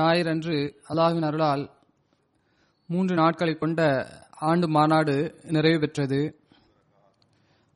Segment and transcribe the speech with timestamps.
[0.00, 1.70] ஞாயிறன்று அல்லாஹின் அருளால்
[2.86, 6.40] மூன்று நாட்களை கொண்ட ஆண்டு மாநாடு நிறைவு பெற்றது.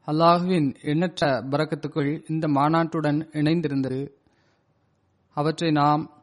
[0.06, 4.11] அல்லாஹுவின் எண்ணற்ற பறக்கத்துக்குள் இந்த மாநாட்டுடன் இணைந்திருந்தது.
[5.31, 6.22] அவற்றை நாம்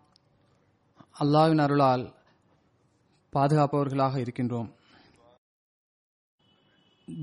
[1.20, 2.14] அல்லாஹ்வின் அருளால்
[3.34, 4.74] பாதுகாப்பவர்களாக இருக்கின்றோம்.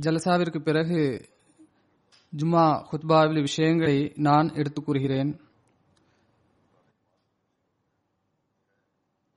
[0.01, 1.29] ஜலசாவிற்கு பிறகு
[2.37, 5.41] ஜும்மா ஹுத்பாவில் விஷயங்களை நான் எடுத்துக் கூறுகிறேன்.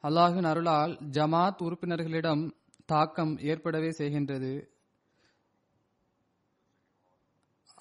[0.04, 2.54] அல்லாஹின் அருளால் ஜமாத் உறுப்பினர்களிடம்
[2.86, 4.70] தாக்கம் ஏற்படவே செய்கின்றது.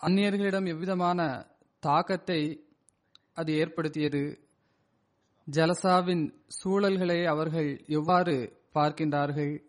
[0.03, 1.48] அந்நியர்களிடம் எவ்விதமான
[1.80, 2.66] தாக்கத்தை
[3.34, 4.48] அது ஏற்படுத்தியது?
[5.50, 9.64] ஜலசாவின் சூழல்களை அவர்கள் எவ்வாறு பார்க்கின்றார்கள்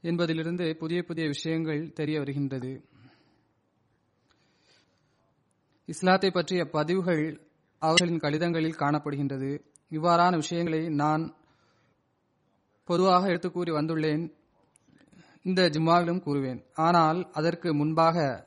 [0.00, 2.88] என்பதிலிருந்து புதிய புதிய விஷயங்கள் தெரிய வருகின்றது.
[5.84, 7.48] இஸ்லாத்தை பற்றிய பதிவுகள்
[7.78, 9.50] அவர்களின் கடிதங்களில் காணப்படுகின்றது.
[9.90, 11.34] இவ்வாறான விஷயங்களை நான்
[12.84, 14.32] பொதுவாக எடுத்து கூறி வந்துள்ளேன்.
[15.42, 16.64] இந்த ஜும்மாவிலும் கூறுவேன்.
[16.74, 18.46] ஆனால் அதற்கு முன்பாக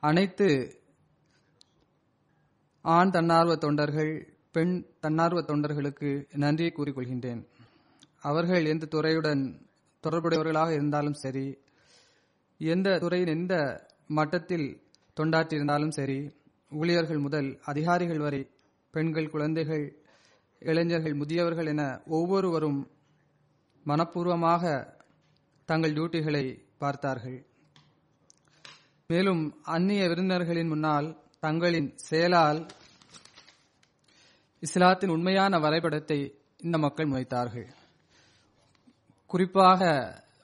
[0.00, 0.80] அனைத்து
[2.80, 7.46] ஆண் தன்னார்வ தொண்டர்கள் பெண் தன்னார்வ தொண்டர்களுக்கு நன்றியை கூறிக்கொள்கின்றேன்.
[8.20, 9.60] அவர்கள் எந்த துறையுடன்
[10.02, 11.58] தொடர்புடையவர்களாக இருந்தாலும் சரி
[12.58, 13.54] எந்த துறையின் எந்த
[14.06, 14.82] மட்டத்தில்
[15.16, 16.34] தொண்டாற்றியிருந்தாலும் சரி
[16.70, 18.50] ஊழியர்கள் முதல் அதிகாரிகள் வரை
[18.90, 20.05] பெண்கள் குழந்தைகள்
[20.58, 22.90] இளைஞர்கள் முதியவர்கள் என ஒவ்வொருவரும்
[23.86, 24.94] மனப்பூர்வமாக
[25.64, 27.46] தங்கள் டியூட்டிகளை பார்த்தார்கள்.
[29.06, 32.66] மேலும் அந்நிய விருந்தினர்களின் முன்னால் தங்களின் செயலால்
[34.58, 37.66] இஸ்லாத்தின் உண்மையான வரைபடத்தை இந்த மக்கள் முனைத்தார்கள்.
[39.26, 39.90] குறிப்பாக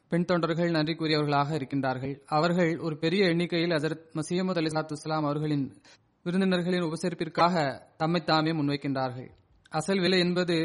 [0.08, 2.22] பெண் தொண்டர்கள் நன்றி கூறியவர்களாக இருக்கின்றார்கள்.
[2.26, 5.82] அவர்கள் ஒரு பெரிய எண்ணிக்கையில் அதர் மசீமது அலி இஸ்லாம் அவர்களின்
[6.22, 9.30] விருந்தினர்களின் உபசரிப்பிற்காக தம்மை தாமே முன்வைக்கின்றார்கள்.
[9.72, 10.56] அசல் விலை என்பது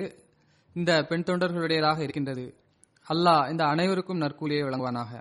[0.74, 2.58] இந்த பெண் தொண்டர்களுடையதாக இருக்கின்றது.
[3.10, 5.12] அல்லாஹ் இந்த அனைவருக்கும் நற்கூலியை வழங்குவானாக.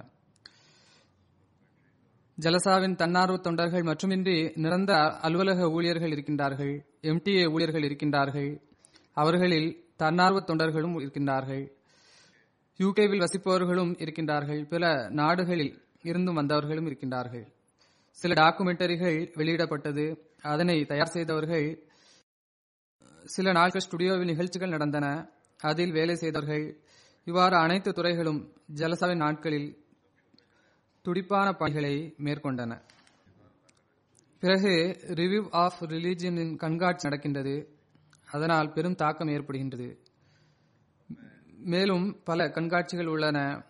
[2.38, 8.60] ஜலசாவின் தன்னார்வ தொண்டர்கள் மட்டுமின்றி நிரந்த அலுவலக ஊழியர்கள் இருக்கின்றார்கள் எம்டிஏ ஊழியர்கள் இருக்கின்றார்கள்
[9.12, 11.64] அவர்களில் தன்னார்வ தொண்டர்களும் இருக்கின்றார்கள்
[12.78, 17.46] யூகேவில் வசிப்பவர்களும் இருக்கின்றார்கள் பல நாடுகளில் இருந்தும் வந்தவர்களும் இருக்கின்றார்கள்.
[18.10, 20.04] சில டாக்குமெண்டரிகள் வெளியிடப்பட்டது
[20.42, 21.85] அதனை தயார் செய்தவர்கள்
[23.26, 25.28] சில நாட்கள் ஸ்டுடியோவில் நிகழ்ச்சிகள் நடந்தன.
[25.58, 26.80] அதில் வேலை செய்தவர்கள்
[27.24, 29.84] இவ்வாறு அனைத்து துறைகளும் ஜலசபை நாட்களில்
[31.02, 32.80] துடிப்பான பணிகளை மேற்கொண்டன.
[34.40, 37.78] பிறகு ரிவ்யூ ஆஃப் ரிலீஜியனின் கண்காட்சி நடக்கின்றது.
[38.26, 39.96] அதனால் பெரும் தாக்கம் ஏற்படுகின்றது.
[41.56, 43.64] மேலும் பல கண்காட்சிகள் உள்ளன.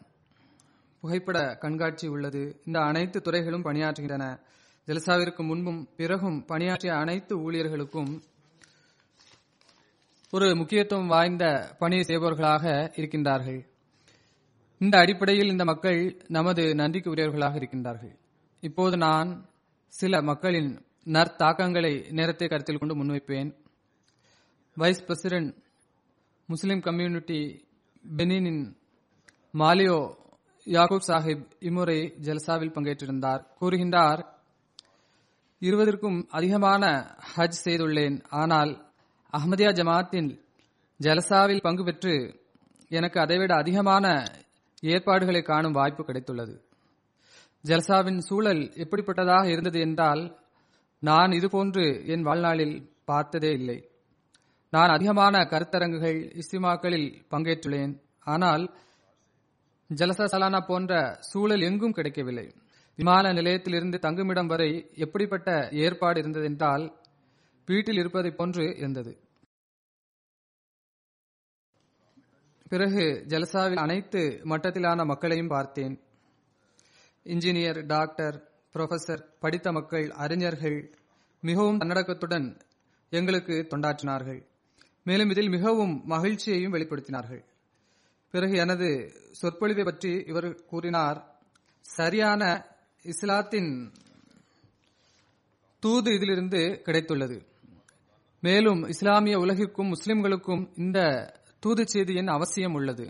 [1.01, 2.61] புகைப்பட கண்காட்சி உள்ளது.
[2.65, 4.41] இந்த அனைத்து துறைகளும் பணியாற்றுகின்றன.
[4.87, 8.23] ஜலசாவிற்கு முன்பும் பிறகும் பணியாற்றிய அனைத்து ஊழியர்களுக்கும்
[10.37, 13.67] ஒரு முக்கியத்துவம் வாய்ந்த பணி செய்பவர்களாக இருக்கின்றார்கள்.
[14.79, 18.17] இந்த அடிப்படையில் இந்த மக்கள் நமது நன்றிக்கு உரியவர்களாக இருக்கின்றார்கள்.
[18.61, 19.49] இப்போது நான்
[19.89, 23.55] சில மக்களின் நற்தாக்கங்களை நேரத்தை கருத்தில் கொண்டு முன்வைப்பேன்.
[24.75, 25.55] வைஸ் பிரசிடென்ட்
[26.47, 27.65] முஸ்லிம் கம்யூனிட்டி
[28.17, 28.77] பெனினின்
[29.55, 30.15] மாலியோ
[30.65, 33.47] யாகூப் சாஹிப் இம்முறை ஜல்சாவில் பங்கேற்றிருந்தார்.
[33.61, 34.25] கூறுகின்றார்
[35.61, 38.23] இருபதற்கும் அதிகமான ஹஜ் செய்துள்ளேன்.
[38.29, 38.86] ஆனால்
[39.33, 40.29] அஹ்மதியா ஜமாத்தின்
[41.01, 42.41] ஜலசாவில் பங்கு பெற்று
[42.89, 44.07] எனக்கு அதைவிட அதிகமான
[44.81, 46.55] ஏற்பாடுகளை காணும் வாய்ப்பு கிடைத்துள்ளது.
[47.65, 50.23] ஜல்சாவின் சூழல் எப்படிப்பட்டதாக இருந்தது என்றால்
[50.99, 53.91] நான் இதுபோன்று என் வாழ்நாளில் பார்த்ததே இல்லை.
[54.71, 57.95] நான் அதிகமான கருத்தரங்குகள் இஸ்திமாக்களில் பங்கேற்றுள்ளேன்.
[58.25, 58.65] ஆனால்
[59.91, 62.55] ஜலசா சலானா போன்ற சூழல் எங்கும் கிடைக்கவில்லை.
[62.97, 66.85] விமான நிலையத்திலிருந்து தங்குமிடம் வரை எப்படிப்பட்ட ஏற்பாடு இருந்ததென்றால்
[67.67, 69.21] வீட்டில் இருப்பதைப் போன்று இருந்தது.
[72.69, 76.01] பிறகு ஜலசாவில் அனைத்து மட்டத்திலான மக்களையும் பார்த்தேன்.
[77.25, 80.95] இன்ஜினியர் டாக்டர் புரொஃபசர் படித்த மக்கள் அறிஞர்கள்
[81.41, 82.61] மிகவும் தன்னடக்கத்துடன்
[83.11, 84.47] எங்களுக்கு தொண்டாற்றினார்கள்.
[85.05, 87.45] மேலும் இதில் மிகவும் மகிழ்ச்சியையும் வெளிப்படுத்தினார்கள்.
[88.31, 91.41] பிறகு எனது சொற்பொழிவை பற்றி இவர் கூறினார்.
[91.81, 92.67] சரியான
[93.03, 93.93] இஸ்லாத்தின்
[95.79, 97.47] தூது இதிலிருந்து கிடைத்துள்ளது.
[98.47, 100.99] மேலும் இஸ்லாமிய உலகிற்கும் முஸ்லிம்களுக்கும் இந்த
[101.61, 103.07] தூது செய்தியின் அவசியம் உள்ளது.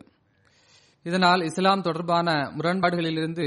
[1.03, 2.29] இதனால் இஸ்லாம் தொடர்பான
[2.59, 3.47] முரண்பாடுகளிலிருந்து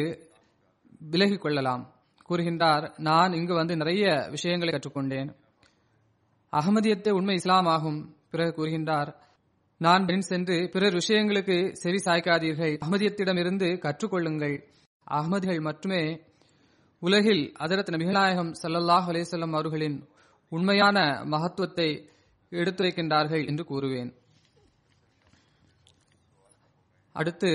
[1.11, 1.83] விலகிக் கொள்ளலாம்.
[2.29, 5.29] கூறுகின்றார் நான் இங்கு வந்து நிறைய விஷயங்களை கற்றுக்கொண்டேன்.
[6.53, 7.99] அகமதியத்தை உண்மை இஸ்லாம் ஆகும்
[8.31, 9.09] பிறகு கூறுகின்றார்
[9.77, 14.55] நான் பின் சென்று பிறர் விஷயங்களுக்கு செவி சாய்க்காதீர்கள் அகமதியத்திடமிருந்து கற்றுக்கொள்ளுங்கள்.
[15.07, 16.03] அகமதிகள் மட்டுமே
[16.99, 19.97] உலகில் அதரத் நபிகநாயகம் சல்லல்லாஹ் அலேசல்லம் அவர்களின்
[20.49, 22.09] உண்மையான மகத்துவத்தை
[22.51, 24.17] எடுத்துரைக்கின்றார்கள் என்று கூறுவேன்.
[27.11, 27.51] அடுத்து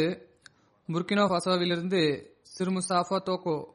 [0.88, 2.26] புர்கினோ ஃபசோவிலிருந்து
[2.58, 3.72] சிறுமுசாஃபா தோகோ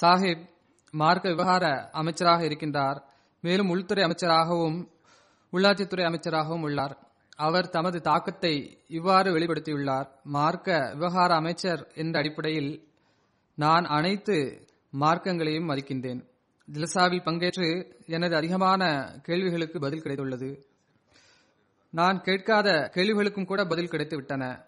[0.00, 0.48] சாஹிப்
[0.90, 3.02] மார்க்க விவகார அமைச்சராக இருக்கின்றார்.
[3.40, 4.88] மேலும் உள்துறை அமைச்சராகவும்
[5.52, 6.98] உள்ளாட்சித்துறை அமைச்சராகவும் உள்ளார்.
[7.36, 10.08] அவர் தமது தாக்கத்தை இவ்வாறு வெளிப்படுத்தியுள்ளார்.
[10.24, 12.88] மார்க்க விவகார அமைச்சர் என்ற அடிப்படையில்
[13.54, 14.66] நான் அனைத்து
[15.00, 16.30] மார்க்கங்களையும் மதிக்கின்றேன்.
[16.72, 20.62] ஜிலசாவில் பங்கேற்று எனது அதிகமான கேள்விகளுக்கு பதில் கிடைத்துள்ளது.
[21.90, 24.64] நான் கேட்காத கேள்விகளுக்கும் கூட பதில் கிடைத்து விட்டன.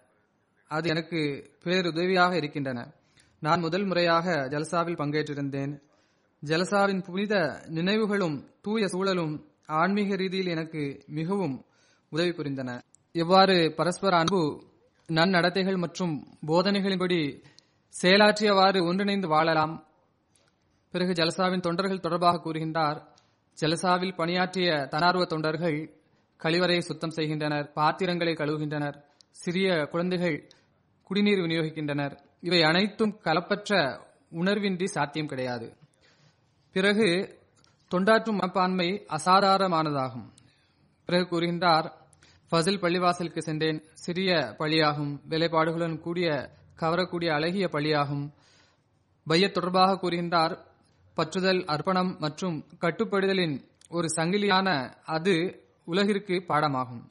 [0.67, 2.93] அது எனக்கு பேருதவியாக இருக்கின்றன.
[3.39, 5.81] நான் முதல் முறையாக ஜலசாவில் பங்கேற்றிருந்தேன்.
[6.45, 11.65] ஜலசாவின் புனித நினைவுகளும் தூய சூழலும் ஆன்மீக ரீதியில் எனக்கு மிகவும்
[12.09, 12.81] உதவி புரிந்தன.
[13.11, 14.63] எவ்வாறு பரஸ்பர அன்பு
[15.07, 17.43] நன்னடத்தைகள் மற்றும் போதனைகளின்படி
[18.01, 19.87] செயலாற்றியவாறு ஒன்றிணைந்து வாழலாம்.
[20.95, 23.05] பிறகு ஜலசாவின் தொண்டர்கள் தொடர்பாக கூறுகின்றார்
[23.61, 25.93] ஜலசாவில் பணியாற்றிய தனார்வ தொண்டர்கள்
[26.43, 30.47] கழிவறையை சுத்தம் செய்கின்றனர் பாத்திரங்களை கழுவுகின்றனர் சிறிய குழந்தைகள்
[31.03, 32.17] குடிநீர் விநியோகிக்கின்றனர்.
[32.41, 33.99] இவை அனைத்தும் கலப்பற்ற
[34.31, 35.77] உணர்வின்றி சாத்தியம் கிடையாது.
[36.71, 37.39] பிறகு
[37.95, 40.29] தொண்டாற்றும் மனப்பான்மை அசாதாரணமானதாகும்.
[41.05, 41.91] பிறகு கூறுகின்றார்
[42.51, 43.83] ஃபசில் பள்ளிவாசலுக்கு சென்றேன்.
[43.93, 45.19] சிறிய பள்ளியாகும்.
[45.29, 46.49] வேலைப்பாடுகளுடன் கூடிய
[46.79, 48.31] கவரக்கூடிய அழகிய பள்ளியாகும்.
[49.25, 50.73] பைய தொடர்பாக கூறுகின்றார்
[51.17, 53.55] பற்றுதல் அர்ப்பணம் மற்றும் கட்டுப்படுதலின்
[53.89, 54.67] ஒரு சங்கிலியான
[55.05, 55.33] அது
[55.85, 57.03] உலகிற்கு பாடமாகும்.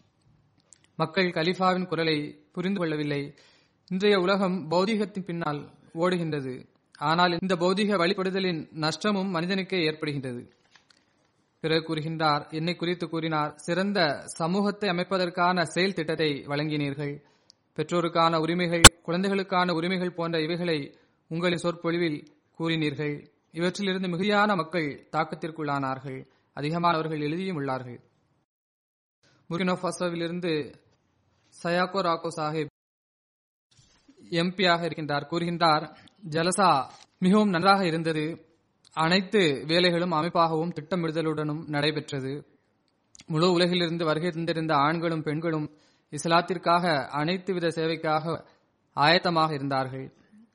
[0.97, 2.17] மக்கள் கலிஃபாவின் குரலை
[2.53, 3.35] புரிந்து கொள்ளவில்லை.
[3.91, 5.61] இன்றைய உலகம் பௌதீகத்தின் பின்னால்
[5.95, 6.55] ஓடுகின்றது.
[6.99, 10.43] ஆனால் இந்த பௌதீக வழிபடுதலின் நஷ்டமும் மனிதனுக்கே ஏற்படுகின்றது.
[11.61, 13.99] பிறகு கூறுகின்றார் என்னை குறித்து கூறினார் சிறந்த
[14.41, 17.15] சமூகத்தை அமைப்பதற்கான செயல் திட்டத்தை வழங்கினீர்கள்.
[17.77, 20.79] பெற்றோருக்கான உரிமைகள் குழந்தைகளுக்கான உரிமைகள் போன்ற இவைகளை
[21.31, 22.19] உங்களின் சொற்பொழிவில்
[22.59, 23.17] கூறினீர்கள்.
[23.55, 26.19] இவற்றிலிருந்து மிகுதியான மக்கள் தாக்கத்திற்குள்ளானார்கள்.
[26.57, 27.99] அதிகமானவர்கள் எழுதியும் உள்ளார்கள்.
[29.49, 30.53] முர்கினோபாசோவிலிருந்து
[31.63, 32.73] சயாக்கோ ராக்கோ சாஹிப்
[34.31, 35.29] எம்பியாக இருக்கின்றார்.
[35.31, 35.85] கூறுகின்றார்
[36.29, 36.69] ஜலசா
[37.19, 38.25] மிகவும் நன்றாக இருந்தது.
[38.93, 42.33] அனைத்து வேலைகளும் அமைப்பாகவும் திட்டமிடுதலுடனும் நடைபெற்றது.
[43.27, 45.67] முழு உலகிலிருந்து வருகை தந்திருந்த ஆண்களும் பெண்களும்
[46.13, 48.45] இஸ்லாத்திற்காக அனைத்து வித சேவைக்காக
[48.97, 50.07] ஆயத்தமாக இருந்தார்கள்.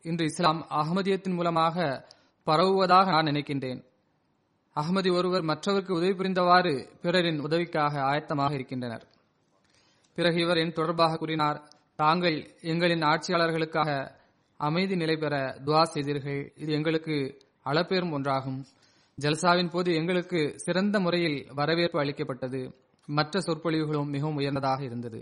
[0.01, 2.05] இன்று இஸ்லாம் அகமதியத்தின் மூலமாக
[2.49, 3.81] பரவுவதாக நான் நினைக்கின்றேன்.
[4.75, 9.05] அகமதி ஒருவர் மற்றவருக்கு உதவி புரிந்தவாறு பிறரின் உதவிக்காக ஆயத்தமாக இருக்கின்றனர்.
[10.15, 11.59] பிறகு இவர் என் தொடர்பாக கூறினார்
[11.95, 13.91] தாங்கள் எங்களின் ஆட்சியாளர்களுக்காக
[14.57, 16.53] அமைதி நிலை பெற துவா செய்தீர்கள்.
[16.55, 18.59] இது எங்களுக்கு அளப்பெரும் ஒன்றாகும்.
[19.17, 22.61] ஜல்சாவின் போது எங்களுக்கு சிறந்த முறையில் வரவேற்பு அளிக்கப்பட்டது.
[23.05, 25.21] மற்ற சொற்பொழிவுகளும் மிகவும் உயர்ந்ததாக இருந்தது.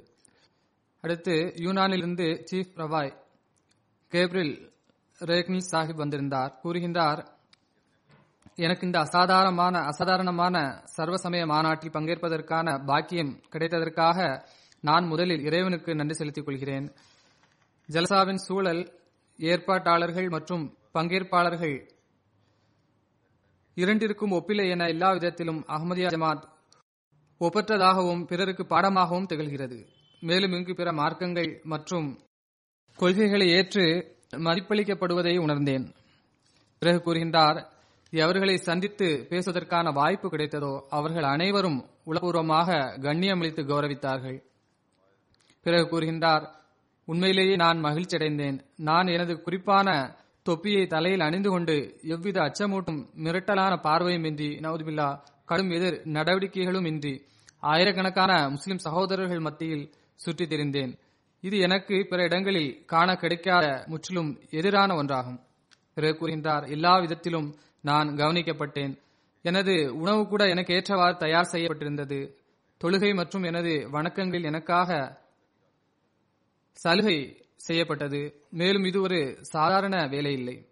[1.02, 3.14] அடுத்து யூனானிலிருந்து சீஃப் ரவாய்
[4.12, 4.56] கேப்ரில்
[5.20, 7.28] ரேக்னி சாஹிப் வந்திருந்தார் கூறுகின்றார்
[8.56, 14.46] எனக்கு இந்த அசாதாரணமான அசாதாரணமான சர்வசமய மாநாட்டில் பங்கேற்பதற்கான பாக்கியம் கிடைத்ததற்காக
[14.82, 16.94] நான் முதலில் இறைவனுக்கு நன்றி செலுத்திக் கொள்கிறேன்.
[17.90, 18.92] ஜலசாவின் சூழல்
[19.38, 21.90] ஏற்பாட்டாளர்கள் மற்றும் பங்கேற்பாளர்கள்
[23.76, 26.44] இரண்டிற்கும் ஒப்பிலை என எல்லா விதத்திலும் அகமதியா ஜமாத்
[27.40, 29.88] ஒப்பற்றதாகவும் பிறருக்கு பாடமாகவும் திகழ்கிறது.
[30.20, 32.20] மேலும் இங்கு பிற மார்க்கங்கள் மற்றும்
[32.96, 35.94] கொள்கைகளை ஏற்று மதிப்பளிக்கப்படுவதை உணர்ந்தேன்.
[36.80, 37.66] பிறகு கூறுகின்றார்
[38.12, 44.44] எவர்களை சந்தித்து பேசுவதற்கான வாய்ப்பு கிடைத்ததோ அவர்கள் அனைவரும் உளப்பூர்வமாக கண்ணியமளித்து கௌரவித்தார்கள்.
[45.62, 46.48] பிறகு கூறுகின்றார்
[47.06, 48.60] உண்மையிலேயே நான் மகிழ்ச்சியடைந்தேன்.
[48.76, 56.02] நான் எனது குறிப்பான தொப்பியை தலையில் அணிந்து கொண்டு எவ்வித அச்சமூட்டும் மிரட்டலான பார்வையும் இன்றி நவதுபில்லா கடும் எதிர்
[56.06, 57.26] நடவடிக்கைகளும் இன்றி
[57.60, 60.98] ஆயிரக்கணக்கான முஸ்லிம் சகோதரர்கள் மத்தியில் சுற்றித் திரிந்தேன்.
[61.48, 65.40] இது எனக்கு பிற இடங்களில் காண கிடைக்காத முற்றிலும் எதிரான ஒன்றாகும்.
[65.94, 68.98] பிறகு கூறுகின்றார் எல்லா விதத்திலும் நான் கவனிக்கப்பட்டேன்.
[69.42, 72.20] எனது உணவு கூட எனக்கு ஏற்றவாறு தயார் செய்யப்பட்டிருந்தது.
[72.84, 75.20] தொழுகை மற்றும் எனது வணக்கங்களில் எனக்காக
[76.74, 78.42] சலுகை செய்யப்பட்டது.
[78.50, 80.68] மேலும் இது ஒரு சாதாரண வேலை இல்லை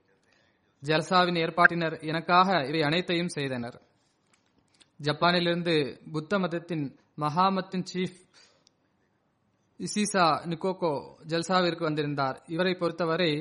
[0.83, 3.81] ஜல்சாவின் ஏற்பாட்டினர் எனக்காக இவை அனைத்தையும் செய்தனர்.
[5.03, 5.75] ஜப்பானிலிருந்து
[6.11, 8.23] புத்த மதத்தின் மகாமத்தின் சீஃப்
[9.79, 10.91] இசிசா நிக்கோகோ
[11.27, 12.43] ஜல்சாவிற்கு வந்திருந்தார்.
[12.47, 13.31] இவரை பொறுத்தவரை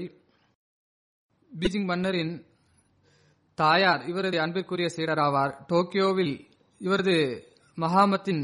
[1.53, 2.35] பீஜிங் மன்னரின்
[3.55, 5.53] தாயார் இவரது அன்பிற்குரிய சீடர் ஆவார்.
[5.69, 6.35] டோக்கியோவில்
[6.81, 7.17] இவரது
[7.79, 8.43] மகாமத்தின்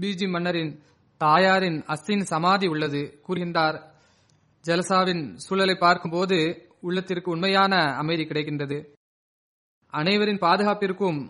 [0.00, 0.72] பீஜி மன்னரின்
[1.20, 3.78] தாயாரின் அஸ்தின் சமாதி உள்ளது கூறுகின்றார்.
[4.64, 6.38] ஜலசாவின் சூழலை பார்க்கும்போது
[6.80, 8.78] உள்ளத்திற்கு உண்மையான அமைதி கிடைக்கின்றது.
[9.92, 11.20] அனைவரின் பாதுகாப்பிற்கும்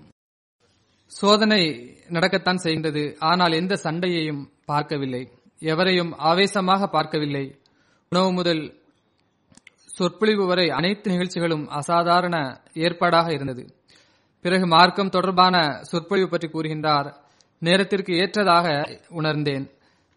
[1.10, 1.62] சோதனை
[2.08, 5.22] நடக்கத்தான் செய்கின்றது ஆனால் எந்த சண்டையையும் பார்க்கவில்லை.
[5.58, 7.58] எவரையும் ஆவேசமாக பார்க்கவில்லை.
[8.08, 8.82] உணவு முதல்
[9.86, 13.74] சொற்பொழிவு வரை அனைத்து நிகழ்ச்சிகளும் அசாதாரண ஏற்பாடாக இருந்தது.
[14.40, 17.14] பிறகு மார்க்கம் தொடர்பான சொற்பொழிவு பற்றி கூறுகின்றார்.
[17.58, 19.70] நேரத்திற்கு ஏற்றதாக உணர்ந்தேன்.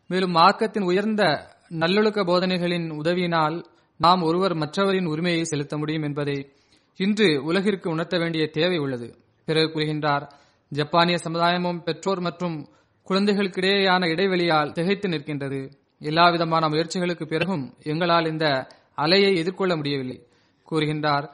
[0.07, 3.65] மேலும் மார்க்கத்தின் உயர்ந்த நல்லொழுக்க போதனைகளின் உதவியினால்
[3.97, 6.51] நாம் ஒருவர் மற்றவரின் உரிமையை செலுத்த முடியும் என்பதை
[6.95, 9.17] இன்று உலகிற்கு உணர்த்த வேண்டிய தேவை உள்ளது.
[9.45, 10.31] பிறகு கூறுகின்றார்
[10.69, 12.67] ஜப்பானிய சமுதாயமும் பெற்றோர் மற்றும்
[13.09, 15.71] குழந்தைகளுக்கிடையேயான இடைவெளியால் திகைத்து நிற்கின்றது.
[15.99, 20.27] எல்லாவிதமான முயற்சிகளுக்கு பிறகும் எங்களால் இந்த அலையை எதிர்கொள்ள முடியவில்லை.
[20.71, 21.29] கூறுகின்றார்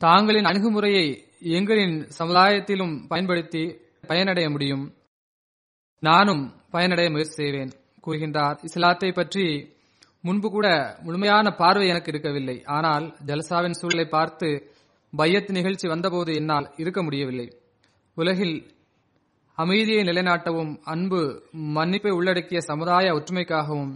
[0.00, 4.94] தாங்களின் அணுகுமுறையை எங்களின் சமுதாயத்திலும் பயன்படுத்தி பயனடைய முடியும்.
[6.00, 7.72] நானும் பயனடைய முயற்சி செய்வேன்
[8.06, 8.58] கூறுகின்றார்.
[8.62, 9.74] இஸ்லாத்தை பற்றி
[10.22, 12.64] முன்பு கூட முழுமையான பார்வை எனக்கு இருக்கவில்லை.
[12.64, 14.70] ஆனால் ஜல்சாவின் சூழலை பார்த்து
[15.16, 17.56] பையத் நிகழ்ச்சி வந்தபோது என்னால் இருக்க முடியவில்லை.
[18.14, 18.75] உலகில்
[19.58, 21.20] அமைதியை நிலைநாட்டவும் அன்பு
[21.76, 23.94] மன்னிப்பை உள்ளடக்கிய சமுதாய ஒற்றுமைக்காகவும்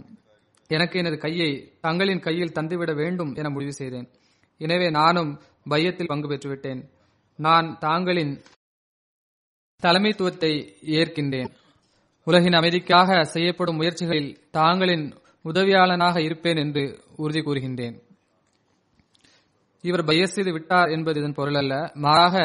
[0.69, 1.49] எனக்கு எனது கையை
[1.81, 4.07] தங்களின் கையில் தந்துவிட வேண்டும் என முடிவு செய்தேன்.
[4.61, 5.31] எனவே நானும்
[5.69, 6.81] பையத்தில் பங்கு பெற்றுவிட்டேன்.
[7.39, 8.33] நான் தாங்களின்
[9.83, 10.53] தலைமைத்துவத்தை
[10.99, 11.51] ஏற்கின்றேன்.
[12.27, 15.05] உலகின் அமைதிக்காக செய்யப்படும் முயற்சிகளில் தாங்களின்
[15.45, 16.83] உதவியாளனாக இருப்பேன் என்று
[17.15, 17.95] உறுதி கூறுகின்றேன்.
[19.83, 22.35] இவர் பையஸ் செய்து விட்டார் என்பது இதன் பொருள் அல்ல மாறாக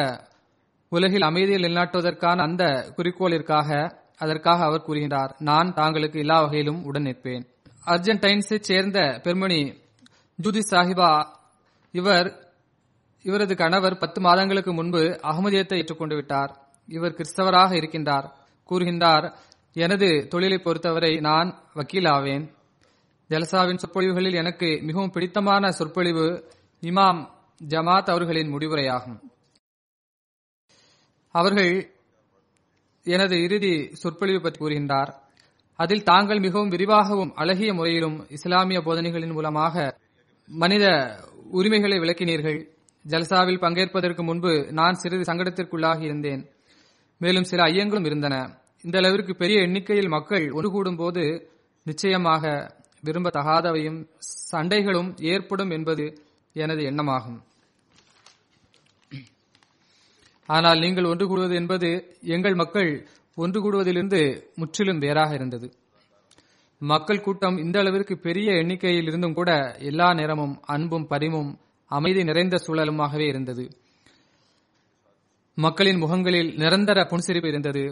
[0.89, 7.45] உலகில் அமைதியை நிலநாட்டுவதற்கான அந்த குறிக்கோளிற்காக அதற்காக அவர் கூறுகின்றார் நான் தாங்களுக்கு எல்லா வகையிலும் உடன் நிற்பேன்.
[7.85, 9.81] அர்ஜென்டைன்ஸை சேர்ந்த பெருமணி
[10.35, 11.25] ஜூதி சாஹிபா
[11.91, 12.53] இவர்
[13.21, 16.51] இவரது கணவர் பத்து மாதங்களுக்கு முன்பு அகமதியத்தை ஏற்றுக்கொண்டு விட்டார்.
[16.87, 18.29] இவர் கிறிஸ்தவராக இருக்கின்றார்.
[18.69, 19.33] கூறுகின்றார்
[19.73, 22.51] எனது தொழிலை பொறுத்தவரை நான் வக்கீல் ஆவேன்
[23.29, 26.51] ஜலசாவின் சொற்பொழிவுகளில் எனக்கு மிகவும் பிடித்தமான சொற்பொழிவு
[26.81, 27.27] இமாம்
[27.69, 29.19] ஜமாத் அவர்களின் முடிவுரையாகும்.
[31.31, 31.95] அவர்கள்
[33.03, 35.11] எனது இறுதி சொற்பொழிவு பற்றி கூறுகின்றார்.
[35.75, 39.97] அதில் தாங்கள் மிகவும் விரிவாகவும் அழகிய முறையிலும் இஸ்லாமிய போதனைகளின் மூலமாக
[40.47, 40.85] மனித
[41.51, 42.59] உரிமைகளை விளக்கினீர்கள்.
[43.07, 46.49] ஜல்சாவில் பங்கேற்பதற்கு முன்பு நான் சிறிது சங்கடத்திற்குள்ளாகி இருந்தேன்.
[47.17, 48.35] மேலும் சில ஐயங்களும் இருந்தன.
[48.81, 51.51] இந்த அளவிற்கு பெரிய எண்ணிக்கையில் மக்கள் ஒன்று கூடும் போது
[51.83, 54.07] நிச்சயமாக விரும்பத்தகாதவையும்
[54.51, 56.05] சண்டைகளும் ஏற்படும் என்பது
[56.53, 57.39] எனது எண்ணமாகும்.
[60.47, 61.89] ஆனால் நீங்கள் ஒன்று கூடுவது என்பது
[62.21, 64.19] எங்கள் மக்கள் ஒன்று கூடுவதிலிருந்து
[64.55, 65.67] முற்றிலும் வேறாக இருந்தது.
[66.81, 71.51] மக்கள் கூட்டம் இந்த அளவிற்கு பெரிய எண்ணிக்கையில் இருந்தும் கூட எல்லா நேரமும் அன்பும் பரிமும்
[71.91, 73.65] அமைதி நிறைந்த சூழலுமாகவே இருந்தது.
[75.55, 77.83] மக்களின் முகங்களில் நிரந்தர புன்சிரிப்பு இருந்தது.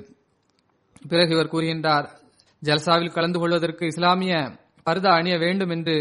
[1.10, 2.08] பிறகு இவர் கூறுகின்றார்
[2.62, 4.36] ஜல்சாவில் கலந்து கொள்வதற்கு இஸ்லாமிய
[4.86, 5.96] பருதா அணிய வேண்டும் என்று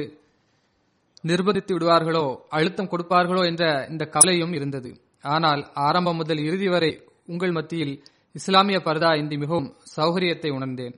[1.23, 4.91] நிர்பந்தித்து விடுவார்களோ அழுத்தம் கொடுப்பார்களோ என்ற இந்த கவலையும் இருந்தது.
[5.25, 10.95] ஆனால் ஆரம்பம் முதல் இறுதி வரை உங்கள் மத்தியில் இஸ்லாமிய பர்தா இன்றி மிகவும் சௌகரியத்தை உணர்ந்தேன்.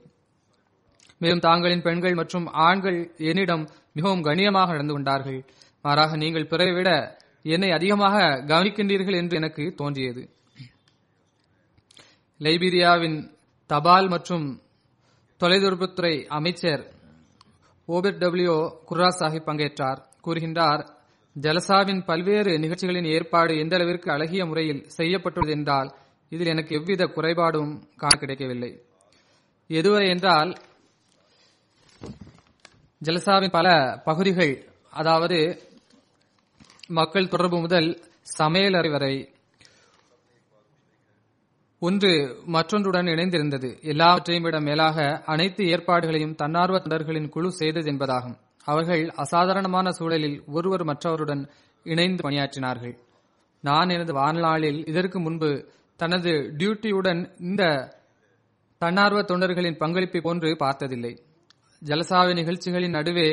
[1.17, 5.45] மேலும் தாங்களின் பெண்கள் மற்றும் ஆண்கள் என்னிடம் மிகவும் கண்ணியமாக நடந்து கொண்டார்கள்.
[5.81, 10.29] மாறாக நீங்கள் பிறரை விட என்னை அதிகமாக கவனிக்கின்றீர்கள் என்று எனக்கு தோன்றியது.
[12.39, 13.31] லைபீரியாவின்
[13.65, 14.61] தபால் மற்றும்
[15.39, 16.93] தொலைதொடர்புத்துறை அமைச்சர்
[17.85, 19.99] ஓபர் டபிள்யூ குர்ரா சாஹிப் பங்கேற்றார்.
[20.23, 20.96] கூறுகின்றார்
[21.41, 25.89] ஜலசாவின் பல்வேறு நிகழ்ச்சிகளின் ஏற்பாடு எந்த அளவிற்கு அழகிய முறையில் செய்யப்பட்டுள்ளது என்றால்
[26.29, 28.71] இதில் எனக்கு எவ்வித குறைபாடும் காண கிடைக்கவில்லை.
[29.69, 30.51] எதுவரை என்றால்
[33.01, 33.67] ஜலசாவின் பல
[34.05, 34.53] பகுதிகள்
[34.89, 35.37] அதாவது
[36.87, 37.89] மக்கள் தொடர்பு முதல்
[38.37, 39.33] சமையலறை வரை
[41.79, 42.11] ஒன்று
[42.45, 43.69] மற்றொன்றுடன் இணைந்திருந்தது.
[43.81, 48.37] எல்லாவற்றையும் விட மேலாக அனைத்து ஏற்பாடுகளையும் தன்னார்வ தொண்டர்களின் குழு செய்தது என்பதாகும்.
[48.71, 51.43] அவர்கள் அசாதாரணமான சூழலில் ஒருவர் மற்றவருடன்
[51.85, 52.95] இணைந்து பணியாற்றினார்கள்.
[53.63, 55.49] நான் எனது வாழ்நாளில் இதற்கு முன்பு
[55.99, 57.63] தனது டியூட்டியுடன் இந்த
[58.81, 61.13] தன்னார்வ தொண்டர்களின் பங்களிப்பை போன்று பார்த்ததில்லை.
[61.81, 63.29] ஜலசாவி நிகழ்ச்சிகளின் நடுவே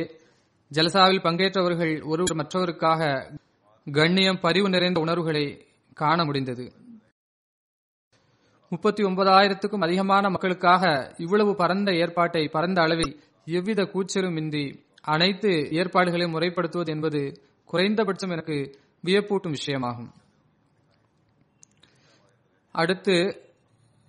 [0.70, 3.02] ஜலசாவில் பங்கேற்றவர்கள் ஒருவர் மற்றவருக்காக
[3.86, 5.44] கண்ணியம் பரிவு நிறைந்த உணர்வுகளை
[5.94, 6.64] காண முடிந்தது.
[8.72, 10.84] முப்பத்தி ஒன்பதாயிரத்துக்கும் அதிகமான மக்களுக்காக
[11.18, 13.12] இவ்வளவு பரந்த ஏற்பாட்டை பரந்த அளவில்
[13.58, 14.64] எவ்வித கூச்சலும் இன்றி
[15.04, 20.10] அனைத்து ஏற்பாடுகளையும் முறைப்படுத்துவது என்பது குறைந்தபட்சம் எனக்கு வியப்பூட்டும் விஷயமாகும்.
[22.72, 23.40] அடுத்து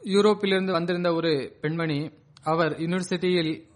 [0.04, 2.12] யூரோப்பிலிருந்து வந்திருந்த ஒரு பெண்மணி
[2.44, 3.68] அவர் யூனிவர்சிட்டியில்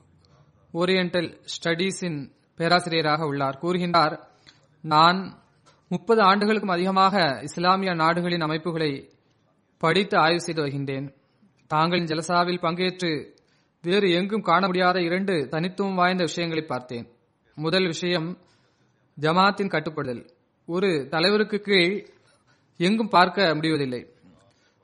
[0.74, 3.60] ஓரியண்டல் ஸ்டடீஸின் பேராசிரியராக உள்ளார்.
[3.62, 4.16] கூறுகின்றார்
[4.82, 5.42] நான்
[5.88, 9.10] முப்பது ஆண்டுகளுக்கும் அதிகமாக இஸ்லாமிய நாடுகளின் அமைப்புகளை
[9.78, 11.08] படித்து ஆய்வு செய்து வருகின்றேன்.
[11.74, 13.38] தாங்களின் ஜலசாவில் பங்கேற்று
[13.84, 17.06] வேறு எங்கும் காண முடியாத இரண்டு தனித்துவம் வாய்ந்த விஷயங்களை பார்த்தேன்.
[17.58, 18.38] முதல் விஷயம்
[19.18, 20.30] ஜமாத்தின் கட்டுப்படுதல்
[20.66, 21.96] ஒரு தலைவருக்கு கீழ்
[22.78, 24.02] எங்கும் பார்க்க முடிவதில்லை.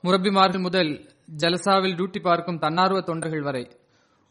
[0.04, 0.92] முரப்பிமார்கள் முதல்
[1.36, 3.64] ஜலசாவில் டியூட்டி பார்க்கும் தன்னார்வ தொண்டர்கள் வரை.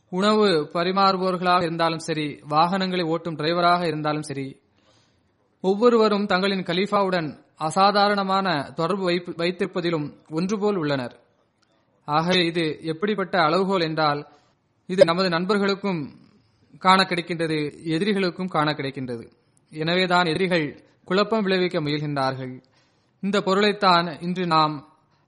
[0.10, 4.48] உணவு பரிமாறுபவர்களாக இருந்தாலும் சரி வாகனங்களை ஓட்டும் டிரைவராக இருந்தாலும் சரி
[5.62, 9.06] ஒவ்வொருவரும் தங்களின் கலீஃபாவுடன் அசாதாரணமான தொடர்பு
[9.42, 11.16] வைத்திருப்பதிலும் ஒன்றுபோல் உள்ளனர்.
[12.08, 14.22] ஆகவே இது எப்படிப்பட்ட அளவுகோல் என்றால்
[14.90, 16.02] இது நமது நண்பர்களுக்கும்
[16.80, 19.26] காண கிடைக்கின்றது எதிரிகளுக்கும் காண கிடைக்கின்றது.
[19.72, 22.54] எனவேதான் எதிரிகள் குழப்பம் விளைவிக்க முயல்கின்றார்கள்.
[23.24, 24.76] இந்த பொருளைத்தான் இன்று நாம்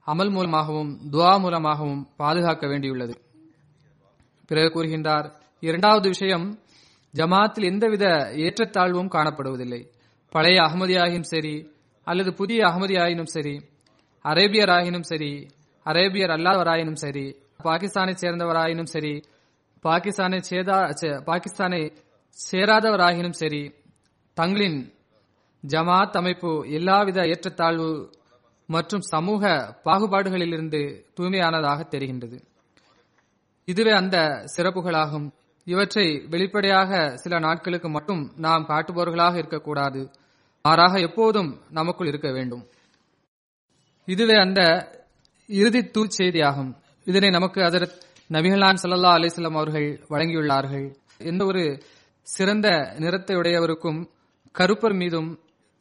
[0.08, 3.16] அமல் மூலமாகவும் துவா மூலமாகவும் பாதுகாக்க வேண்டியுள்ளது.
[4.48, 6.60] பிறகு கூறுகின்றார் இரண்டாவது விஷயம்
[7.14, 8.06] ஜமாத்தில் எந்தவித
[8.46, 9.82] ஏற்றத்தாழ்வும் காணப்படுவதில்லை.
[10.30, 11.56] பழைய அகமதியாகினும் சரி
[12.04, 13.56] அல்லது புதிய அகமதியாயினும் சரி
[14.26, 15.32] அரேபியராயினும் சரி
[15.86, 17.26] அரேபியர் அல்லாதவராயினும் சரி
[17.64, 19.14] பாகிஸ்தானை சேர்ந்தவராயினும் சரி
[19.84, 21.98] பாகிஸ்தானை சேதா சே- பாகிஸ்தானை
[22.52, 23.74] சேராதவராகினும் சரி
[24.34, 24.94] தங்களின்
[25.68, 28.10] ஜமாத் அமைப்பு எல்லாவித ஏற்றத்தாழ்வு
[28.68, 32.42] மற்றும் சமூக பாகுபாடுகளிலிருந்து தூய்மையானதாக தெரிகின்றது.
[33.66, 35.32] இதுவே அந்த சிறப்புகளாகும்.
[35.64, 40.12] இவற்றை வெளிப்படையாக சில நாட்களுக்கு மட்டும் நாம் காட்டுபவர்களாக இருக்கக்கூடாது.
[40.64, 42.68] மாறாக எப்போதும் நமக்குள் இருக்க வேண்டும்.
[44.06, 44.92] இதுவே அந்த
[45.48, 50.88] இறுதி தூச்செய்தியாகும் இதனை நமக்கு அதற்கு நபிகளான் சல்லா அலிஸ்லாம் அவர்கள் வழங்கியுள்ளார்கள்.
[51.18, 51.64] எந்த ஒரு
[52.28, 52.68] சிறந்த
[53.00, 54.00] நிறத்தை உடையவருக்கும்
[54.56, 55.30] கருப்பர் மீதும்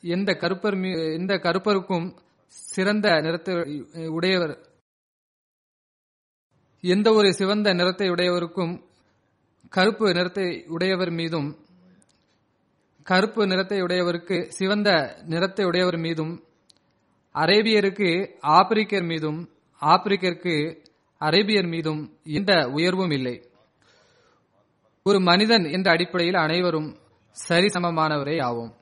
[0.03, 2.07] எந்த கருப்பர் மீ எந்த கருப்பருக்கும்
[2.49, 3.55] சிறந்த நிறத்தை
[4.09, 4.55] உடையவர்
[6.85, 8.75] எந்த ஒரு சிவந்த நிறத்தை உடையவருக்கும்
[9.69, 11.49] கருப்பு நிறத்தை உடையவர் மீதும்
[13.07, 14.91] கருப்பு நிறத்தை உடையவருக்கு சிவந்த
[15.25, 16.33] நிறத்தை உடையவர் மீதும்
[17.35, 19.41] அரேபியருக்கு ஆப்பிரிக்கர் மீதும்
[19.83, 20.55] ஆப்பிரிக்கருக்கு
[21.19, 23.43] அரேபியர் மீதும் எந்த உயர்வும் இல்லை.
[25.03, 26.97] ஒரு மனிதன் என்ற அடிப்படையில் அனைவரும்
[27.49, 28.73] சரிசமமானவரே ஆவோம்.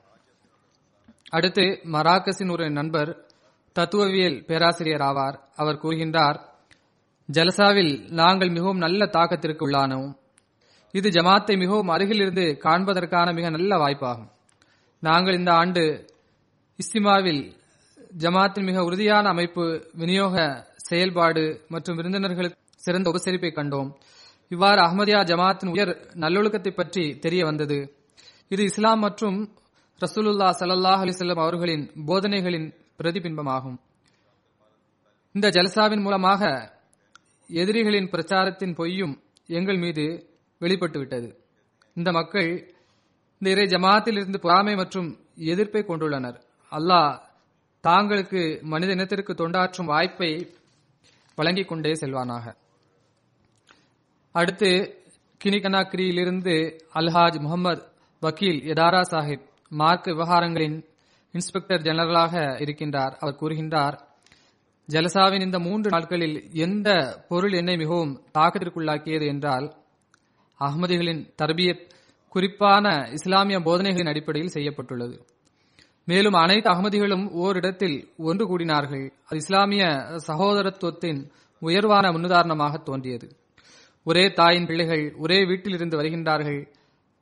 [1.29, 3.25] அடுத்து மராக்கஸின் ஒரு நண்பர்
[3.73, 5.37] தத்துவவியல் பேராசிரியர் ஆவார்.
[5.55, 6.39] அவர் கூறுகின்றார்
[7.33, 10.09] ஜலசாவில் நாங்கள் மிகவும் நல்ல தாக்கத்திற்கு உள்ளானோம்
[10.91, 14.29] இது ஜமாத்தை மிகவும் அருகிலிருந்து காண்பதற்கான மிக நல்ல வாய்ப்பாகும்.
[14.99, 16.09] நாங்கள் இந்த ஆண்டு
[16.79, 17.55] இஸ்திமாவில்
[18.17, 20.35] ஜமாத்தின் மிக உறுதியான அமைப்பு விநியோக
[20.87, 21.43] செயல்பாடு
[21.73, 23.89] மற்றும் விருந்தினர்களுக்கு சிறந்த உபசரிப்பை கண்டோம்.
[24.53, 25.91] இவ்வாறு அஹ்மதியா ஜமாத்தின் உயர்
[26.23, 27.77] நல்லொழுக்கத்தை பற்றி தெரிய வந்தது.
[28.53, 29.37] இது இஸ்லாம் மற்றும்
[30.01, 32.67] ரசூலுல்லா சல்லாஹ் அலிசல்லம் அவர்களின் போதனைகளின்
[32.99, 33.77] பிரதிபிம்பமாகும்.
[35.35, 36.41] இந்த ஜலசாவின் மூலமாக
[37.49, 39.15] எதிரிகளின் பிரச்சாரத்தின் பொய்யும்
[39.57, 40.05] எங்கள் மீது
[40.61, 41.29] வெளிப்பட்டுவிட்டது.
[41.97, 42.49] இந்த மக்கள்
[43.41, 45.09] இந்த இறை ஜமாத்தில் இருந்து பொறாமை மற்றும்
[45.51, 46.37] எதிர்ப்பை கொண்டுள்ளனர்.
[46.71, 47.11] அல்லாஹ்
[47.83, 50.31] தாங்களுக்கு மனித இனத்திற்கு தொண்டாற்றும் வாய்ப்பை
[51.35, 52.55] வழங்கிக் கொண்டே செல்வானாக.
[54.31, 54.99] அடுத்து
[55.43, 57.83] கினிகனாக்ரியிலிருந்து அல்ஹாஜ் முகமது
[58.19, 60.85] வக்கீல் எதாரா சாஹிப் மார்க் விவகாரங்களின்
[61.31, 63.15] இன்ஸ்பெக்டர் ஜெனரலாக இருக்கின்றார்.
[63.19, 63.99] அவர் கூறுகின்றார்
[64.87, 69.75] ஜலசாவின் இந்த மூன்று நாட்களில் எந்த பொருள் என்னை மிகவும் தாக்கத்திற்குள்ளாக்கியது என்றால்
[70.59, 71.89] அகமதிகளின் தர்பியத்
[72.29, 75.25] குறிப்பான இஸ்லாமிய போதனைகளின் அடிப்படையில் செய்யப்பட்டுள்ளது.
[76.05, 79.11] மேலும் அனைத்து அகமதிகளும் ஓரிடத்தில் ஒன்று கூடினார்கள்.
[79.25, 79.85] அது இஸ்லாமிய
[80.27, 83.27] சகோதரத்துவத்தின் உயர்வான முன்னுதாரணமாக தோன்றியது.
[84.03, 86.61] ஒரே தாயின் பிள்ளைகள் ஒரே வீட்டிலிருந்து வருகின்றார்கள்.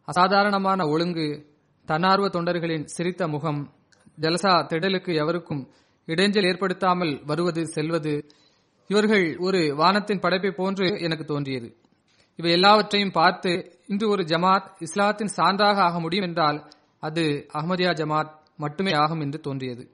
[0.08, 1.46] அசாதாரணமான ஒழுங்கு
[1.86, 3.74] தன்னார்வ தொண்டர்களின் சிரித்த முகம்
[4.22, 5.72] ஜலசா திடலுக்கு எவருக்கும்
[6.08, 8.28] இடைஞ்சல் ஏற்படுத்தாமல் வருவது செல்வது
[8.88, 11.78] இவர்கள் ஒரு வானத்தின் படைப்பை போன்று எனக்கு தோன்றியது.
[12.36, 13.52] இவை எல்லாவற்றையும் பார்த்து
[13.88, 16.60] இன்று ஒரு ஜமாத் இஸ்லாத்தின் சான்றாக ஆக முடியும் என்றால்
[17.00, 19.92] அது அஹமதியா ஜமாத் மட்டுமே ஆகும் என்று தோன்றியது.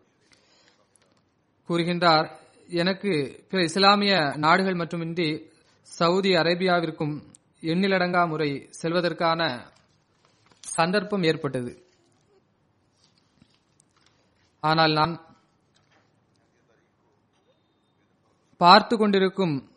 [1.69, 2.31] கூறுகின்றார்
[2.67, 7.23] எனக்கு பிற இஸ்லாமிய நாடுகள் மட்டுமின்றி சவுதி அரேபியாவிற்கும்
[7.61, 9.71] எண்ணிலடங்கா முறை செல்வதற்கான
[10.59, 11.83] சந்தர்ப்பம் ஏற்பட்டது.
[14.59, 15.27] ஆனால் நான்
[18.57, 19.69] பார்த்து கொண்டிருக்கும்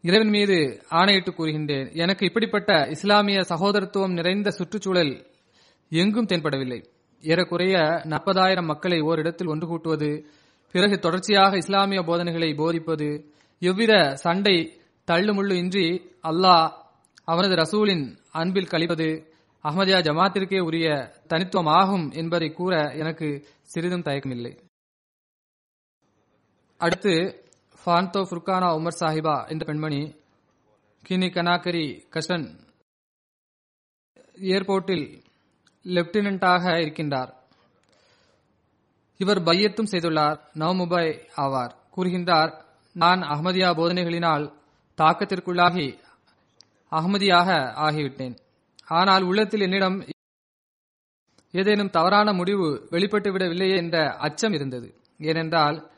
[0.00, 1.94] இறைவன் மீது ஆணையிட்டு கூறுகின்றேன்.
[1.94, 5.26] எனக்கு இப்படிப்பட்ட இஸ்லாமிய சகோதரத்துவம் நிறைந்த சுற்றுச்சூழல்
[5.92, 6.80] எங்கும் தென்படவில்லை.
[7.24, 10.10] ஏறக்குறைய நாற்பதாயிரம் மக்களை ஓரிடத்தில் ஒன்று கூட்டுவது
[10.74, 13.08] பிறகு தொடர்ச்சியாக இஸ்லாமிய போதனைகளை போதிப்பது
[13.62, 13.92] எவ்வித
[14.24, 14.56] சண்டை
[15.08, 15.86] தள்ளுமுள்ளு இன்றி
[16.22, 16.66] அல்லாஹ்
[17.24, 19.08] அவனது ரசூலின் அன்பில் கழிப்பது
[19.64, 20.88] அஹமதியா ஜமாத்திற்கே உரிய
[21.26, 23.28] தனித்துவம் ஆகும் என்பதை கூற எனக்கு
[23.62, 24.52] சிறிதும் தயக்கமில்லை.
[26.80, 27.14] அடுத்து
[27.80, 30.00] ஃபான்தோ ஃபுர்கானா உமர் சாஹிபா என்ற பெண்மணி
[31.04, 32.46] கினி கனாக்கரி கஷன்
[34.54, 35.06] ஏர்போர்ட்டில்
[35.94, 37.32] லெப்டினண்டாக இருக்கின்றார்.
[39.18, 40.38] இவர் பையத்தும் செய்துள்ளார்.
[40.54, 41.72] நவமுபாய் ஆவார்.
[41.96, 42.52] கூறுகின்றார்
[42.94, 44.44] நான் அகமதியா போதனைகளினால்
[44.96, 45.88] தாக்கத்திற்குள்ளாகி
[46.92, 47.48] அகமதியாக
[47.86, 48.36] ஆகிவிட்டேன்.
[48.86, 50.04] ஆனால் உள்ளத்தில் என்னிடம்
[51.50, 54.88] ஏதேனும் தவறான முடிவு வெளிப்பட்டு விடவில்லையே என்ற அச்சம் இருந்தது.
[55.18, 55.90] ஏனென்றால்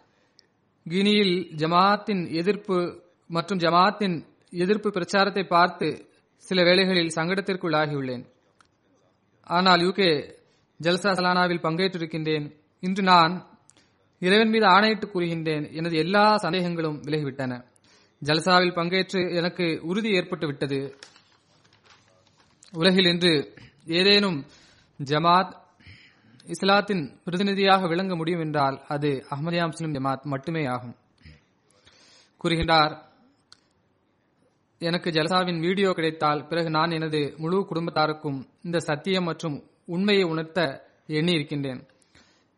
[0.89, 2.77] கினியில் ஜமாத்தின் எதிர்ப்பு
[3.29, 4.17] மற்றும் ஜமாத்தின்
[4.51, 5.89] எதிர்ப்பு பிரச்சாரத்தை பார்த்து
[6.37, 8.25] சில வேளைகளில் சங்கடத்திற்குள்ளாகியுள்ளேன்.
[9.57, 10.11] ஆனால் யூகே
[10.81, 12.47] ஜல்சா சலானாவில் பங்கேற்றிருக்கின்றேன்.
[12.81, 13.47] இன்று நான்
[14.19, 15.73] இறைவன் மீது ஆணையிட்டு கூறுகின்றேன்.
[15.73, 17.53] எனது எல்லா சந்தேகங்களும் விலகிவிட்டன.
[18.23, 20.99] ஜல்சாவில் பங்கேற்று எனக்கு உறுதி ஏற்பட்டு விட்டது
[22.73, 23.55] உலகில் இன்று
[23.87, 24.47] ஏதேனும்
[25.05, 25.53] ஜமாத்
[26.45, 30.97] இஸ்லாத்தின் பிரதிநிதியாக விளங்க முடியும் என்றால் அது அஹமதியா முஸ்லிம் ஜமாத் மட்டுமே ஆகும்.
[32.45, 32.95] கூறுகின்றார்
[34.79, 41.33] எனக்கு ஜலசாவின் வீடியோ கிடைத்தால் பிறகு நான் எனது முழு குடும்பத்தாருக்கும் இந்த சத்தியம் மற்றும் உண்மையை உணர்த்த எண்ணி
[41.33, 41.87] இருக்கின்றேன்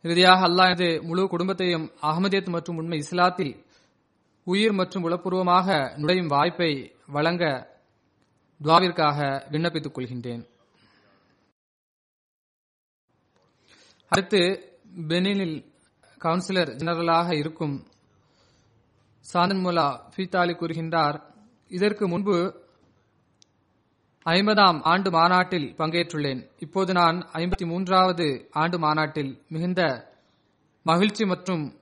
[0.03, 3.65] இறுதியாக அல்லாஹ் எனது முழு குடும்பத்தையும் அகமதியத் மற்றும் உண்மை இஸ்லாத்தில்
[4.45, 7.45] உயிர் மற்றும் உளப்பூர்வமாக நுழையும் வாய்ப்பை வழங்க
[8.61, 9.19] துவாவிற்காக
[9.51, 10.43] விண்ணப்பித்துக் கொள்கின்றேன்.
[14.09, 14.41] அடுத்து
[15.09, 15.57] பெனினில்
[16.21, 17.87] கவுன்சிலர் ஜெனரலாக இருக்கும்
[19.33, 21.19] சாந்தன்முலா ஃபீத்தாலி கூறுகின்றார்
[21.69, 22.62] இதற்கு முன்பு
[24.27, 26.49] ஐம்பதாம் ஆண்டு மாநாட்டில் பங்கேற்றுள்ளேன்.
[26.59, 30.11] இப்போது நான் ஐம்பத்தி மூன்றாவது ஆண்டு மாநாட்டில் மிகுந்த
[30.83, 31.81] மகிழ்ச்சி மற்றும்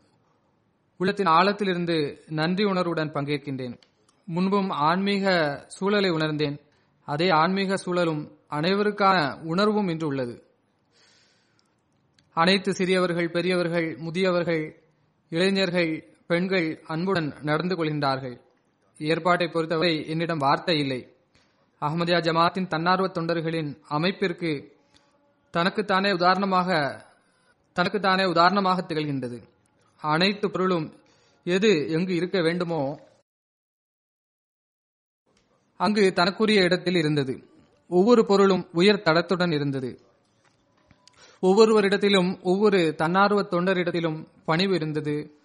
[0.97, 3.81] உள்ளத்தின் ஆழத்திலிருந்து நன்றி உணர்வுடன் பங்கேற்கின்றேன்.
[4.25, 5.35] முன்பும் ஆன்மீக
[5.67, 6.61] சூழலை உணர்ந்தேன்.
[7.05, 10.43] அதே ஆன்மீக சூழலும் அனைவருக்கான உணர்வும் இன்று உள்ளது.
[12.33, 14.77] அனைத்து சிறியவர்கள் பெரியவர்கள் முதியவர்கள்
[15.29, 18.41] இளைஞர்கள் பெண்கள் அன்புடன் நடந்து கொள்கின்றார்கள்.
[18.99, 21.20] ஏற்பாட்டை பொறுத்தவரை என்னிடம் வார்த்தை இல்லை.
[21.81, 24.79] அகமதியா ஜமாத்தின் தன்னார்வ தொண்டர்களின் அமைப்பிற்கு
[25.51, 26.71] தனக்குத்தானே உதாரணமாக
[27.73, 29.49] தனக்குத்தானே உதாரணமாக திகழ்கின்றது.
[29.97, 31.01] அனைத்து பொருளும்
[31.45, 33.01] எது எங்கு இருக்க வேண்டுமோ
[35.77, 37.51] அங்கு தனக்குரிய இடத்தில் இருந்தது.
[37.89, 40.01] ஒவ்வொரு பொருளும் உயர் தடத்துடன் இருந்தது.
[41.43, 45.41] ஒவ்வொருவரிடத்திலும் ஒவ்வொரு தன்னார்வ தொண்டரிடத்திலும் பணிவு இருந்தது.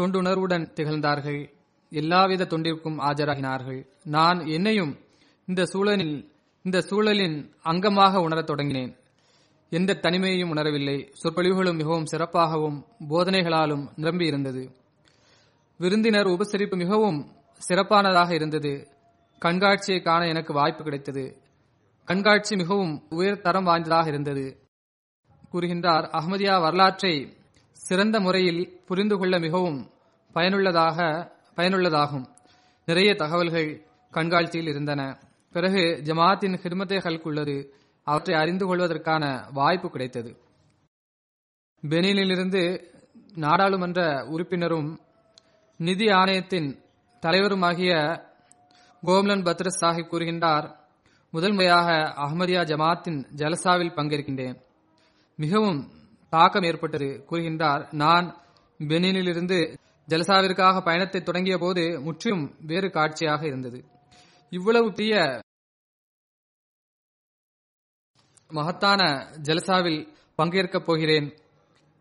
[0.00, 1.52] தொண்டுணர்வுடன் திகழ்ந்தார்கள்.
[1.90, 3.86] எல்லாவித தொண்டிற்கும் ஆஜராகினார்கள்.
[4.04, 5.03] நான் என்னையும்
[5.46, 8.96] இந்த சூழலில் இந்த சூழலின் அங்கமாக உணரத் தொடங்கினேன்.
[9.70, 11.12] எந்த தனிமையையும் உணரவில்லை.
[11.22, 14.70] சொற்பொழிவுகளும் மிகவும் சிறப்பாகவும் போதனைகளாலும் நிரம்பி இருந்தது.
[15.78, 17.32] விருந்தினர் உபசரிப்பு மிகவும்
[17.68, 18.88] சிறப்பானதாக இருந்தது.
[19.38, 21.42] கண்காட்சியை காண எனக்கு வாய்ப்பு கிடைத்தது.
[22.04, 24.58] கண்காட்சி மிகவும் உயர் தரம் வாய்ந்ததாக இருந்தது.
[25.52, 27.36] கூறுகின்றார் அகமதியா வரலாற்றை
[27.72, 29.90] சிறந்த முறையில் புரிந்து கொள்ள மிகவும்
[30.32, 32.26] பயனுள்ளதாக பயனுள்ளதாகும்.
[32.86, 35.23] நிறைய தகவல்கள் கண்காட்சியில் இருந்தன.
[35.54, 37.68] பிறகு ஜமாத்தின் ஹிர்மத்தேகளுக்குள்ளது
[38.04, 40.30] அவற்றை அறிந்து கொள்வதற்கான வாய்ப்பு கிடைத்தது.
[41.82, 42.62] பெனினிலிருந்து
[43.34, 45.00] நாடாளுமன்ற உறுப்பினரும்
[45.76, 46.68] நிதி ஆணையத்தின்
[47.26, 47.92] தலைவருமாகிய
[49.06, 50.66] கோம்லன் பத்ரஸ் சாஹிப் கூறுகின்றார்
[51.30, 54.58] முதல் முறையாக அஹமதியா ஜமாத்தின் ஜலசாவில் பங்கேற்கின்றேன்.
[55.36, 55.80] மிகவும்
[56.30, 58.36] தாக்கம் ஏற்பட்டது கூறுகின்றார் நான்
[58.78, 59.76] பெனினிலிருந்து
[60.08, 63.84] ஜலசாவிற்காக பயணத்தை தொடங்கிய போது முற்றிலும் வேறு காட்சியாக இருந்தது.
[64.50, 65.40] இவ்வளவு பெரிய
[68.48, 71.38] மகத்தான ஜலசாவில் பங்கேற்கப் போகிறேன்.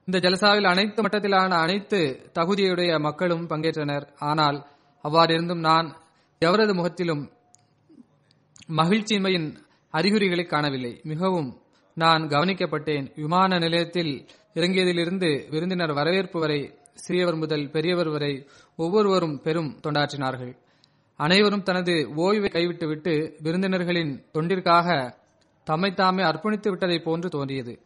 [0.05, 4.15] இந்த ஜலசாவில் அனைத்து மட்டத்திலான அனைத்து தகுதியுடைய மக்களும் பங்கேற்றனர்.
[4.17, 4.67] ஆனால்
[5.03, 5.97] அவ்வாறிருந்தும் நான்
[6.45, 7.31] எவரது முகத்திலும்
[8.67, 9.57] மகிழ்ச்சியின்மையின்
[9.89, 10.99] அறிகுறிகளை காணவில்லை.
[11.03, 11.61] மிகவும்
[11.95, 13.11] நான் கவனிக்கப்பட்டேன்.
[13.15, 20.62] விமான நிலையத்தில் இறங்கியதிலிருந்து விருந்தினர் வரவேற்பு வரை சிறியவர் முதல் பெரியவர் வரை ஒவ்வொருவரும் பெரும் தொண்டாற்றினார்கள்.
[21.15, 25.17] அனைவரும் தனது ஓய்வை கைவிட்டுவிட்டு விருந்தினர்களின் தொண்டிற்காக
[25.63, 27.79] தம்மை தாமே அர்ப்பணித்து விட்டதை போன்று தோன்றியது.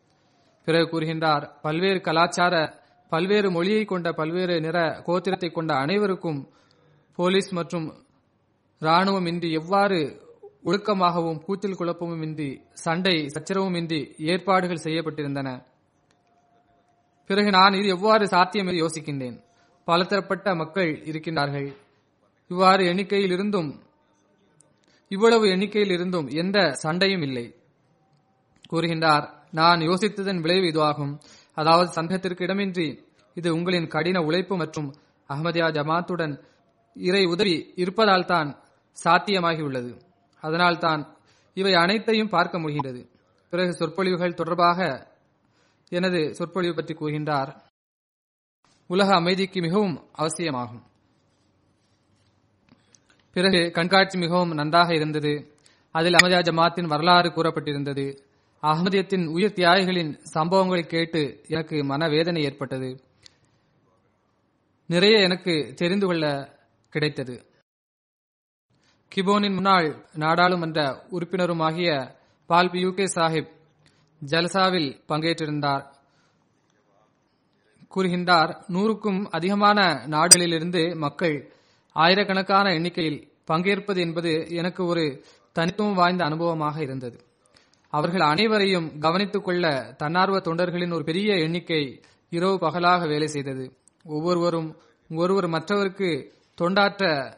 [0.66, 6.50] பிறகு கூறுகின்றார் பல்வேறு கலாச்சார பல்வேறு மொழியை கொண்ட பல்வேறு நிற கோத்திரத்தை கொண்ட அனைவருக்கும்
[7.16, 7.94] போலீஸ் மற்றும்
[8.82, 10.00] ராணுவம் இன்றி எவ்வாறு
[10.64, 15.64] ஒழுக்கமாகவும் கூத்தில் குழப்பமும் இன்றி சண்டை சச்சரவும் இன்றி ஏற்பாடுகள் செய்யப்பட்டிருந்தன?
[17.26, 19.38] பிறகு நான் இது எவ்வாறு சாத்தியம் என்று யோசிக்கின்றேன்.
[19.86, 21.76] பலதரப்பட்ட மக்கள் இருக்கின்றார்கள்.
[22.52, 23.70] இவ்வாறு எண்ணிக்கையில் இருந்தும்
[25.12, 27.46] இவ்வளவு எண்ணிக்கையில் இருந்தும் எந்த சண்டையும் இல்லை.
[28.72, 31.14] கூறுகின்றார் நான் யோசித்ததன் விளைவு இதுவாகும்.
[31.54, 32.88] அதாவது சந்தேகத்திற்கு இடமின்றி
[33.36, 34.90] இது உங்களின் கடின உழைப்பு மற்றும்
[35.30, 36.34] அஹமதியா ஜமாத்துடன்
[36.96, 38.50] இறை உதவி இருப்பதால் தான்
[38.98, 39.92] சாத்தியமாகியுள்ளது.
[40.44, 41.02] அதனால் தான்
[41.54, 43.02] இவை அனைத்தையும் பார்க்க முடிகின்றது.
[43.50, 44.80] பிறகு சொற்பொழிவுகள் தொடர்பாக
[45.90, 47.52] எனது சொற்பொழிவு பற்றி கூறுகின்றார்.
[48.90, 50.84] உலக அமைதிக்கு மிகவும் அவசியமாகும்.
[53.34, 55.52] பிறகு கண்காட்சி மிகவும் நன்றாக இருந்தது.
[55.92, 58.18] அதில் அமதா ஜமாத்தின் வரலாறு கூறப்பட்டிருந்தது.
[58.64, 63.04] அகமதியத்தின் உயிர் தியாகிகளின் சம்பவங்களை கேட்டு எனக்கு மனவேதனை ஏற்பட்டது.
[64.86, 66.56] நிறைய எனக்கு தெரிந்து கொள்ள
[66.90, 67.46] கிடைத்தது.
[69.16, 73.52] கிபோனின் முன்னாள் நாடாளுமன்ற உறுப்பினருமாகிய பால் பியூகே சாஹிப்
[74.26, 75.96] ஜல்சாவில் பங்கேற்றிருந்தார்.
[77.96, 81.52] கூறுகின்றார் நூறுக்கும் அதிகமான நாடுகளிலிருந்து மக்கள்
[81.98, 87.20] ஆயிரக்கணக்கான எண்ணிக்கையில் பங்கேற்பது என்பது எனக்கு ஒரு தனித்துவம் வாய்ந்த அனுபவமாக இருந்தது.
[87.90, 93.66] அவர்கள் அனைவரையும் கவனித்துக் கொள்ள தன்னார்வ தொண்டர்களின் ஒரு பெரிய எண்ணிக்கை இரவு பகலாக வேலை செய்தது.
[94.04, 94.76] ஒவ்வொருவரும்
[95.10, 97.34] ஒருவர் மற்றவருக்கு தொண்டாற்ற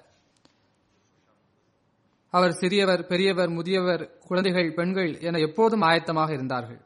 [2.30, 6.82] அவர் சிறியவர் பெரியவர் முதியவர் குழந்தைகள் பெண்கள் என எப்போதும் ஆயத்தமாக இருந்தார்கள்.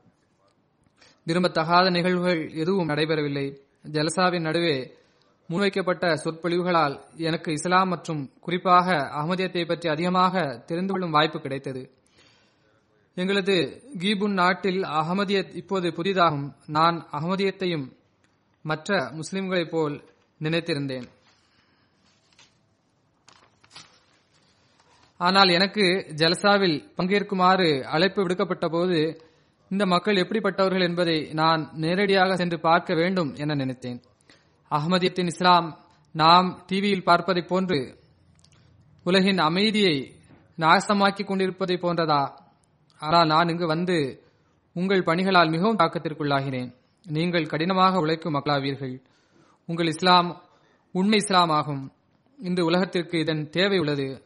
[1.28, 3.58] விரும்பத்தகாத நிகழ்வுகள் எதுவும் நடைபெறவில்லை.
[3.92, 4.78] ஜலசாவின் நடுவே
[5.48, 11.92] முன்வைக்கப்பட்ட சொற்பொழிவுகளால் எனக்கு இஸ்லாம் மற்றும் குறிப்பாக அகமதியத்தை பற்றி அதிகமாக தெரிந்து கொள்ளும் வாய்ப்பு கிடைத்தது.
[13.16, 16.54] எங்களது கீபுன் நாட்டில் அகமதியத் இப்போது புதிதாகும்.
[16.68, 17.92] நான் அகமதியத்தையும்
[18.62, 20.04] மற்ற முஸ்லிம்களைப் போல்
[20.42, 21.08] நினைத்திருந்தேன்.
[25.18, 29.22] ஆனால் எனக்கு ஜலசாவில் பங்கேற்குமாறு அழைப்பு விடுக்கப்பட்ட போது
[29.70, 34.02] இந்த மக்கள் எப்படிப்பட்டவர்கள் என்பதை நான் நேரடியாக சென்று பார்க்க வேண்டும் என நினைத்தேன்.
[34.74, 35.80] அகமதியத்தின் இஸ்லாம்
[36.12, 38.00] நாம் டிவியில் பார்ப்பதைப் போன்று
[39.04, 40.16] உலகின் அமைதியை
[40.58, 42.40] நாசமாக்கிக் கொண்டிருப்பதை போன்றதா?
[42.98, 44.24] ஆனால் நான் இங்கு வந்து
[44.74, 46.76] உங்கள் பணிகளால் மிகவும் தாக்கத்திற்குள்ளாகிறேன்.
[47.04, 49.04] நீங்கள் கடினமாக உழைக்கும் மக்களாவீர்கள்
[49.66, 50.44] உங்கள் இஸ்லாம்
[50.92, 51.92] உண்மை இஸ்லாம் ஆகும்
[52.38, 54.26] இந்த உலகத்திற்கு இதன் தேவை உள்ளது.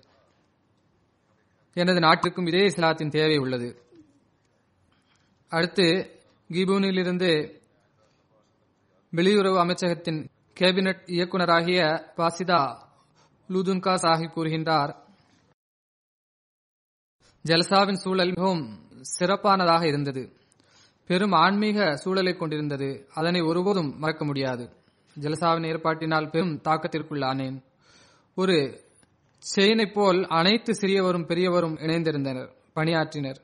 [1.74, 3.82] எனது நாட்டிற்கும் இதே இஸ்லாத்தின் தேவை உள்ளது.
[5.50, 6.12] அடுத்து
[6.52, 7.56] கிபூனிலிருந்து
[9.12, 10.28] வெளியுறவு அமைச்சகத்தின்
[10.60, 12.78] கேபினட் இயக்குநராகிய பாசிதா
[13.50, 14.96] லூதுன்கா சாஹிப் கூறுகின்றார்
[17.46, 18.90] ஜல்சாவின் சூழல் மிகவும்
[19.20, 20.36] சிறப்பானதாக இருந்தது.
[21.06, 23.10] பெரும் ஆன்மீக சூழலை கொண்டிருந்தது.
[23.14, 24.70] அதனை ஒருபோதும் மறக்க முடியாது.
[25.20, 27.64] ஜலசாவின் ஏற்பாட்டினால் பெரும் தாக்கத்திற்குள்ளானேன்.
[28.36, 28.84] ஒரு
[29.38, 33.40] செயினைப் போல் அனைத்து சிறியவரும் பெரியவரும் இணைந்திருந்தனர் பணியாற்றினர்.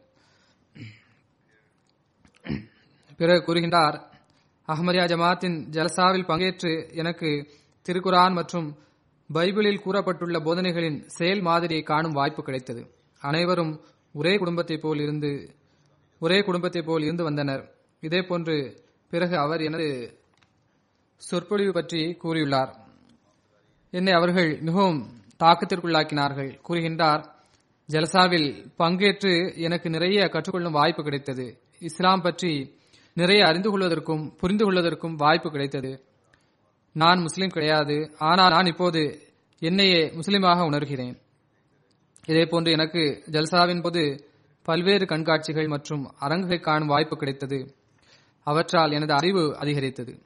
[3.18, 4.13] பிறகு கூறுகின்றார்
[4.68, 7.48] அஹமதியா ஜமாத்தின் ஜலசாவில் பங்கேற்று எனக்கு
[7.88, 8.76] திருக்குரான் மற்றும்
[9.34, 12.92] பைபிளில் கூறப்பட்டுள்ள போதனைகளின் செயல் மாதிரியை காணும் வாய்ப்பு கிடைத்தது.
[13.20, 13.82] அனைவரும்
[14.14, 15.56] ஒரே குடும்பத்தைப் போல் இருந்து
[16.20, 17.74] ஒரே குடும்பத்தைப் போல் இருந்து வந்தனர்.
[18.02, 20.20] இதேபோன்று பிறகு அவர் எனது
[21.18, 22.76] சொற்பொழிவு பற்றி கூறியுள்ளார்.
[23.92, 25.12] என்னை அவர்கள் மிகவும்
[25.44, 26.60] தாக்கத்திற்குள்ளாக்கினார்கள்.
[26.70, 27.26] கூறுகின்றார்
[27.90, 31.60] ஜலசாவில் பங்கேற்று எனக்கு நிறைய கற்றுக்கொள்ளும் வாய்ப்பு கிடைத்தது.
[31.80, 32.82] இஸ்லாம் பற்றி
[33.14, 36.04] நிறைய அறிந்து கொள்வதற்கும் புரிந்து கொள்வதற்கும் வாய்ப்பு கிடைத்தது.
[36.94, 38.16] நான் முஸ்லிம் கிடையாது.
[38.20, 41.22] ஆனால் நான் இப்போது என்னையே முஸ்லிமாக உணர்கிறேன்.
[42.28, 44.30] இதேபோன்று எனக்கு ஜல்சாவின் போது
[44.64, 47.76] பல்வேறு கண்காட்சிகள் மற்றும் அரங்குகளை காணும் வாய்ப்பு கிடைத்தது.
[48.44, 50.22] அவற்றால் எனது அறிவு அதிகரித்தது.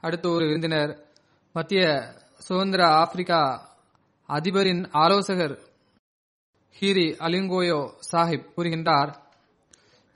[0.00, 1.06] அடுத்த ஒரு விருந்தினர்
[1.52, 3.68] மத்திய சுதந்திர ஆப்பிரிக்கா
[4.28, 5.62] அதிபரின் ஆலோசகர்
[6.80, 9.14] ஹீரி அலிங்கோயோ சாஹிப் கூறுகின்றார்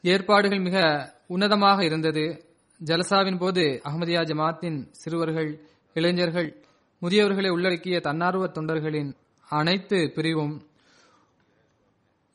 [0.02, 2.44] ஏற்பாடுகள் மிக உன்னதமாக இருந்தது.
[2.84, 5.60] ஜலசாவின் போது அகமதியா ஜமாத்தின் சிறுவர்கள்
[5.94, 6.64] இளைஞர்கள்
[7.02, 9.14] முதியவர்களை உள்ளடக்கிய தன்னார்வ தொண்டர்களின்
[9.48, 10.66] அனைத்து பிரிவும்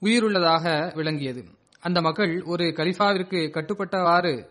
[0.02, 1.46] உயிருள்ளதாக விளங்கியது.
[1.80, 4.50] அந்த மக்கள் ஒரு கலிஃபாவிற்கு கட்டுப்பட்டவாறு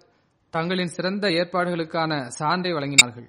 [0.50, 3.28] தங்களின் சிறந்த ஏற்பாடுகளுக்கான சான்றை வழங்கினார்கள்.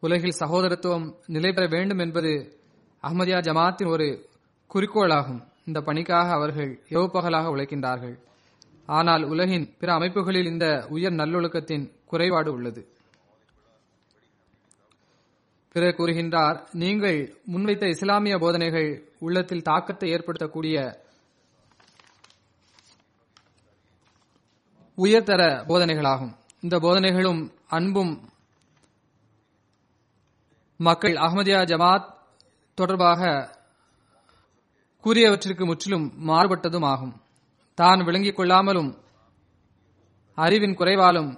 [0.00, 2.60] உலகில் சகோதரத்துவம் நிலை பெற வேண்டும் என்பது
[3.02, 4.28] அஹமதியா ஜமாத்தின் ஒரு
[4.74, 5.40] குறிக்கோளாகும்.
[5.64, 8.27] இந்த பணிக்காக அவர்கள் எவ்வப்பகலாக உழைக்கின்றார்கள்.
[8.88, 12.82] ஆனால் உலகின் பிற அமைப்புகளில் இந்த உயர் நல்லொழுக்கத்தின் குறைபாடு உள்ளது.
[15.72, 17.18] பிறர் கூறுகின்றார் நீங்கள்
[17.52, 20.76] முன்வைத்த இஸ்லாமிய போதனைகள் உள்ளத்தில் தாக்கத்தை ஏற்படுத்தக்கூடிய
[24.94, 26.32] உயர்தர போதனைகளாகும்.
[26.60, 28.14] இந்த போதனைகளும் அன்பும்
[30.76, 32.08] மக்கள் அஹ்மதியா ஜமாத்
[32.74, 33.22] தொடர்பாக
[35.04, 37.14] கூறியவற்றிற்கு முற்றிலும் மாறுபட்டதும் ஆகும்
[37.80, 38.90] தான் விளங்கிக் கொள்ளாமலும்
[40.38, 41.30] அறிவின் குறைவாலும்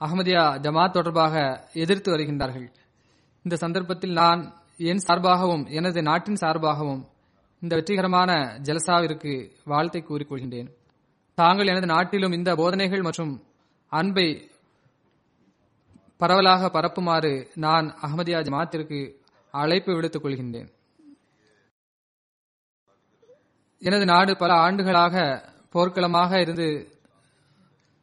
[0.00, 1.34] அகமதியா ஜமாத் தொடர்பாக
[1.82, 2.66] எதிர்த்து வருகின்றார்கள்.
[3.44, 4.40] இந்த சந்தர்ப்பத்தில் நான்
[4.90, 7.02] என் சார்பாகவும் எனது நாட்டின் சார்பாகவும்
[7.62, 8.30] இந்த வெற்றிகரமான
[8.68, 9.32] ஜலசாவிற்கு
[9.72, 10.70] வாழ்த்தை கூறிக்கொள்கின்றேன்
[11.38, 13.32] தாங்கள் எனது நாட்டிலும் இந்த போதனைகள் மற்றும்
[13.92, 14.26] அன்பை
[16.20, 17.32] பரவலாக பரப்புமாறு
[17.64, 19.00] நான் அகமதியா ஜமாத்திற்கு
[19.54, 20.70] அழைப்பு விடுத்துக் கொள்கின்றேன்.
[23.82, 25.16] எனது நாடு பல ஆண்டுகளாக
[25.72, 26.98] போர்க்களமாக இருந்து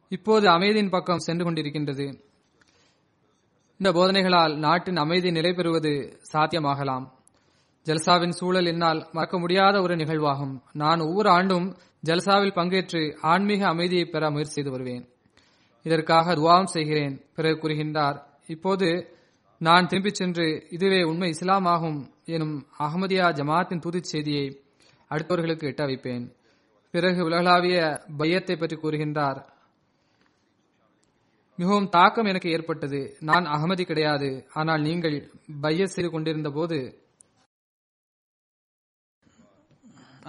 [0.09, 2.05] இப்போது அமைதியின் பக்கம் சென்று கொண்டிருக்கின்றது.
[3.77, 7.09] இந்த போதனைகளால் நாட்டின் அமைதி நிலை பெறுவது சாத்தியமாகலாம்.
[7.85, 10.61] ஜல்சாவின் சூழல் என்னால் மறக்க முடியாத ஒரு நிகழ்வாகும்.
[10.73, 15.09] நான் ஒவ்வொரு ஆண்டும் ஜல்சாவில் பங்கேற்று ஆன்மீக அமைதியை பெற முயற்சி செய்து வருவேன்.
[15.83, 19.17] இதற்காக துவாவும் செய்கிறேன் பிறகு கூறுகின்றார் இப்போது
[19.57, 24.61] நான் திரும்பிச் சென்று இதுவே உண்மை இஸ்லாமாகும் எனும் அகமதியா ஜமாத்தின் தூதிச் செய்தியை
[25.09, 26.31] அடுத்தவர்களுக்கு எட்ட வைப்பேன்.
[26.93, 27.79] பிறகு உலகளாவிய
[28.19, 29.39] பையத்தை பற்றி கூறுகின்றார்.
[31.59, 32.99] மிகவும் தாக்கம் எனக்கு ஏற்பட்டது.
[33.29, 34.29] நான் அகமதி கிடையாது.
[34.59, 35.17] ஆனால் நீங்கள்
[35.65, 36.79] பைய செய்து கொண்டிருந்த போது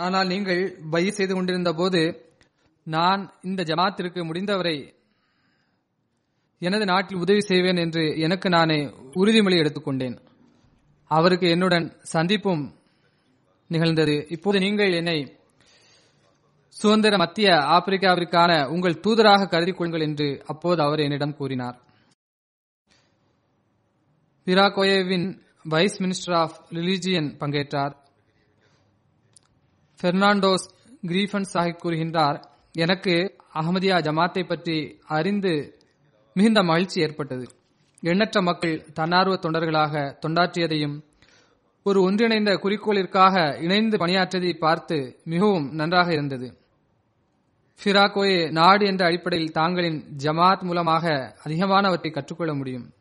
[0.04, 0.60] ஆனால் நீங்கள்
[0.92, 2.00] பைய செய்து கொண்டிருந்த போது
[2.86, 4.76] நான் இந்த ஜமாத்திற்கு முடிந்தவரை
[6.62, 8.78] எனது நாட்டில் உதவி செய்வேன் என்று எனக்கு நானே
[9.20, 10.16] உறுதிமொழி எடுத்துக்கொண்டேன்
[11.10, 12.64] அவருக்கு என்னுடன் சந்திப்பும்
[13.70, 14.16] நிகழ்ந்தது.
[14.34, 15.18] இப்போது நீங்கள் என்னை
[16.80, 21.80] சுதந்திர மத்திய ஆப்பிரிக்காவிற்கான உங்கள் தூதராக கருதி கொள்ளுங்கள் என்று அப்போது அவர் என்னிடம் கூறினார்.
[24.44, 27.94] பிராகோயேவின் வைஸ் மினிஸ்டர் ஆஃப் ரிலிஜியன் பங்கேற்றார்.
[30.02, 30.70] பெர்னாண்டோஸ்
[31.06, 35.78] கிரீஃபன் சாஹிப் கூறுகின்றார் எனக்கு அகமதியா ஜமாத்தை பற்றி அறிந்து
[36.34, 37.48] மிகுந்த மகிழ்ச்சி ஏற்பட்டது.
[38.00, 41.02] எண்ணற்ற மக்கள் தன்னார்வ தொண்டர்களாக தொண்டாற்றியதையும்
[41.82, 46.59] ஒரு ஒன்றிணைந்த குறிக்கோளிற்காக இணைந்து பணியாற்றியதை பார்த்து மிகவும் நன்றாக இருந்தது.
[47.84, 52.92] ஃபிராக்கோயே நாடு என்ற அடிப்படையில் தாங்களின் ஜமாத் மூலமாக அதிகமானவற்றை கற்றுக்கொள்ள முடியும்.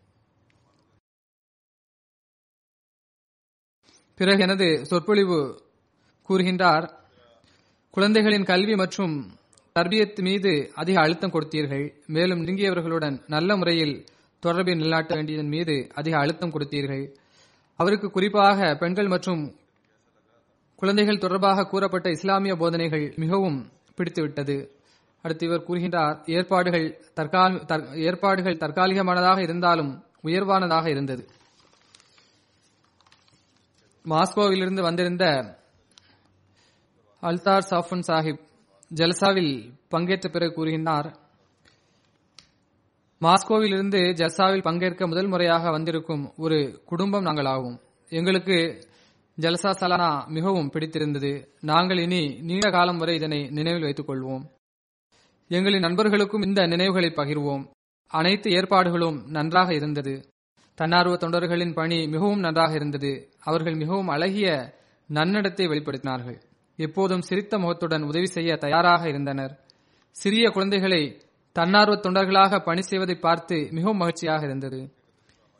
[4.15, 5.61] பிறகு எனது சொற்பொழிவு
[6.29, 6.89] கூறுகின்றார்
[7.91, 9.31] குழந்தைகளின் கல்வி மற்றும்
[9.79, 14.05] தர்பியத் மீது அதிக அழுத்தம் கொடுத்தீர்கள் மேலும் நெருங்கியவர்களுடன் நல்ல முறையில்
[14.39, 17.15] தொடர்பை நிலைநாட்ட வேண்டியதன் மீது அதிக அழுத்தம் கொடுத்தீர்கள்.
[17.75, 19.55] அவருக்கு குறிப்பாக பெண்கள் மற்றும்
[20.75, 24.57] குழந்தைகள் தொடர்பாக கூறப்பட்ட இஸ்லாமிய போதனைகள் மிகவும் பிடித்துவிட்டது
[25.23, 27.55] அடுத்து இவர் கூறுகின்றார் ஏற்பாடுகள் தற்கால்
[28.07, 29.91] ஏற்பாடுகள் தற்காலிகமானதாக இருந்தாலும்
[30.23, 31.23] உயர்வானதாக இருந்தது.
[34.05, 35.25] மாஸ்கோவிலிருந்து வந்திருந்த
[37.21, 38.43] அல்தார் சாஃபன் சாஹிப்
[38.91, 39.53] ஜல்சாவில்
[39.89, 41.09] பங்கேற்ற பிறகு கூறுகின்றார்
[43.21, 47.77] மாஸ்கோவிலிருந்து ஜல்சாவில் பங்கேற்க முதல் முறையாக வந்திருக்கும் ஒரு குடும்பம் நாங்கள் ஆகும்.
[48.09, 48.57] எங்களுக்கு
[49.41, 51.54] ஜல்சா சலானா மிகவும் பிடித்திருந்தது.
[51.62, 54.43] நாங்கள் இனி நீண்ட காலம் வரை இதனை நினைவில் வைத்துக் கொள்வோம்
[55.49, 57.71] எங்களின் நண்பர்களுக்கும் இந்த நினைவுகளை பகிர்வோம்.
[58.08, 60.30] அனைத்து ஏற்பாடுகளும் நன்றாக இருந்தது.
[60.75, 63.30] தன்னார்வ தொண்டர்களின் பணி மிகவும் நன்றாக இருந்தது.
[63.39, 64.73] அவர்கள் மிகவும் அழகிய
[65.08, 66.41] நன்னடத்தை வெளிப்படுத்தினார்கள்.
[66.75, 69.60] எப்போதும் சிரித்த முகத்துடன் உதவி செய்ய தயாராக இருந்தனர்.
[70.12, 71.21] சிறிய குழந்தைகளை
[71.52, 74.93] தன்னார்வ தொண்டர்களாக பணி செய்வதை பார்த்து மிகவும் மகிழ்ச்சியாக இருந்தது.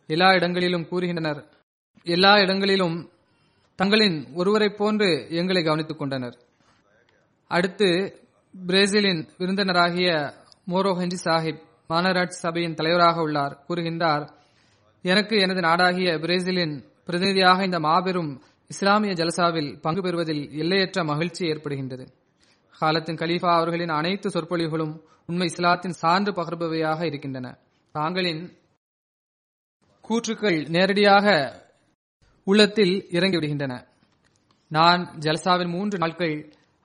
[0.08, 1.44] எல்லா இடங்களிலும் கூறுகின்றனர்.
[2.04, 3.10] எல்லா இடங்களிலும்
[3.80, 6.38] தங்களின் ஒருவரைப் போன்று எங்களை கவனித்துக் கொண்டனர்.
[7.48, 8.20] அடுத்து
[8.68, 10.34] பிரேசிலின் விருந்தினராகிய
[10.68, 13.64] மோரோஹஞ்சி சாஹிப் மாநகராட்சி சபையின் தலைவராக உள்ளார்.
[13.70, 14.30] கூறுகின்றார்
[15.02, 22.08] எனக்கு எனது நாடாகிய பிரேசிலின் பிரதிநிதியாக இந்த மாபெரும் இஸ்லாமிய ஜலசாவில் பங்கு பெறுவதில் எல்லையற்ற மகிழ்ச்சி ஏற்படுகின்றது.
[22.80, 27.58] காலத்தின் கலீஃபா அவர்களின் அனைத்து சொற்பொழிவுகளும் உண்மை இஸ்லாத்தின் சான்று பகர்பவையாக இருக்கின்றன.
[27.94, 28.52] தாங்களின்
[30.02, 31.28] கூற்றுக்கள் நேரடியாக
[32.50, 33.74] உள்ளத்தில் இறங்கிவிடுகின்றன.
[34.72, 36.36] நான் ஜல்சாவின் மூன்று நாட்கள்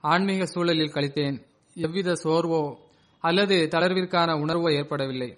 [0.03, 1.37] ஆன்மீக சூழலில் கழித்தேன்.
[1.75, 2.61] எவ்வித சோர்வோ
[3.23, 5.29] அல்லது தளர்விற்கான உணர்வோ ஏற்படவில்லை.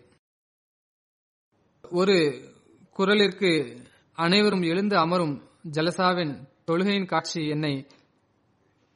[1.92, 2.18] ஒரு
[2.98, 3.52] குரலிற்கு
[4.18, 5.36] அனைவரும் எழுந்து அமரும்
[5.72, 6.34] ஜலசாவின்
[6.68, 7.74] தொழுகையின் காட்சி என்னை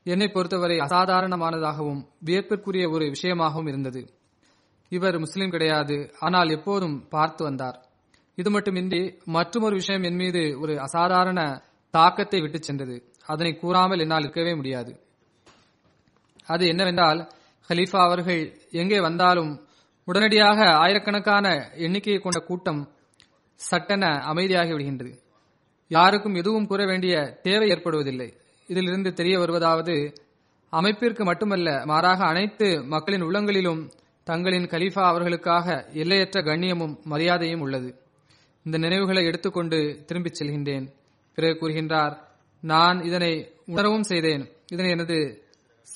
[0.05, 4.01] என்னை பொறுத்தவரை அசாதாரணமானதாகவும் வியப்பிற்குரிய ஒரு விஷயமாகவும் இருந்தது.
[4.91, 7.77] இவர் முஸ்லிம் கிடையாது ஆனால் எப்போதும் பார்த்து வந்தார்.
[8.35, 11.39] இது மட்டுமின்றி மற்றொரு விஷயம் என் மீது ஒரு அசாதாரண
[11.89, 13.13] தாக்கத்தை விட்டு சென்றது.
[13.25, 14.91] அதனை கூறாமல் என்னால் இருக்கவே முடியாது.
[16.45, 17.19] அது என்னவென்றால்
[17.69, 19.51] ஹலீஃபா அவர்கள் எங்கே வந்தாலும்
[20.05, 22.81] உடனடியாக ஆயிரக்கணக்கான எண்ணிக்கையை கொண்ட கூட்டம்
[23.55, 25.11] சட்டென அமைதியாகி விடுகின்றது.
[25.87, 28.29] யாருக்கும் எதுவும் கூற வேண்டிய தேவை ஏற்படுவதில்லை.
[28.67, 30.13] இதிலிருந்து தெரிய வருவதாவது
[30.69, 33.91] அமைப்பிற்கு மட்டுமல்ல மாறாக அனைத்து மக்களின் உள்ளங்களிலும்
[34.23, 37.89] தங்களின் கலீஃபா அவர்களுக்காக எல்லையற்ற கண்ணியமும் மரியாதையும் உள்ளது.
[38.63, 40.93] இந்த நினைவுகளை எடுத்துக்கொண்டு திரும்பிச் செல்கின்றேன்.
[41.35, 42.17] பிறகு கூறுகின்றார்
[42.61, 44.51] நான் இதனை உணரவும் செய்தேன்.
[44.71, 45.45] இதனை எனது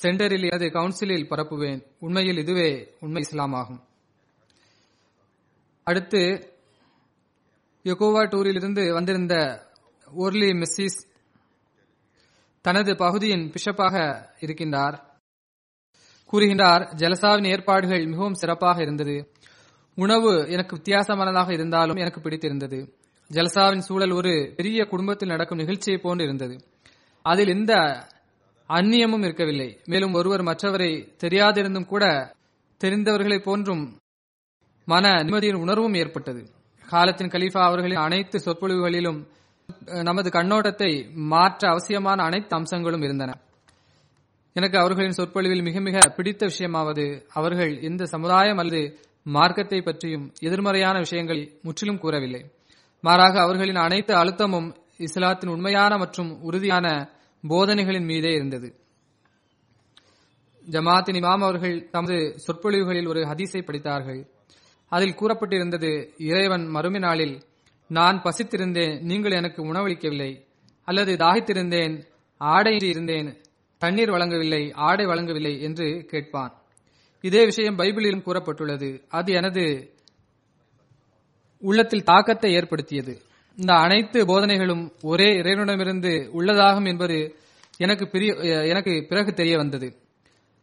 [0.02, 1.86] சென்டரில் எனது கவுன்சிலில் பரப்புவேன்.
[1.98, 3.80] உண்மையில் இதுவே உண்மை இஸ்லாமாகும்.
[5.82, 6.18] அடுத்து
[7.82, 9.66] யகோவா டூரிலிருந்து வந்திருந்த
[10.18, 11.14] ஓர்லி மெஸ்ஸிஸ்
[12.60, 15.00] தனது பகுதியின் பிஷப்பாக இருக்கின்றார்.
[16.32, 19.32] கூறுகின்றார் ஜலசாவின் ஏற்பாடுகள் மிகவும் சிறப்பாக இருந்தது.
[19.96, 22.96] உணவு எனக்கு வித்தியாசமானதாக இருந்தாலும் எனக்கு பிடித்திருந்தது.
[23.30, 26.56] ஜலசாவின் சூழல் ஒரு பெரிய குடும்பத்தில் நடக்கும் நிகழ்ச்சியை போன்று இருந்தது.
[27.22, 27.72] அதில் எந்த
[28.68, 29.80] அந்நியமும் இருக்கவில்லை.
[29.84, 32.34] மேலும் ஒருவர் மற்றவரை தெரியாதிருந்தும் கூட
[32.84, 33.98] தெரிந்தவர்களைப் போன்றும்
[34.84, 36.50] மன நிம்மதியின் உணர்வும் ஏற்பட்டது.
[36.88, 39.26] காலத்தின் கலீஃபா அவர்களின் அனைத்து சொற்பொழிவுகளிலும்
[40.02, 43.32] நமது கண்ணோட்டத்தை மாற்ற அவசியமான அனைத்து அம்சங்களும் இருந்தன.
[44.52, 51.58] எனக்கு அவர்களின் சொற்பொழிவில் மிக மிக பிடித்த விஷயமாவது அவர்கள் எந்த சமுதாயம் அல்லது மார்க்கத்தை பற்றியும் எதிர்மறையான விஷயங்களை
[51.62, 52.50] முற்றிலும் கூறவில்லை.
[53.00, 57.14] மாறாக அவர்களின் அனைத்து அழுத்தமும் இஸ்லாத்தின் உண்மையான மற்றும் உறுதியான
[57.48, 58.68] போதனைகளின் மீதே இருந்தது.
[60.70, 64.26] ஜமாத்தின் இமாம் அவர்கள் தமது சொற்பொழிவுகளில் ஒரு ஹதீஸை படித்தார்கள்.
[64.88, 67.42] அதில் கூறப்பட்டிருந்தது இறைவன் மறுமை நாளில்
[67.88, 70.46] நான் பசித்திருந்தேன் நீங்கள் எனக்கு உணவளிக்கவில்லை.
[70.84, 72.02] அல்லது தாகித்திருந்தேன்
[72.36, 73.40] ஆடை இருந்தேன்
[73.78, 76.52] தண்ணீர் வழங்கவில்லை ஆடை வழங்கவில்லை என்று கேட்பான்.
[77.20, 79.02] இதே விஷயம் பைபிளிலும் கூறப்பட்டுள்ளது.
[79.08, 79.94] அது எனது
[81.60, 83.22] உள்ளத்தில் தாக்கத்தை ஏற்படுத்தியது.
[83.56, 87.36] இந்த அனைத்து போதனைகளும் ஒரே இறைவனிடமிருந்து உள்ளதாகும் என்பது
[87.78, 88.10] எனக்கு
[88.68, 89.96] எனக்கு பிறகு தெரிய வந்தது.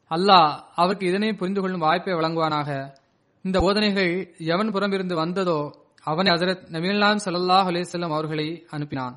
[0.09, 2.95] அல்லாஹ் அவருக்கு இதனையும் புரிந்து கொள்ளும் வாய்ப்பை வழங்குவானாக.
[3.41, 9.15] இந்த போதனைகள் எவன் புறமிருந்து வந்ததோ அவனை ஹசரத் நபீலாம் சல்லாஹ் அலேசல்லம் அவர்களை அனுப்பினான்.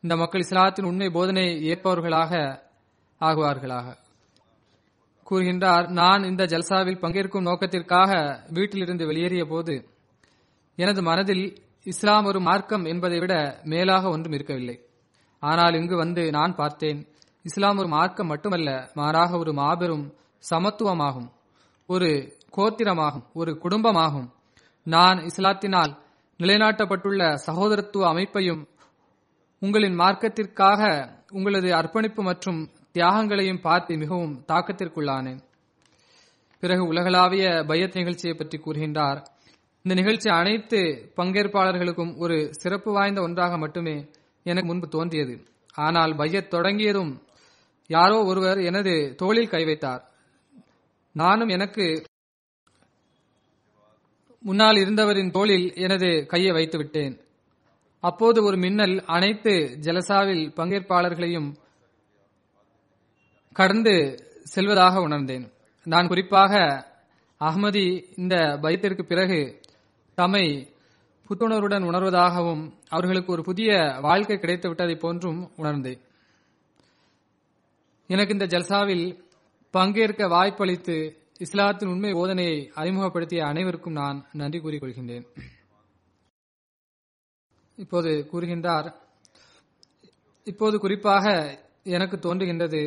[0.00, 2.60] இந்த மக்கள் இஸ்லாத்தின் உண்மை போதனை ஏற்பவர்களாக
[3.20, 4.02] ஆகுவார்களாக.
[5.30, 9.74] கூறுகின்றார் நான் இந்த ஜல்சாவில் பங்கேற்கும் நோக்கத்திற்காக வீட்டிலிருந்து வெளியேறிய போது
[10.74, 14.76] எனது மனதில் இஸ்லாம் ஒரு மார்க்கம் என்பதை விட மேலாக ஒன்றும் இருக்கவில்லை.
[15.38, 17.00] ஆனால் இங்கு வந்து நான் பார்த்தேன்
[17.42, 20.14] இஸ்லாம் ஒரு மார்க்கம் மட்டுமல்ல மாறாக ஒரு மாபெரும்
[20.50, 21.28] சமத்துவமாகும்
[21.86, 24.28] ஒரு கோத்திரமாகும் ஒரு குடும்பமாகும்.
[24.82, 25.92] நான் இஸ்லாத்தினால்
[26.40, 28.62] நிலைநாட்டப்பட்டுள்ள சகோதரத்துவ அமைப்பையும்
[29.62, 30.80] உங்களின் மார்க்கத்திற்காக
[31.30, 32.60] உங்களது அர்ப்பணிப்பு மற்றும்
[32.94, 35.38] தியாகங்களையும் பார்த்து மிகவும் தாக்கத்திற்குள்ளானேன்.
[36.60, 39.24] பிறகு உலகளாவிய பையத் நிகழ்ச்சியை பற்றி கூறுகின்றார்.
[39.82, 44.08] இந்த நிகழ்ச்சி அனைத்து பங்கேற்பாளர்களுக்கும் ஒரு சிறப்பு வாய்ந்த ஒன்றாக மட்டுமே
[44.42, 45.44] எனக்கு முன்பு தோன்றியது.
[45.74, 47.22] ஆனால் பையத் தொடங்கியதும்
[47.86, 50.10] யாரோ ஒருவர் எனது தோளில் கை வைத்தார்.
[51.12, 52.04] நானும் எனக்கு
[54.40, 57.20] முன்னால் இருந்தவரின் தோளில் எனது கையை வைத்து விட்டேன்
[58.00, 61.62] அப்போது ஒரு மின்னல் அனைத்து ஜலசாவில் பங்கேற்பாளர்களையும்
[63.54, 63.94] கடந்து
[64.44, 65.52] செல்வதாக உணர்ந்தேன்.
[65.84, 66.54] நான் குறிப்பாக
[67.40, 67.86] அகமதி
[68.16, 69.60] இந்த பயத்திற்கு பிறகு
[70.14, 70.72] தம்மை
[71.26, 76.00] புத்துணர்வுடன் உணர்வதாகவும் அவர்களுக்கு ஒரு புதிய வாழ்க்கை கிடைத்து விட்டதை போன்றும் உணர்ந்தேன்.
[78.06, 79.20] எனக்கு இந்த ஜல்சாவில்
[79.70, 80.96] பங்கேற்க வாய்ப்பளித்து
[81.38, 85.26] இஸ்லாத்தின் உண்மை போதனையை அறிமுகப்படுத்திய அனைவருக்கும் நான் நன்றி கூறிக்கொள்கின்றேன்.
[87.76, 88.94] இப்போது கூறுகின்றார்
[90.44, 91.24] இப்போது குறிப்பாக
[91.82, 92.82] எனக்கு தோன்றுகின்றது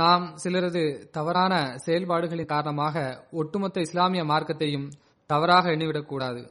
[0.00, 4.88] நாம் சிலரது தவறான செயல்பாடுகளின் காரணமாக ஒட்டுமொத்த இஸ்லாமிய மார்க்கத்தையும்
[5.26, 6.42] தவறாக எண்ணிவிடக்கூடாது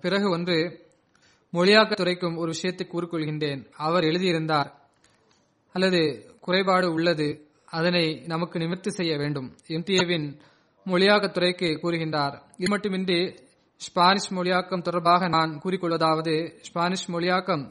[0.00, 0.58] பிறகு ஒன்று
[1.52, 3.62] மொழியாக்க துறைக்கும் ஒரு விஷயத்தை கூறிக்கொள்கின்றேன்.
[3.76, 4.70] அவர் எழுதியிருந்தார்
[5.72, 6.00] அல்லது
[6.40, 7.28] குறைபாடு உள்ளது
[7.66, 10.26] அதனை நமக்கு நிவர்த்தி செய்ய வேண்டும் எம்டிஏவின்
[10.86, 12.36] மொழியாக்கத் துறைக்கு கூறுகின்றார்.
[12.56, 13.20] இது மட்டுமின்றி
[13.76, 17.64] ஸ்பானிஷ் மொழியாக்கம் தொடர்பாக நான் கூறிக்கொள்வதாவது ஸ்பானிஷ் மொழியாக்கம்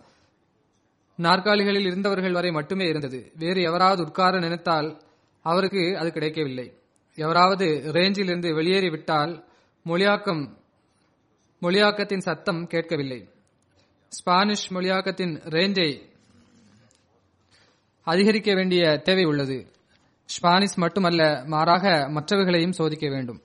[1.19, 3.31] நாற்காலிகளில் இருந்தவர்கள் வரை மட்டுமே இருந்தது.
[3.35, 5.01] வேறு எவராவது உட்கார நினைத்தால்
[5.41, 6.73] அவருக்கு அது கிடைக்கவில்லை.
[7.15, 9.43] எவராவது ரேஞ்சிலிருந்து வெளியேறிவிட்டால்
[9.85, 10.57] மொழியாக்கம்
[11.61, 13.29] மொழியாக்கத்தின் சத்தம் கேட்கவில்லை.
[14.09, 16.01] ஸ்பானிஷ் மொழியாக்கத்தின் ரேஞ்சை
[18.03, 19.71] அதிகரிக்க வேண்டிய தேவை உள்ளது.
[20.25, 23.41] ஸ்பானிஷ் மட்டுமல்ல மாறாக மற்றவைகளையும் சோதிக்க வேண்டும்.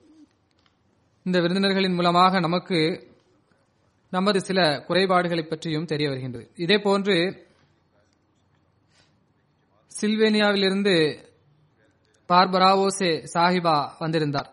[1.22, 3.08] இந்த விருந்தினர்களின் மூலமாக நமக்கு
[4.10, 6.50] நமது சில குறைபாடுகளை பற்றியும் தெரிய வருகின்றது.
[6.56, 7.43] இதே போன்று
[10.00, 11.24] சில்வேனியாவிலிருந்து
[12.28, 14.50] பார்பராவோசே சாஹிபா வந்திருந்தார்.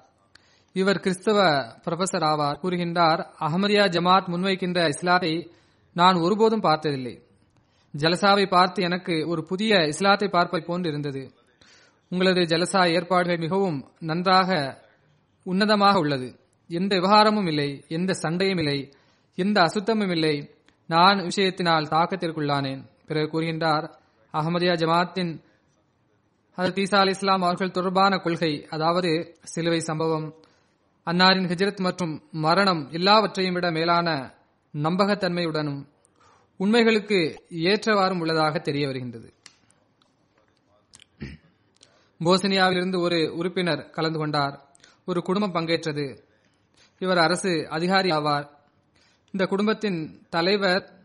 [0.73, 1.39] இவர் கிறிஸ்தவ
[1.83, 2.59] புரொஃபசர் ஆவார்.
[2.63, 5.51] கூறுகின்றார் அஹமரியா ஜமாத் முன்வைக்கின்ற இஸ்லாத்தை
[5.93, 7.23] நான் ஒருபோதும் பார்த்ததில்லை.
[7.97, 11.33] ஜலசாவை பார்த்து எனக்கு ஒரு புதிய இஸ்லாத்தை பார்ப்பை போன்று இருந்தது.
[12.09, 14.79] உங்களது ஜலசா ஏற்பாடுகள் மிகவும் நன்றாக
[15.45, 16.39] உன்னதமாக உள்ளது.
[16.67, 18.93] எந்த விவகாரமும் இல்லை எந்த சண்டையும் இல்லை
[19.35, 20.51] எந்த அசுத்தமும் இல்லை.
[20.87, 22.83] நான் விஷயத்தினால் தாக்கத்திற்குள்ளானேன்.
[23.05, 23.99] பிறகு கூறுகின்றார்
[24.33, 25.43] அகமதியா ஜமாத்தின்
[26.55, 30.35] அது தீசா அலி இஸ்லாம் அவர்கள் தொடர்பான கொள்கை அதாவது சிலுவை சம்பவம்
[31.05, 34.33] அன்னாரின் ஹிஜ்ரத் மற்றும் மரணம் எல்லாவற்றையும் விட மேலான
[34.73, 35.85] நம்பகத்தன்மையுடனும்
[36.57, 39.33] உண்மைகளுக்கு ஏற்றவாறும் உள்ளதாக தெரிய வருகின்றது.
[42.19, 44.75] போசனியாவிலிருந்து ஒரு உறுப்பினர் கலந்து கொண்டார்.
[45.05, 46.23] ஒரு குடும்பம் பங்கேற்றது.
[46.99, 48.49] இவர் அரசு அதிகாரி ஆவார்.
[49.31, 51.00] இந்த குடும்பத்தின் தலைவர்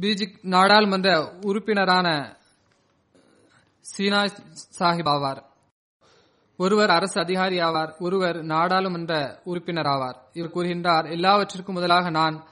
[0.00, 2.36] பீஜிக் நாடாளுமன்ற உறுப்பினரான
[3.80, 4.22] சீனா
[4.78, 5.42] சாஹிப் ஆவார்.
[6.56, 10.16] ஒருவர் அரசு அதிகாரி ஆவார் ஒருவர் நாடாளுமன்ற உறுப்பினர் ஆவார்.
[10.32, 12.44] இவர் கூறுகின்றார் எல்லாவற்றிற்கும் முதலாக நான்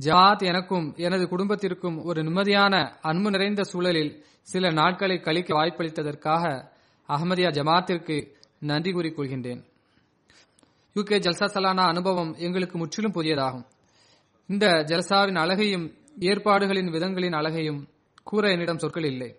[0.00, 6.70] ஜமாத் எனக்கும் எனது குடும்பத்திற்கும் ஒரு நிம்மதியான அன்பு நிறைந்த சூழலில் சில நாட்களை கழிக்க வாய்ப்பளித்ததற்காக
[7.08, 9.64] அகமதியா ஜமாத்திற்கு நன்றி கூறிக்கொள்கின்றேன்
[10.94, 13.64] யூகே ஜல்சா சலானா அனுபவம் எங்களுக்கு முற்றிலும் புதியதாகும்.
[14.46, 17.88] இந்த ஜல்சாவின் அழகையும் ஏற்பாடுகளின் விதங்களின் அழகையும்
[18.24, 19.36] கூற என்னிடம் சொற்கள் இல்லை.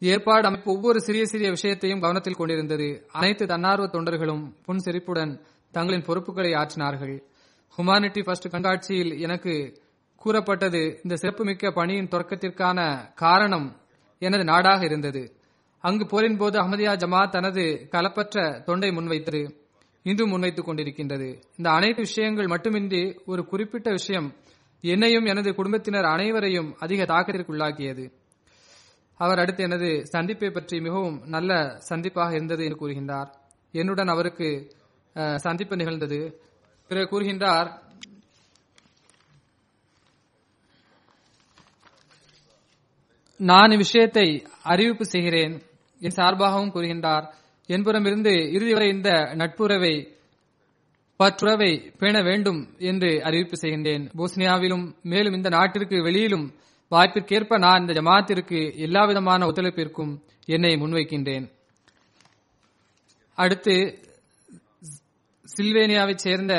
[0.00, 3.06] ஏற்பாடு அமைப்பு ஒவ்வொரு சிறிய சிறிய விஷயத்தையும் கவனத்தில் கொண்டிருந்தது.
[3.12, 5.40] அனைத்து தன்னார்வ தொண்டர்களும் புன் சிரிப்புடன்
[5.70, 7.22] தங்களின் பொறுப்புகளை ஆற்றினார்கள்.
[7.78, 9.82] ஹுமானிட்டி ஃபர்ஸ்ட் கண்காட்சியில் எனக்கு
[10.16, 13.80] கூறப்பட்டது இந்த சிறப்புமிக்க பணியின் தொடக்கத்திற்கான காரணம்
[14.18, 15.36] எனது நாடாக இருந்தது.
[15.78, 19.58] அங்கு போரின் போது அஹமதியா ஜமாத் தனது கலப்பற்ற தொண்டை முன்வைத்தது.
[20.02, 21.42] இன்றும் முன்வைத்துக் கொண்டிருக்கின்றது.
[21.56, 24.34] இந்த அனைத்து விஷயங்கள் மட்டுமின்றி ஒரு குறிப்பிட்ட விஷயம்
[24.84, 28.04] என்னையும் எனது குடும்பத்தினர் அனைவரையும் அதிக தாக்கத்திற்குள்ளாக்கியது.
[29.20, 31.52] அவர் அடுத்து எனது சந்திப்பை பற்றி மிகவும் நல்ல
[31.88, 33.30] சந்திப்பாக இருந்தது என்று கூறுகின்றார்.
[33.74, 34.48] என்னுடன் அவருக்கு
[35.44, 36.20] சந்திப்பு நிகழ்ந்தது.
[36.90, 37.70] பிறகு கூறுகின்றார்
[43.40, 44.26] நான் இவ்விஷயத்தை
[44.72, 45.54] அறிவிப்பு செய்கிறேன்
[46.00, 47.26] என் சார்பாகவும் கூறுகின்றார்.
[47.68, 49.10] என்புறமிருந்து இறுதி வரை இந்த
[49.40, 49.94] நட்புறவை
[51.20, 54.10] பற்றுறவை பேண வேண்டும் என்று அறிவிப்பு செய்கின்றேன்.
[54.16, 56.54] போஸ்னியாவிலும் மேலும் இந்த நாட்டிற்கு வெளியிலும்
[56.90, 61.50] வாய்ப்பிற்கேற்ப நான் இந்த ஜமாத்திற்கு எல்லாவிதமான ஒத்துழைப்பிற்கும் என்னை முன்வைக்கின்றேன்.
[63.34, 63.98] அடுத்து
[65.56, 66.54] சில்வேனியாவைச் சேர்ந்த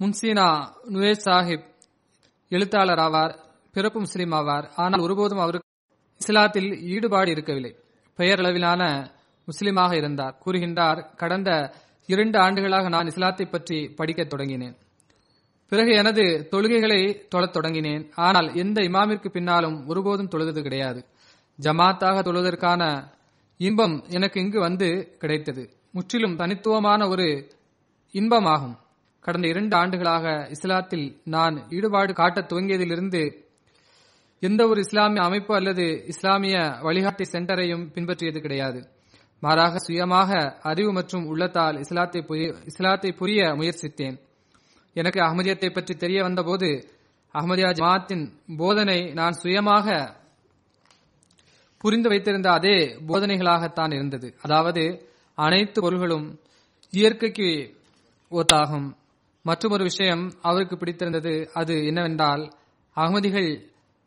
[0.00, 0.46] முன்சீனா
[0.88, 1.66] நுவேஸ் சாஹிப்
[2.48, 3.38] எழுத்தாளர் ஆவார்
[3.72, 4.70] பிறப்பு முஸ்லீம் ஆவார்.
[4.76, 5.68] ஆனால் ஒருபோதும் அவருக்கு
[6.26, 7.76] இஸ்லாத்தில் ஈடுபாடு இருக்கவில்லை.
[8.16, 9.10] பெயரளவிலான
[9.48, 10.38] முஸ்லிமாக இருந்தார்.
[10.44, 11.74] கூறுகின்றார் கடந்த
[12.12, 14.76] இரண்டு ஆண்டுகளாக நான் இஸ்லாத்தை பற்றி படிக்கத் தொடங்கினேன்.
[15.68, 18.10] பிறகு எனது தொழுகைகளை தொழத் தொடங்கினேன்.
[18.14, 21.04] ஆனால் எந்த இமாமிற்கு பின்னாலும் ஒருபோதும் தொழுது கிடையாது.
[21.62, 23.10] ஜமாத்தாக தொழுவதற்கான
[23.56, 25.70] இன்பம் எனக்கு இங்கு வந்து கிடைத்தது.
[25.92, 27.50] முற்றிலும் தனித்துவமான ஒரு
[28.12, 28.76] இன்பமாகும்.
[29.20, 33.40] கடந்த இரண்டு ஆண்டுகளாக இஸ்லாத்தில் நான் ஈடுபாடு காட்டத் துவங்கியதிலிருந்து
[34.40, 38.88] எந்த ஒரு இஸ்லாமிய அமைப்பு அல்லது இஸ்லாமிய வழிகாட்டி சென்டரையும் பின்பற்றியது கிடையாது.
[39.42, 40.30] மாறாக சுயமாக
[40.70, 44.16] அறிவு மற்றும் உள்ளத்தால் இஸ்லாத்தை புரிய இஸ்லாத்தை புரிய முயற்சித்தேன்.
[44.96, 46.68] எனக்கு அகமதியத்தை பற்றி தெரிய வந்தபோது
[47.34, 48.24] அகமதியா ஜமாத்தின்
[48.60, 49.86] போதனை நான் சுயமாக
[51.84, 52.76] புரிந்து வைத்திருந்த அதே
[53.08, 54.28] போதனைகளாகத்தான் இருந்தது.
[54.44, 54.82] அதாவது
[55.38, 56.26] அனைத்து பொருள்களும்
[56.92, 57.48] இயற்கைக்கு
[58.32, 58.88] ஒத்தாகும்.
[59.44, 62.42] மற்றொரு விஷயம் அவருக்கு பிடித்திருந்தது அது என்னவென்றால்
[62.96, 63.50] அகமதிகள்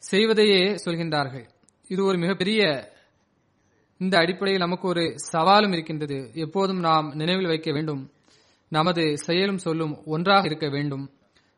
[0.04, 1.46] செய்வதையே சொல்கின்றார்கள்.
[1.90, 2.62] இது ஒரு மிகப்பெரிய
[3.98, 6.32] இந்த அடிப்படையில் நமக்கு ஒரு சவாலும் இருக்கின்றது.
[6.34, 8.12] எப்போதும் நாம் நினைவில் வைக்க வேண்டும்.
[8.68, 11.12] நமது செயலும் சொல்லும் ஒன்றாக இருக்க வேண்டும்.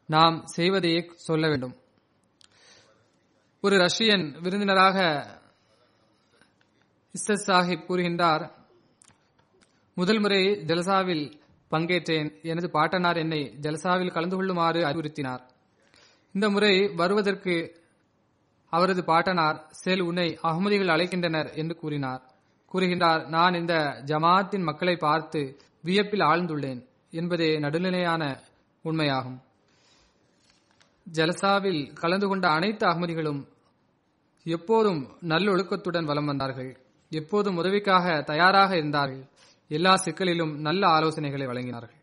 [0.05, 1.75] நாம் செய்வதையே சொல்ல வேண்டும்.
[3.61, 5.25] ஒரு ரஷ்யன் விருந்தினராக
[7.13, 8.51] இஸ்ஸத் சாஹிப் கூறுகின்றார்
[9.93, 11.33] முதல் முறை ஜலசாவில்
[11.71, 12.41] பங்கேற்றேன்.
[12.41, 15.41] எனது பாட்டனார் என்னை ஜலசாவில் கலந்து கொள்ளுமாறு அறிவுறுத்தினார்.
[16.33, 17.85] இந்த முறை வருவதற்கு
[18.69, 22.26] அவரது பாட்டனார் செல் உன்னை அகமதிகள் அழைக்கின்றனர் என்று கூறினார்.
[22.73, 23.73] கூறுகின்றார் நான் இந்த
[24.05, 28.39] ஜமாத்தின் மக்களை பார்த்து வியப்பில் ஆழ்ந்துள்ளேன் என்பதே நடுநிலையான
[28.83, 29.37] உண்மையாகும்.
[31.13, 33.47] ஜலசாவில் கலந்து கொண்ட அனைத்து அகமதிகளும்
[34.43, 36.77] எப்போதும் நல்லொழுக்கத்துடன் வலம் வந்தார்கள்.
[37.09, 39.25] எப்போதும் உதவிக்காக தயாராக இருந்தார்கள்.
[39.67, 41.95] எல்லா சிக்கலிலும் நல்ல ஆலோசனைகளை வழங்கினார்கள்.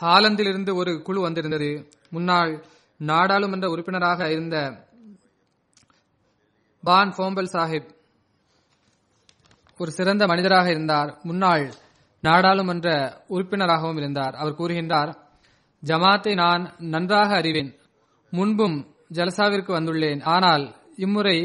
[0.00, 1.90] ஹாலந்திலிருந்து ஒரு குழு வந்திருந்தது.
[2.10, 2.64] முன்னாள்
[2.98, 4.87] நாடாளுமன்ற உறுப்பினராக இருந்த
[6.88, 7.88] பான் ஃபோம்பல் சாஹிப்
[9.78, 11.10] ஒரு சிறந்த மனிதராக இருந்தார்.
[11.22, 11.64] முன்னாள்
[12.20, 12.88] நாடாளுமன்ற
[13.28, 14.34] உறுப்பினராகவும் இருந்தார்.
[14.34, 15.10] அவர் கூறுகின்றார்
[15.82, 17.70] ஜமாத்தை நான் நன்றாக அறிவேன்.
[18.30, 18.76] முன்பும்
[19.12, 20.22] ஜலசாவிற்கு வந்துள்ளேன்.
[20.22, 20.64] ஆனால்
[20.96, 21.36] இம்முறை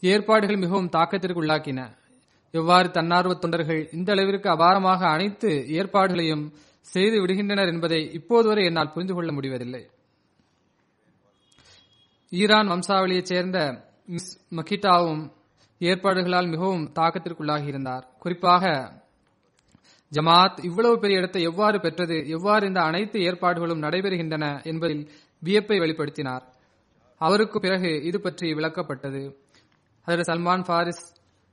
[0.00, 1.80] ஏற்பாடுகள் மிகவும் தாக்கத்திற்கு உள்ளாக்கின.
[2.50, 6.46] எவ்வாறு தன்னார்வ தொண்டர்கள் இந்த அளவிற்கு அபாரமாக அனைத்து ஏற்பாடுகளையும்
[6.94, 9.84] செய்து விடுகின்றனர் என்பதை இப்போது வரை என்னால் புரிந்து கொள்ள முடிவதில்லை.
[12.30, 15.22] ஈரான் வம்சாவளியைச் சேர்ந்த மிஸ் மக்கிட்டாவும்
[15.80, 18.64] ஏற்பாடுகளால் மிகவும் தாக்கத்திற்குள்ளாகி இருந்தார் குறிப்பாக
[20.12, 26.42] ஜமாத் இவ்வளவு பெரிய இடத்தை எவ்வாறு பெற்றது எவ்வாறு இந்த அனைத்து ஏற்பாடுகளும் நடைபெறுகின்றன என்பதில் வியப்பை வெளிப்படுத்தினார்.
[27.18, 29.22] அவருக்கு பிறகு இது பற்றி விளக்கப்பட்டது.
[30.06, 31.04] அதற்கு சல்மான் ஃபாரிஸ்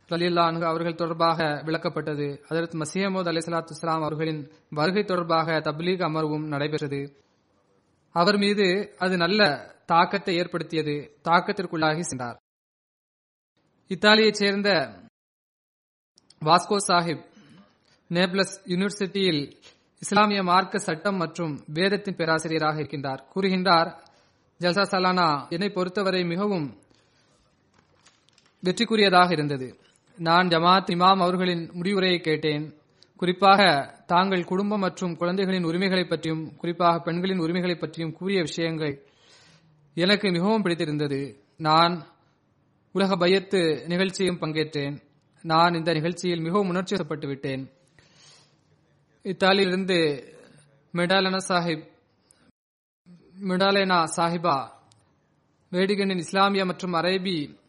[0.10, 2.28] ரலில்லான் அவர்கள் தொடர்பாக விளக்கப்பட்டது.
[2.50, 7.02] அதற்கு மசியமோத் அலி சலாத்து இஸ்லாம் அவர்களின் வருகை தொடர்பாக தப்லீக் அமர்வும் நடைபெற்றது.
[8.16, 9.42] அவர் மீது அது நல்ல
[9.86, 12.38] தாக்கத்தை ஏற்படுத்தியது தாக்கத்திற்குள்ளாகி சென்றார்.
[13.90, 14.70] இத்தாலியைச் சேர்ந்த
[16.46, 17.24] வாஸ்கோ சாஹிப்
[18.10, 19.52] நேப்லஸ் யூனிவர்சிட்டியில்
[20.00, 23.20] இஸ்லாமிய மார்க்க சட்டம் மற்றும் வேதத்தின் பேராசிரியராக இருக்கின்றார்.
[23.36, 23.98] கூறுகின்றார்
[24.60, 26.78] ஜல்சா சலானா என்னை பொறுத்தவரை மிகவும்
[28.64, 29.80] வெற்றிக்குரியதாக இருந்தது.
[30.18, 32.74] நான் ஜமாத் இமாம் அவர்களின் முடிவுரையை கேட்டேன்.
[33.18, 39.06] குறிப்பாக தாங்கள் குடும்பம் மற்றும் குழந்தைகளின் உரிமைகளை பற்றியும் குறிப்பாக பெண்களின் உரிமைகளை பற்றியும் கூறிய விஷயங்கள்
[39.94, 41.44] எனக்கு மிகவும் பிடித்திருந்தது.
[41.58, 42.17] நான்
[42.92, 45.02] உலக பயத்து நிகழ்ச்சியும் பங்கேற்றேன்.
[45.42, 47.72] நான் இந்த நிகழ்ச்சியில் மிகவும் உணர்ச்சிப்பட்டு விட்டேன்.
[49.24, 50.24] இத்தாலியிலிருந்து
[50.94, 51.88] மெடாலனா சாஹிப்
[53.42, 54.70] மெடாலேனா சாஹிபா
[55.72, 57.60] வேடிகனின் இஸ்லாமிய மற்றும் அரேபி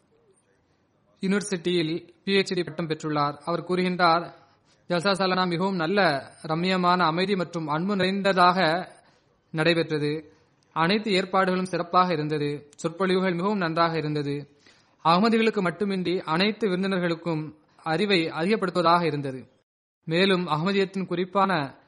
[1.21, 3.37] யூனிவர்சிட்டியில் பிஹெச்டி பட்டம் பெற்றுள்ளார்.
[3.45, 4.33] அவர் கூறுகின்றார்
[4.89, 8.89] ஜல்சா சாலனா மிகவும் நல்ல ரம்மியமான அமைதி மற்றும் அன்பு நிறைந்ததாக
[9.51, 10.33] நடைபெற்றது.
[10.73, 12.69] அனைத்து ஏற்பாடுகளும் சிறப்பாக இருந்தது.
[12.77, 14.58] சொற்பொழிவுகள் மிகவும் நன்றாக இருந்தது.
[15.05, 19.49] அகமதிகளுக்கு மட்டுமின்றி அனைத்து விருந்தினர்களுக்கும் அறிவை அதிகப்படுத்துவதாக இருந்தது.
[20.05, 21.79] மேலும் அகமதியத்தின் குறிப்பான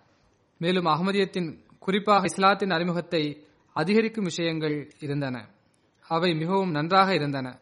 [0.58, 5.48] மேலும் அகமதியத்தின் குறிப்பாக இஸ்லாத்தின் அறிமுகத்தை அதிகரிக்கும் விஷயங்கள் இருந்தன.
[6.08, 7.60] அவை மிகவும் நன்றாக இருந்தன.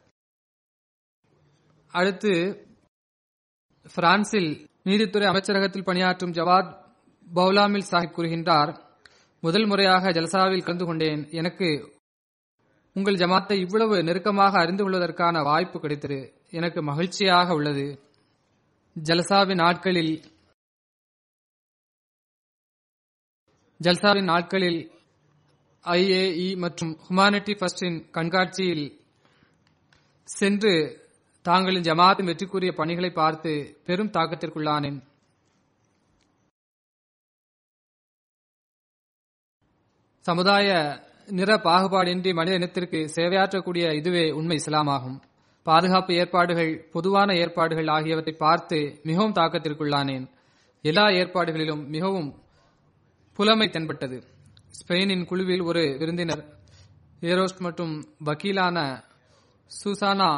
[1.90, 2.66] அடுத்து
[3.94, 6.76] பிரான்சில் நீதித்துறை அமைச்சரகத்தில் பணியாற்றும் ஜவாத்
[7.34, 8.80] பௌலாமில் சாஹிப் கூறுகின்றார்
[9.40, 11.28] முதல் முறையாக ஜல்சாவில் கலந்து கொண்டேன்.
[11.30, 11.97] எனக்கு
[12.98, 16.20] உங்கள் ஜமாத்தை இவ்வளவு நெருக்கமாக அறிந்து கொள்வதற்கான வாய்ப்பு கிடைத்தது.
[16.58, 17.86] எனக்கு மகிழ்ச்சியாக உள்ளது.
[18.96, 20.14] ஜல்சாவின் நாட்களில்
[23.80, 24.80] ஜல்சாவின் நாட்களில்
[25.96, 28.86] ஐஏஇ மற்றும் ஹுமானிட்டி ஃபர்ஸ்டின் கண்காட்சியில்
[30.36, 30.72] சென்று
[31.48, 33.52] தாங்களின் ஜமாத்தின் வெற்றிக்குரிய பணிகளை பார்த்து
[33.86, 34.98] பெரும் தாக்கத்திற்குள்ளானேன்.
[40.28, 40.68] சமுதாய
[41.30, 45.20] நிற பாகுபாடின்றி மனித இனத்திற்கு சேவையாற்றக்கூடிய இதுவே உண்மை இஸ்லாமாகும்.
[45.62, 50.30] பாதுகாப்பு ஏற்பாடுகள் பொதுவான ஏற்பாடுகள் ஆகியவற்றை பார்த்து மிகவும் தாக்கத்திற்குள்ளானேன்.
[50.82, 52.34] எல்லா ஏற்பாடுகளிலும் மிகவும்
[53.34, 54.22] புலமை தென்பட்டது.
[54.78, 56.44] ஸ்பெயினின் குழுவில் ஒரு விருந்தினர்
[57.20, 59.04] ஏரோஸ்ட் மற்றும் வக்கீலான
[59.84, 60.30] சூசானா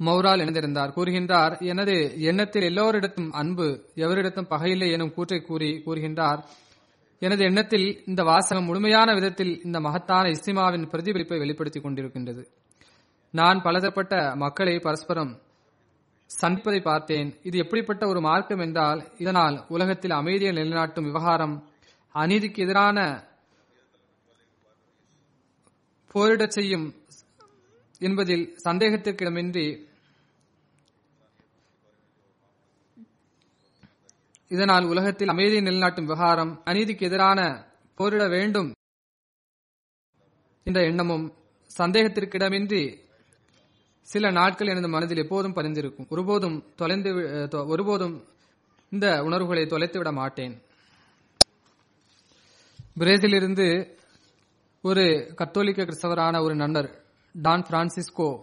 [0.00, 0.92] மௌரால் இணைந்திருந்தார்.
[0.96, 6.40] கூறுகின்றார் எனது எண்ணத்தில் எல்லோரிடத்தும் அன்பு எவரிடத்தும் பகையில்லை எனும் கூற்றை கூறி கூறுகின்றார்.
[7.18, 12.46] எனது எண்ணத்தில் இந்த வாசகம் முழுமையான விதத்தில் இந்த மகத்தான இஸ்திமாவின் பிரதிபலிப்பை வெளிப்படுத்திக் கொண்டிருக்கின்றது.
[13.30, 15.40] நான் பலதரப்பட்ட மக்களை பரஸ்பரம்
[16.42, 17.38] சந்திப்பதை பார்த்தேன்.
[17.42, 21.68] இது எப்படிப்பட்ட ஒரு மார்க்கம் என்றால் இதனால் உலகத்தில் அமைதியை நிலைநாட்டும் விவகாரம்
[22.14, 23.26] அநீதிக்கு எதிரான
[26.14, 26.94] போரிடச் செய்யும்
[27.98, 29.87] என்பதில் சந்தேகத்திற்கிடமின்றி
[34.48, 38.72] இதனால் உலகத்தில் அமைதியை நிலைநாட்டும் விவகாரம் அநீதிக்கு எதிரான போரிட வேண்டும்
[40.62, 41.34] என்ற எண்ணமும்
[41.78, 42.98] சந்தேகத்திற்கிடமின்றி
[44.00, 46.08] சில நாட்கள் எனது மனதில் எப்போதும் பதிந்திருக்கும்.
[46.08, 48.24] ஒருபோதும் தொலைந்து வி- தொ- ஒருபோதும்
[48.90, 50.62] இந்த உணர்வுகளை தொலைத்து விட மாட்டேன்.
[52.98, 53.96] பிரேசிலிருந்து
[54.82, 58.42] ஒரு கத்தோலிக்க கிறிஸ்தவரான ஒரு நண்பர் டான் பிரான்சிஸ்கோ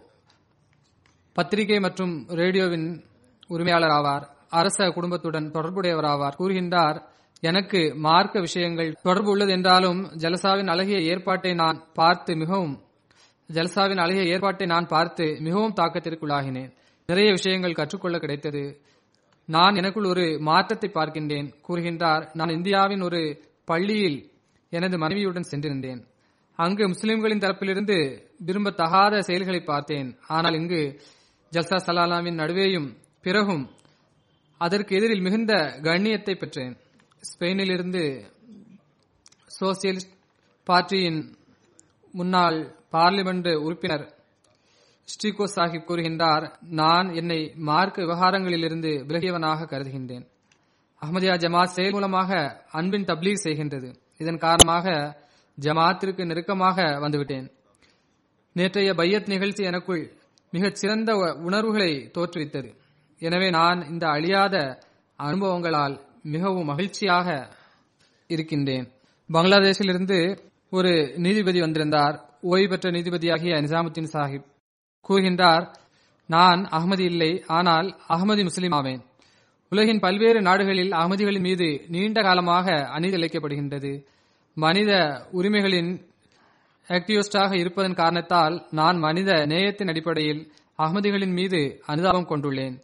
[1.34, 3.04] பத்திரிகை மற்றும் ரேடியோவின்
[3.48, 4.35] உரிமையாளர் ஆவார்.
[4.60, 6.38] அரச குடும்பத்துடன் தொடர்புடையவராவார்.
[6.40, 6.98] கூறுகின்றார்
[7.44, 12.76] எனக்கு மார்க்க விஷயங்கள் தொடர்பு உள்ளது என்றாலும் ஜலசாவின் அழகிய ஏற்பாட்டை நான் பார்த்து மிகவும்
[13.50, 16.72] ஜல்சாவின் அழகிய ஏற்பாட்டை நான் பார்த்து மிகவும் தாக்கத்திற்குள்ளாகினேன்.
[17.10, 18.64] நிறைய விஷயங்கள் கற்றுக்கொள்ள கிடைத்தது.
[19.50, 21.48] நான் எனக்குள் ஒரு மாற்றத்தை பார்க்கின்றேன்.
[21.68, 23.22] கூறுகின்றார் நான் இந்தியாவின் ஒரு
[23.66, 24.18] பள்ளியில்
[24.72, 26.02] எனது மனைவியுடன் சென்றிருந்தேன்.
[26.60, 27.98] அங்கு முஸ்லிம்களின் தரப்பிலிருந்து
[28.48, 30.10] விரும்பத்தகாத செயல்களை பார்த்தேன்.
[30.28, 30.82] ஆனால் இங்கு
[31.52, 32.90] ஜல்சா சலாலாமின் நடுவேயும்
[33.22, 33.64] பிறகும்
[34.58, 36.78] அதற்கு எதிரில் மிகுந்த கண்ணியத்தை பெற்றேன்.
[37.20, 38.24] ஸ்பெயினிலிருந்து
[39.60, 40.14] சோசியலிஸ்ட்
[40.64, 41.38] பார்ட்டியின்
[42.12, 44.14] முன்னாள் பார்லிமெண்ட் உறுப்பினர்
[45.04, 50.28] ஸ்ரீகோ சாஹிப் கூறுகின்றார் நான் என்னை மார்க்க விவகாரங்களிலிருந்து விலகியவனாக கருதுகின்றேன்.
[51.02, 53.96] அஹ்மதியா ஜமாத் செயல் மூலமாக அன்பின் தப்லீக் செய்கின்றது.
[54.18, 55.18] இதன் காரணமாக
[55.62, 57.52] ஜமாத்திற்கு நெருக்கமாக வந்துவிட்டேன்.
[58.54, 60.18] நேற்றைய பையத் நிகழ்ச்சி எனக்குள்
[60.52, 62.84] மிகச் சிறந்த உணர்வுகளை தோற்றுவித்தது.
[63.26, 64.56] எனவே நான் இந்த அழியாத
[65.20, 65.96] அனுபவங்களால்
[66.34, 67.28] மிகவும் மகிழ்ச்சியாக
[68.28, 68.86] இருக்கின்றேன்.
[69.30, 70.18] பங்களாதேஷிலிருந்து
[70.70, 72.16] ஒரு நீதிபதி வந்திருந்தார்.
[72.42, 74.48] ஓய்வு பெற்ற நீதிபதியாகிய நிசாமுத்தீன் சாஹிப்
[75.06, 75.66] கூறுகின்றார்
[76.30, 79.02] நான் அகமதி இல்லை ஆனால் அகமதி முஸ்லிம் ஆவேன்.
[79.72, 83.92] உலகின் பல்வேறு நாடுகளில் அகமதிகளின் மீது நீண்ட காலமாக அநீதி இழைக்கப்படுகின்றது
[84.58, 84.92] மனித
[85.34, 85.92] உரிமைகளின்
[86.88, 90.42] ஆக்டிவிஸ்டாக இருப்பதன் காரணத்தால் நான் மனித நேயத்தின் அடிப்படையில்
[90.78, 92.76] அகமதிகளின் மீது அனுதாபம் கொண்டுள்ளேன்.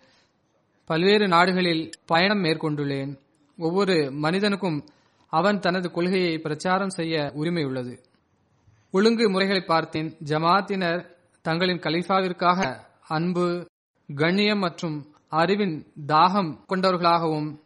[0.85, 3.17] பல்வேறு நாடுகளில் பயணம் மேற்கொண்டுள்ளேன்.
[3.57, 4.87] ஒவ்வொரு மனிதனுக்கும்
[5.27, 8.01] அவன் தனது கொள்கையை பிரச்சாரம் செய்ய உரிமை உள்ளது.
[8.91, 10.17] ஒழுங்கு முறைகளை பார்த்தேன்.
[10.23, 11.05] ஜமாத்தினர்
[11.41, 13.65] தங்களின் கலீஃபாவிற்காக அன்பு
[14.15, 17.59] கண்ணியம் மற்றும் அறிவின் தாகம் கொண்டவர்களாகவும்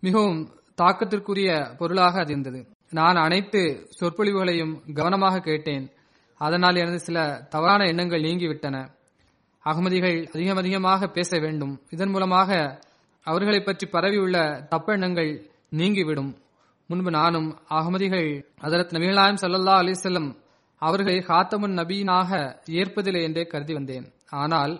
[0.00, 0.50] மிகவும்
[0.82, 5.90] தாக்கத்திற்குரிய பொருளாக அது இருந்தது நான் அனைத்து சொற்பொழிவுகளையும் கவனமாக கேட்டேன்.
[6.34, 8.95] அதனால் எனது சில தவறான எண்ணங்கள் நீங்கிவிட்டன.
[9.66, 11.74] அகமதிகள் அதிகம் அதிகமாக பேச வேண்டும்.
[11.90, 12.50] இதன் மூலமாக
[13.26, 14.38] அவர்களை பற்றி பரவியுள்ள
[14.70, 15.30] தப்பெண்ணங்கள்
[15.70, 16.32] நீங்கிவிடும்.
[16.90, 18.28] முன்பு நானும் அகமதிகள்
[18.60, 20.28] அதரத் நபிகளாயம் சல்லல்லா அலிசல்லம்
[20.82, 22.30] அவர்களை ஹாத்தமுன் நபீனாக
[22.80, 24.06] ஏற்பதில்லை என்றே கருதி வந்தேன்.
[24.42, 24.74] ஆனால்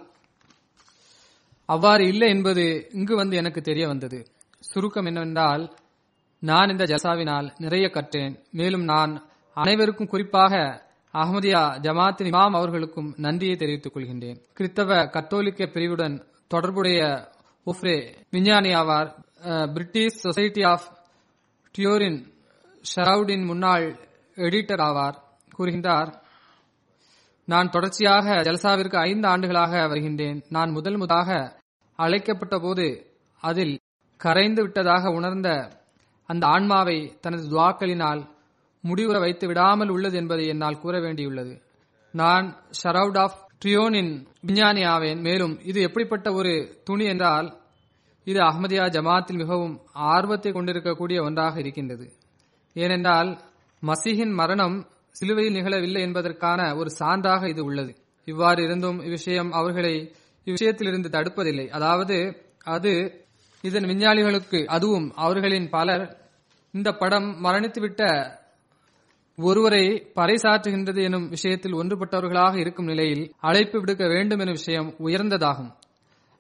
[1.69, 4.19] அவ்வாறு இல்லை என்பது இங்கு வந்து எனக்கு தெரிய வந்தது.
[4.61, 5.65] சுருக்கம் என்னவென்றால்
[6.43, 8.35] நான் இந்த ஜசாவினால் நிறைய கற்றேன்.
[8.51, 9.13] மேலும் நான்
[9.57, 10.55] அனைவருக்கும் குறிப்பாக
[11.21, 14.39] அகமதியா ஜமாத்தின் இமாம் அவர்களுக்கும் நன்றியை தெரிவித்துக் கொள்கின்றேன்.
[14.57, 16.17] கிறித்தவ கத்தோலிக்க பிரிவுடன்
[16.49, 17.01] தொடர்புடைய
[17.71, 17.99] உஃப்ரே
[18.31, 19.09] விஞ்ஞானி ஆவார்
[19.75, 20.87] பிரிட்டிஷ் சொசைட்டி ஆஃப்
[21.75, 22.19] டியோரின்
[22.91, 23.87] ஷரவுடின் முன்னாள்
[24.35, 25.17] எடிட்டர் ஆவார்.
[25.57, 26.11] கூறுகின்றார்
[27.45, 30.39] நான் தொடர்ச்சியாக ஜல்சாவிற்கு ஐந்து ஆண்டுகளாக வருகின்றேன்.
[30.49, 31.61] நான் முதல் முதலாக
[31.99, 32.87] அழைக்கப்பட்ட போது
[33.43, 33.75] அதில்
[34.17, 35.49] கரைந்து விட்டதாக உணர்ந்த
[36.29, 38.23] அந்த ஆன்மாவை தனது துவாக்களினால்
[38.89, 41.55] முடிவுற வைத்து விடாமல் உள்ளது என்பதை என்னால் கூற வேண்டியுள்ளது.
[42.15, 42.47] நான்
[42.81, 45.21] ஷரவுட் ஆஃப் ட்ரியோனின் விஞ்ஞானி ஆவேன்.
[45.21, 46.53] மேலும் இது எப்படிப்பட்ட ஒரு
[46.85, 47.49] துணி என்றால்
[48.27, 49.75] இது அஹமதியா ஜமாத்தில் மிகவும்
[50.13, 52.07] ஆர்வத்தை கொண்டிருக்கக்கூடிய ஒன்றாக இருக்கின்றது.
[52.77, 53.31] ஏனென்றால்
[53.83, 54.77] மசீஹின் மரணம்
[55.11, 57.93] சிலுவையில் நிகழவில்லை என்பதற்கான ஒரு சான்றாக இது உள்ளது.
[58.29, 59.95] இவ்வாறு இருந்தும் இவ்விஷயம் அவர்களை
[60.47, 61.67] இவ்விஷயத்திலிருந்து தடுப்பதில்லை.
[61.69, 62.17] அதாவது
[62.75, 62.93] அது
[63.65, 66.05] இதன் விஞ்ஞானிகளுக்கு அதுவும் அவர்களின் பலர்
[66.75, 68.03] இந்த படம் மரணித்துவிட்ட
[69.39, 75.75] ஒருவரை பறைசாற்றுகின்றது எனும் விஷயத்தில் ஒன்றுபட்டவர்களாக இருக்கும் நிலையில் அழைப்பு விடுக்க வேண்டும் எனும் விஷயம் உயர்ந்ததாகும்.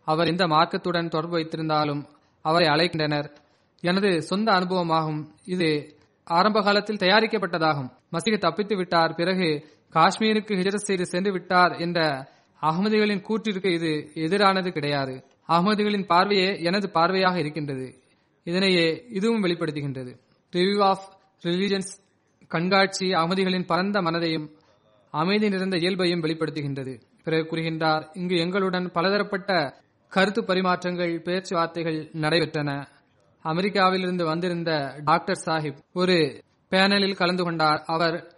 [0.04, 2.04] அவர் இந்த மார்க்கத்துடன் தொடர்பு வைத்திருந்தாலும்
[2.42, 3.34] அவரை அழைக்கின்றனர்.
[3.80, 5.26] எனது சொந்த அனுபவமாகும்.
[5.44, 7.90] இது ஆரம்ப காலத்தில் தயாரிக்கப்பட்டதாகும்.
[8.12, 9.14] மசீக தப்பித்து விட்டார்.
[9.14, 12.28] பிறகு காஷ்மீருக்கு ஹிஜரத் செய்து சென்று விட்டார் என்ற
[12.62, 15.24] அகமதிகளின் கூற்றிற்கு இது எதிரானது கிடையாது.
[15.48, 18.02] அகமதிகளின் பார்வையே எனது பார்வையாக இருக்கின்றது.
[18.44, 20.18] இதனையே இதுவும் வெளிப்படுத்துகின்றது.
[20.52, 22.04] ரிவ்யூ ஆஃப் ரிலிஜன்ஸ்
[22.48, 24.50] கண்காட்சி அகமதிகளின் பரந்த மனதையும்
[25.10, 27.00] அமைதி நிறைந்த இயல்பையும் வெளிப்படுத்துகின்றது.
[27.24, 32.86] பிறகு கூறுகின்றார் இங்கு எங்களுடன் பலதரப்பட்ட கருத்து பரிமாற்றங்கள் பேச்சுவார்த்தைகள் நடைபெற்றன.
[33.44, 37.82] அமெரிக்காவிலிருந்து வந்திருந்த டாக்டர் சாஹிப் ஒரு பேனலில் கலந்து கொண்டார்.
[37.86, 38.34] அவர்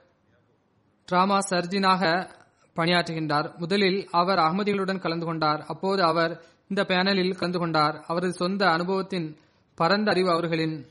[1.06, 2.30] டிராமா சர்ஜினாக
[2.76, 3.56] பணியாற்றுகின்றார்.
[3.56, 5.64] முதலில் அவர் அகமதிகளுடன் கலந்து கொண்டார்.
[5.68, 8.04] அப்போது அவர் இந்த பேனலில் கலந்து கொண்டார்.
[8.06, 9.36] அவரது சொந்த அனுபவத்தின்
[9.74, 10.86] பரந்த அறிவு அவர்களின்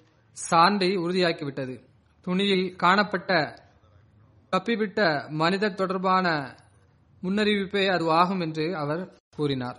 [0.52, 1.87] சான்றை உறுதியாக்கிவிட்டது.
[2.28, 3.56] துணியில் காணப்பட்ட
[4.52, 6.56] தப்பிவிட்ட மனிதர் தொடர்பான
[7.24, 9.78] முன்னறிவிப்பே அதுவாகும் என்று அவர் கூறினார்.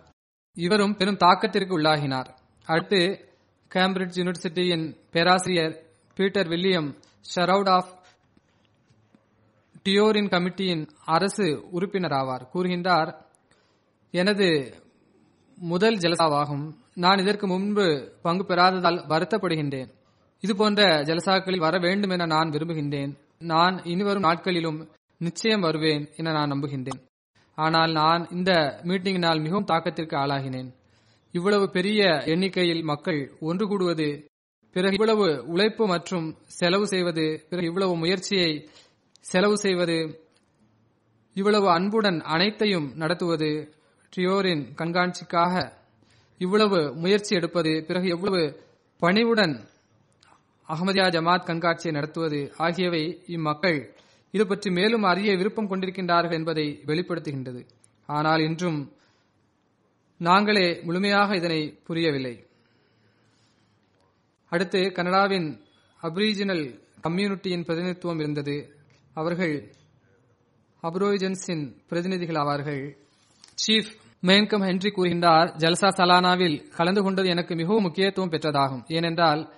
[0.55, 2.27] இவரும் பெரும் தாக்கத்திற்கு உள்ளாகினார்.
[2.65, 3.29] அடுத்து
[3.75, 5.83] கேம்பிரிட்ஜ் யூனிவர்சிட்டியின் பேராசிரியர்
[6.15, 6.97] பீட்டர் வில்லியம்
[7.35, 7.99] ஷரவுட் ஆஃப்
[9.85, 13.15] டியோரின் கமிட்டியின் அரசு உறுப்பினர் ஆவார் கூறுகின்றார்
[14.11, 14.75] எனது
[15.57, 16.75] முதல் ஜலசாவாகும்.
[16.95, 19.97] நான் இதற்கு முன்பு பங்கு பெறாததால் வருத்தப்படுகின்றேன்.
[20.43, 23.13] இதுபோன்ற ஜலசாக்களில் வர வேண்டும் என நான் விரும்புகின்றேன்.
[23.53, 24.79] நான் இனிவரும் நாட்களிலும்
[25.21, 27.01] நிச்சயம் வருவேன் என நான் நம்புகின்றேன்.
[27.59, 28.51] ஆனால் நான் இந்த
[28.89, 30.69] மீட்டிங்கினால் மிகவும் தாக்கத்திற்கு ஆளாகினேன்.
[31.35, 34.09] இவ்வளவு பெரிய எண்ணிக்கையில் மக்கள் ஒன்று கூடுவது
[34.77, 36.27] பிறகு இவ்வளவு உழைப்பு மற்றும்
[36.59, 38.51] செலவு செய்வது பிறகு இவ்வளவு முயற்சியை
[39.25, 39.99] செலவு செய்வது
[41.37, 43.51] இவ்வளவு அன்புடன் அனைத்தையும் நடத்துவது
[44.13, 45.55] ட்ரியோரின் கண்காட்சிக்காக
[46.41, 48.43] இவ்வளவு முயற்சி எடுப்பது பிறகு எவ்வளவு
[49.03, 49.55] பணிவுடன்
[50.69, 53.95] அகமதியா ஜமாத் கண்காட்சியை நடத்துவது ஆகியவை இம்மக்கள்
[54.31, 57.67] இது பற்றி மேலும் அறிய விருப்பம் கொண்டிருக்கின்றார்கள் என்பதை வெளிப்படுத்துகின்றது.
[58.07, 58.93] ஆனால் இன்றும்
[60.19, 62.45] நாங்களே முழுமையாக இதனை புரியவில்லை.
[64.49, 65.61] அடுத்து கனடாவின்
[66.03, 68.75] அப்ரீஜினல் கம்யூனிட்டியின் பிரதிநிதித்துவம் இருந்தது.
[69.15, 69.73] அவர்கள்
[70.83, 72.97] அப்ரோஜன்ஸின் பிரதிநிதிகள் ஆவார்கள்.
[73.67, 73.91] சீஃப்
[74.21, 78.85] மேன்கம் ஹென்றி கூறுகின்றார் ஜல்சா சலானாவில் கலந்து கொண்டது எனக்கு மிகவும் முக்கியத்துவம் பெற்றதாகும்.
[78.89, 79.53] ஏனென்றால்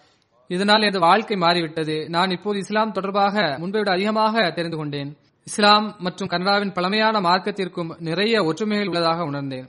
[0.51, 1.97] இதனால் எனது வாழ்க்கை மாறிவிட்டது.
[2.09, 5.11] நான் இப்போது இஸ்லாம் தொடர்பாக முன்பை விட அதிகமாக தெரிந்து கொண்டேன்.
[5.47, 9.69] இஸ்லாம் மற்றும் கனடாவின் பழமையான மார்க்கத்திற்கும் நிறைய ஒற்றுமைகள் உள்ளதாக உணர்ந்தேன்.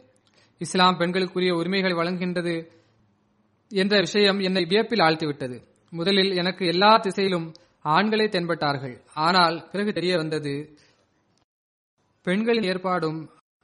[0.58, 2.56] இஸ்லாம் பெண்களுக்குரிய உரிமைகளை வழங்குகின்றது
[3.72, 5.58] என்ற விஷயம் என்னை வியப்பில் ஆழ்த்திவிட்டது.
[5.90, 7.48] முதலில் எனக்கு எல்லா திசையிலும்
[7.86, 8.96] ஆண்களே தென்பட்டார்கள்.
[9.14, 10.54] ஆனால் பிறகு தெரிய வந்தது
[12.26, 13.20] பெண்களின் ஏற்பாடும்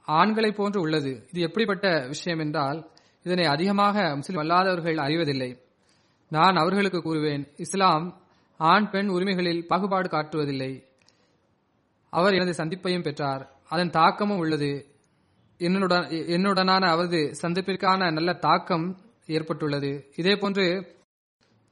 [0.07, 1.11] ஆண்களை போன்று உள்ளது.
[1.32, 2.80] இது எப்படிப்பட்ட விஷயம் என்றால்
[3.26, 5.51] இதனை அதிகமாக முஸ்லிம் அல்லாதவர்கள் அறிவதில்லை.
[6.30, 8.22] நான் அவர்களுக்கு கூறுவேன் இஸ்லாம்
[8.58, 10.84] ஆண் பெண் உரிமைகளில் பாகுபாடு காட்டுவதில்லை.
[12.10, 13.56] அவர் எனது சந்திப்பையும் பெற்றார்.
[13.70, 14.88] அதன் தாக்கமும் உள்ளது.
[15.58, 20.12] என்னுடன் என்னுடனான அவரது சந்திப்பிற்கான நல்ல தாக்கம் ஏற்பட்டுள்ளது.
[20.16, 20.96] இதேபோன்று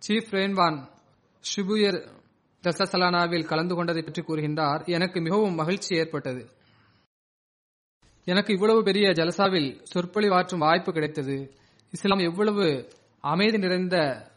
[0.08, 0.88] சீஃப் ரேன்வான்
[1.56, 2.08] ஷிபுயர்
[2.64, 4.86] தசசலானாவில் கலந்து கொண்டதை பற்றி கூறுகின்றார்.
[4.86, 6.50] எனக்கு மிகவும் மகிழ்ச்சி ஏற்பட்டது.
[8.24, 11.54] எனக்கு இவ்வளவு பெரிய ஜலசாவில் சொற்பொழிவாற்றும் வாய்ப்பு கிடைத்தது.
[11.92, 12.90] இஸ்லாம் எவ்வளவு
[13.22, 14.28] அமைதி நிறைந்த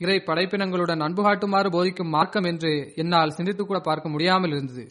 [0.00, 2.72] இறை படைப்பினங்களுடன் அன்பு காட்டுமாறு போதிக்கும் மார்க்கம் என்று
[3.02, 4.84] என்னால் சிந்தித்து கூட பார்க்க முடியாமல் இருந்தது.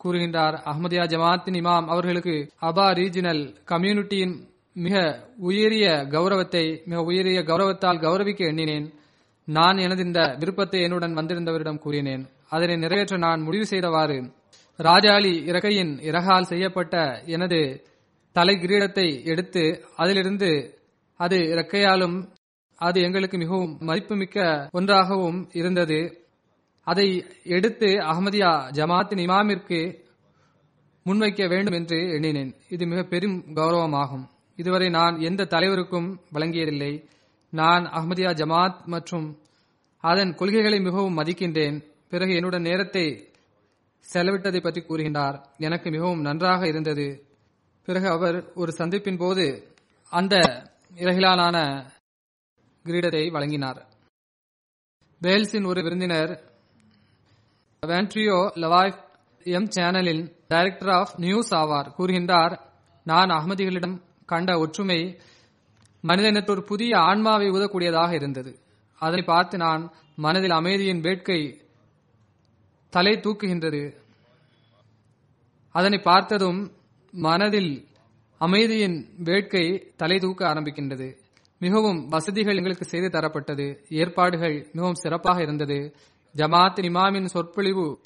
[0.00, 2.34] கூறுகின்றார் அஹமதியா ஜமாத்தின் இமாம் அவர்களுக்கு
[2.68, 4.34] அபா ரீஜினல் கம்யூனிட்டியின்
[4.76, 4.96] மிக
[5.48, 8.86] உயரிய கௌரவத்தை மிக உயரிய கௌரவத்தால் கௌரவிக்க எண்ணினேன்.
[9.48, 12.22] நான் எனது இந்த விருப்பத்தை என்னுடன் வந்திருந்தவரிடம் கூறினேன்.
[12.48, 14.18] அதனை நிறைவேற்ற நான் முடிவு செய்தவாறு
[14.78, 16.96] ராஜாளி இறகையின் இறகால் செய்யப்பட்ட
[17.36, 17.58] எனது
[18.36, 19.64] தலை கிரீடத்தை எடுத்து
[19.96, 20.50] அதிலிருந்து
[21.20, 22.16] அது இறக்கையாலும்
[22.82, 26.00] அது எங்களுக்கு மிகவும் மதிப்புமிக்க ஒன்றாகவும் இருந்தது.
[26.84, 29.80] அதை எடுத்து அகமதியா ஜமாத்தின் இமாமிற்கு
[31.04, 32.54] முன்வைக்க வேண்டும் என்று எண்ணினேன்.
[32.68, 34.26] இது மிக பெரும் கௌரவமாகும்.
[34.56, 36.92] இதுவரை நான் எந்த தலைவருக்கும் வழங்கியதில்லை.
[37.50, 39.38] நான் அஹமதியா ஜமாத் மற்றும்
[40.00, 41.84] அதன் கொள்கைகளை மிகவும் மதிக்கின்றேன்.
[42.08, 43.06] பிறகு என்னுடன் நேரத்தை
[44.12, 45.38] செலவிட்டதை பற்றி கூறுகின்றார்.
[45.58, 47.06] எனக்கு மிகவும் நன்றாக இருந்தது.
[47.84, 49.74] பிறகு அவர் ஒரு சந்திப்பின் போது
[50.10, 50.36] அந்த
[50.96, 51.84] இறகிலான
[52.84, 53.86] கிரீடத்தை வழங்கினார்.
[55.22, 56.50] வேல்ஸின் ஒரு விருந்தினர்
[57.86, 58.98] வேண்ட்ரியோ லவாய்
[59.44, 61.92] எம் சேனலின் டைரக்டர் ஆஃப் நியூஸ் ஆவார்.
[61.98, 62.60] கூறுகின்றார்
[63.04, 65.20] நான் அகமதிகளிடம் கண்ட ஒற்றுமை
[66.00, 68.58] மனித ஒரு புதிய ஆன்மாவை உதக்கூடியதாக இருந்தது.
[68.94, 71.64] அதனை பார்த்து நான் மனதில் அமைதியின் வேட்கை
[72.90, 73.96] தலை தூக்குகின்றது.
[75.70, 76.72] அதனை பார்த்ததும்
[77.12, 77.88] மனதில்
[78.38, 81.21] அமைதியின் வேட்கை தலை தூக்க ஆரம்பிக்கின்றது.
[81.62, 83.78] மிகவும் வசதிகள் எங்களுக்கு செய்து தரப்பட்டது.
[83.88, 85.94] ஏற்பாடுகள் மிகவும் சிறப்பாக இருந்தது.
[86.36, 88.00] ஜமாத் இமாமின் சொற்பொழிவு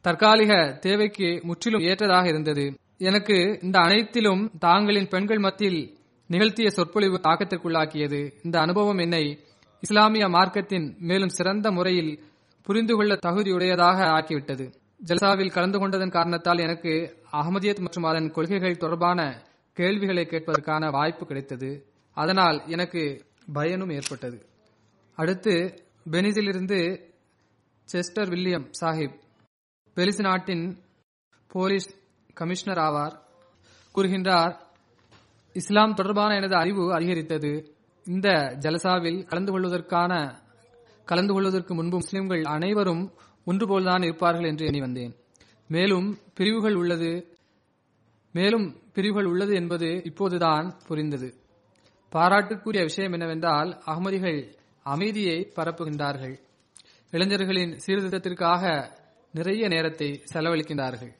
[0.00, 2.74] தற்காலிக தேவைக்கு முற்றிலும் ஏற்றதாக இருந்தது.
[2.98, 8.32] எனக்கு இந்த அனைத்திலும் தாங்களின் பெண்கள் மத்தியில் நிகழ்த்திய சொற்பொழிவு தாக்கத்திற்குள்ளாக்கியது.
[8.42, 9.38] இந்த அனுபவம் என்னை
[9.80, 12.22] இஸ்லாமிய மார்க்கத்தின் மேலும் சிறந்த முறையில்
[12.62, 14.72] புரிந்து கொள்ள தகுதியுடையதாக ஆக்கிவிட்டது.
[15.06, 21.89] ஜல்சாவில் கலந்து கொண்டதன் காரணத்தால் எனக்கு அகமதியத் மற்றும் அதன் கொள்கைகள் தொடர்பான கேள்விகளை கேட்பதற்கான வாய்ப்பு கிடைத்தது.
[22.20, 24.46] அதனால் எனக்கு பயனும் ஏற்பட்டது.
[25.14, 27.10] அடுத்து பெனிஸிலிருந்து
[27.92, 29.18] செஸ்டர் வில்லியம் சாஹிப்
[29.94, 30.78] பெலிஸ் நாட்டின்
[31.48, 31.88] போலீஸ்
[32.34, 33.16] கமிஷனர் ஆவார்.
[33.94, 34.60] கூறுகின்றார்
[35.52, 37.74] இஸ்லாம் தொடர்பான எனது அறிவு அதிகரித்தது.
[38.04, 40.42] இந்த ஜலசாவில் கலந்து கொள்வதற்கான
[41.04, 43.12] கலந்து கொள்வதற்கு முன்பு முஸ்லிம்கள் அனைவரும்
[43.46, 45.14] ஒன்றுபோல்தான் இருப்பார்கள் என்று எண்ணி வந்தேன்.
[45.68, 47.38] மேலும் பிரிவுகள் உள்ளது
[48.32, 51.39] மேலும் பிரிவுகள் உள்ளது என்பது இப்போதுதான் புரிந்தது.
[52.12, 56.36] பாராட்டுக்குரிய விஷயம் என்னவென்றால் அகமதிகள் அமைதியை பரப்புகின்றார்கள்.
[57.10, 58.90] இளைஞர்களின் சீர்திருத்தத்திற்காக
[59.32, 61.12] நிறைய நேரத்தை செலவழிக்கின்றார்கள்.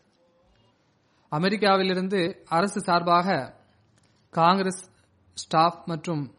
[1.32, 3.58] அமெரிக்காவிலிருந்து அரசு சார்பாக
[4.30, 4.90] காங்கிரஸ்
[5.32, 6.34] ஸ்டாஃப் மற்றும்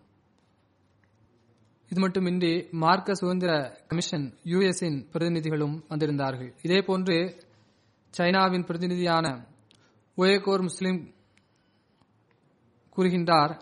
[1.89, 6.51] இது மட்டுமின்றி மார்க்க சுதந்திர கமிஷன் யுஎஸின் பிரதிநிதிகளும் வந்திருந்தார்கள்.
[6.61, 7.17] இதேபோன்று
[8.17, 9.45] சைனாவின் பிரதிநிதியான
[10.15, 11.13] ஒயகோர் முஸ்லிம்
[12.97, 13.53] கூறுகின்றார்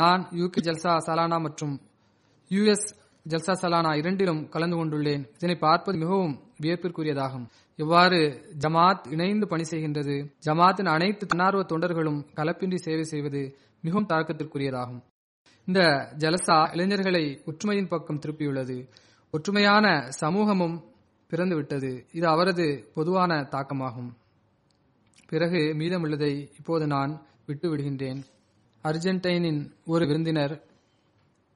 [0.00, 1.80] நான் யூகே ஜல்சா சலானா மற்றும்
[2.48, 2.88] யுஎஸ்
[3.28, 5.24] ஜல்சா சலானா இரண்டிலும் கலந்து கொண்டுள்ளேன்.
[5.34, 7.46] இதனை பார்ப்பது மிகவும் வியப்பிற்குரியதாகும்.
[7.76, 8.18] இவ்வாறு
[8.58, 10.30] ஜமாத் இணைந்து பணி செய்கின்றது.
[10.46, 15.00] ஜமாத்தின் அனைத்து தன்னார்வ தொண்டர்களும் கலப்பின்றி சேவை செய்வது மிகவும் தாக்கத்திற்குரியதாகும்.
[15.66, 15.80] இந்த
[16.18, 18.88] ஜலசா இளைஞர்களை ஒற்றுமையின் பக்கம் திருப்பியுள்ளது.
[19.32, 20.76] ஒற்றுமையான சமூகமும்
[21.30, 21.90] பிறந்துவிட்டது.
[22.12, 24.16] இது அவரது பொதுவான தாக்கமாகும்.
[25.28, 28.22] பிறகு மீதமுள்ளதை இப்போது நான் விட்டு விடுகின்றேன்
[28.86, 30.62] அர்ஜென்டைனின் ஒரு விருந்தினர்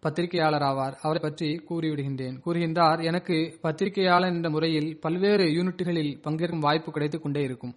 [0.01, 0.95] பத்திரிகையாளர் ஆவார்.
[1.03, 2.41] அவரை பற்றி கூறிவிடுகின்றேன்.
[2.47, 7.75] கூறுகின்றார் எனக்கு பத்திரிகையாளர் என்ற முறையில் பல்வேறு யூனிட்டுகளில் பங்கேற்கும் வாய்ப்பு கிடைத்துக் கொண்டே இருக்கும்.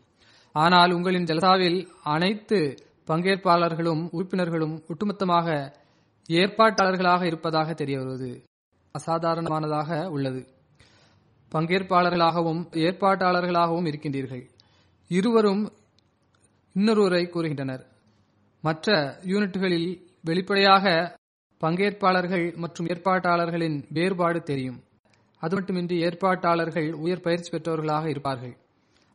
[0.52, 2.76] ஆனால் உங்களின் ஜலசாவில் அனைத்து
[3.08, 5.74] பங்கேற்பாளர்களும் உறுப்பினர்களும் ஒட்டுமொத்தமாக
[6.30, 8.44] ஏற்பாட்டாளர்களாக இருப்பதாக தெரிய வருவது
[8.96, 10.48] அசாதாரணமானதாக உள்ளது.
[11.56, 14.44] பங்கேற்பாளர்களாகவும் ஏற்பாட்டாளர்களாகவும் இருக்கின்றீர்கள்.
[15.08, 15.72] இருவரும்
[16.76, 17.92] இன்னொருவரை கூறுகின்றனர்.
[18.64, 18.96] மற்ற
[19.32, 19.90] யூனிட்டுகளில்
[20.28, 20.86] வெளிப்படையாக
[21.62, 24.80] பங்கேற்பாளர்கள் மற்றும் ஏற்பாட்டாளர்களின் வேறுபாடு தெரியும்.
[25.42, 28.56] அது மட்டுமின்றி ஏற்பாட்டாளர்கள் உயர் பயிற்சி பெற்றவர்களாக இருப்பார்கள்.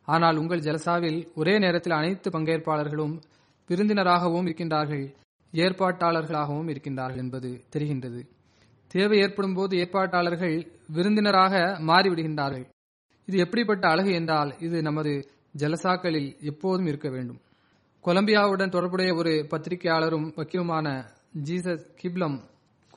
[0.07, 3.15] ஆனால் உங்கள் ஜலசாவில் ஒரே நேரத்தில் அனைத்து பங்கேற்பாளர்களும்
[3.69, 5.05] விருந்தினராகவும் இருக்கின்றார்கள்
[5.53, 8.21] ஏற்பாட்டாளர்களாகவும் இருக்கின்றார்கள் என்பது தெரிகின்றது.
[8.87, 10.55] தேவை ஏற்படும் போது ஏற்பாட்டாளர்கள்
[10.95, 11.53] விருந்தினராக
[11.89, 12.65] மாறிவிடுகின்றார்கள்.
[13.27, 15.11] இது எப்படிப்பட்ட அழகு என்றால் இது நமது
[15.57, 17.39] ஜலசாக்களில் எப்போதும் இருக்க வேண்டும்.
[18.05, 21.05] கொலம்பியாவுடன் தொடர்புடைய ஒரு பத்திரிகையாளரும் வக்கீலுமான
[21.43, 22.39] ஜீசஸ் கிப்லம்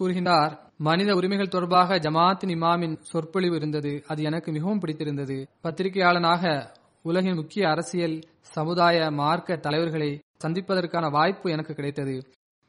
[0.00, 4.02] கூறுகின்றார் மனித உரிமைகள் தொடர்பாக ஜமாத்தின் இமாமின் சொற்பொழிவு இருந்தது.
[4.06, 5.48] அது எனக்கு மிகவும் பிடித்திருந்தது.
[5.62, 6.66] பத்திரிகையாளனாக
[7.02, 12.22] உலகின் முக்கிய அரசியல் சமுதாய மார்க்க தலைவர்களை சந்திப்பதற்கான வாய்ப்பு எனக்கு கிடைத்தது.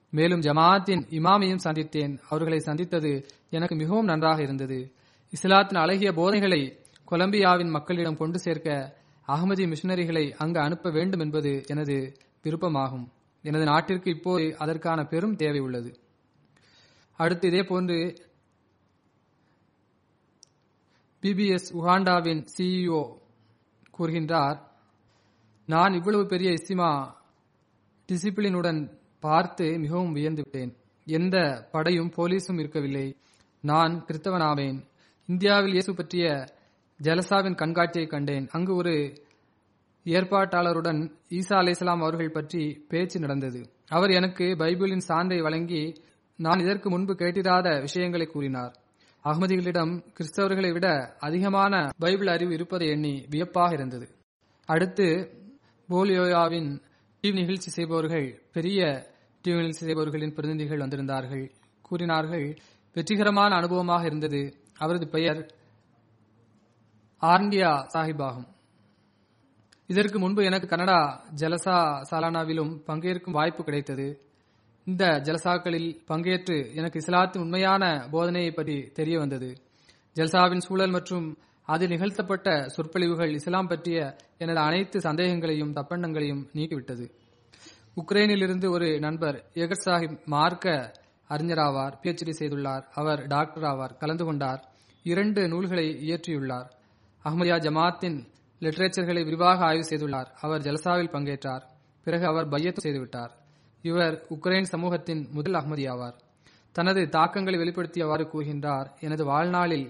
[0.10, 2.18] மேலும் ஜமாத்தின் இமாமையும் சந்தித்தேன்.
[2.30, 4.92] அவர்களை சந்தித்தது எனக்கு மிகவும் நன்றாக இருந்தது.
[5.30, 6.80] இஸ்லாத்தின் அழகிய போதைகளை
[7.12, 13.12] கொலம்பியாவின் மக்களிடம் கொண்டு சேர்க்க அகமதி மிஷனரிகளை அங்கு அனுப்ப வேண்டும் என்பது எனது விருப்பமாகும்.
[13.42, 16.00] எனது நாட்டிற்கு இப்போது அதற்கான பெரும் தேவை உள்ளது.
[17.18, 18.28] அடுத்து இதே போன்று
[21.22, 23.18] பிபிஎஸ் உகாண்டாவின் சிஇஓ
[23.98, 24.60] கூறுகின்றார்
[25.66, 27.14] நான் இவ்வளவு பெரிய இசிமா
[28.08, 30.78] டிசிப்ளினுடன் பார்த்து மிகவும் வியந்து விட்டேன்.
[31.06, 33.18] எந்த படையும் போலீஸும் இருக்கவில்லை.
[33.62, 34.86] நான் கிறிஸ்தவனாவேன்.
[35.26, 36.46] இந்தியாவில் இயேசு பற்றிய
[37.00, 38.48] ஜலசாவின் கண்காட்சியை கண்டேன்.
[38.52, 38.94] அங்கு ஒரு
[40.06, 43.62] ஏற்பாட்டாளருடன் ஈசா அலிஸ்லாம் அவர்கள் பற்றி பேச்சு நடந்தது.
[43.90, 45.84] அவர் எனக்கு பைபிளின் சான்றை வழங்கி
[46.40, 48.74] நான் இதற்கு முன்பு கேட்டிராத விஷயங்களை கூறினார்.
[49.26, 50.88] அகமதிகளிடம் கிறிஸ்தவர்களை விட
[51.20, 54.08] அதிகமான பைபிள் அறிவு இருப்பதை எண்ணி வியப்பாக இருந்தது.
[54.70, 55.08] அடுத்து
[55.90, 56.70] போலியோயாவின்
[57.24, 58.80] டிவி நிகழ்ச்சி செய்பவர்கள் பெரிய
[59.44, 61.46] டிவி நிகழ்ச்சி செய்பவர்களின் பிரதிநிதிகள் வந்திருந்தார்கள்.
[61.82, 62.58] கூறினார்கள்
[62.96, 64.42] வெற்றிகரமான அனுபவமாக இருந்தது.
[64.78, 65.42] அவரது பெயர்
[67.24, 68.48] ஆர்ண்டியா சாஹிப் ஆகும்
[69.88, 71.78] இதற்கு முன்பு எனக்கு கனடா ஜலசா
[72.12, 74.22] சாலானாவிலும் பங்கேற்கும் வாய்ப்பு கிடைத்தது.
[74.86, 79.56] இந்த ஜலசாக்களில் பங்கேற்று எனக்கு இஸ்லாத்தின் உண்மையான போதனையை பற்றி தெரிய வந்தது.
[80.16, 87.10] ஜல்சாவின் சூழல் மற்றும் அதில் நிகழ்த்தப்பட்ட சொற்பொழிவுகள் இஸ்லாம் பற்றிய எனது அனைத்து சந்தேகங்களையும் தப்பெண்ணங்களையும் நீக்கிவிட்டது.
[87.96, 90.92] உக்ரைனிலிருந்து ஒரு நண்பர் எகர் சாஹிப் மார்க்க
[91.30, 92.84] அறிஞராவார் பிஎச்டி செய்துள்ளார்.
[92.94, 94.70] அவர் டாக்டர் ஆவார் கலந்து கொண்டார்.
[95.04, 96.70] இரண்டு நூல்களை இயற்றியுள்ளார்.
[97.28, 98.18] அஹ்மதியா ஜமாத்தின்
[98.64, 100.30] லிட்டரேச்சர்களை விரிவாக ஆய்வு செய்துள்ளார்.
[100.42, 101.64] அவர் ஜல்சாவில் பங்கேற்றார்.
[102.06, 103.32] பிறகு அவர் பையத்து செய்துவிட்டார்.
[103.90, 106.18] இவர் உக்ரைன் சமூகத்தின் முதல் அஹ்மதி ஆவார்.
[106.76, 108.88] தனது தாக்கங்களை வெளிப்படுத்தியவாறு கூறுகின்றார்.
[109.00, 109.88] எனது வாழ்நாளில்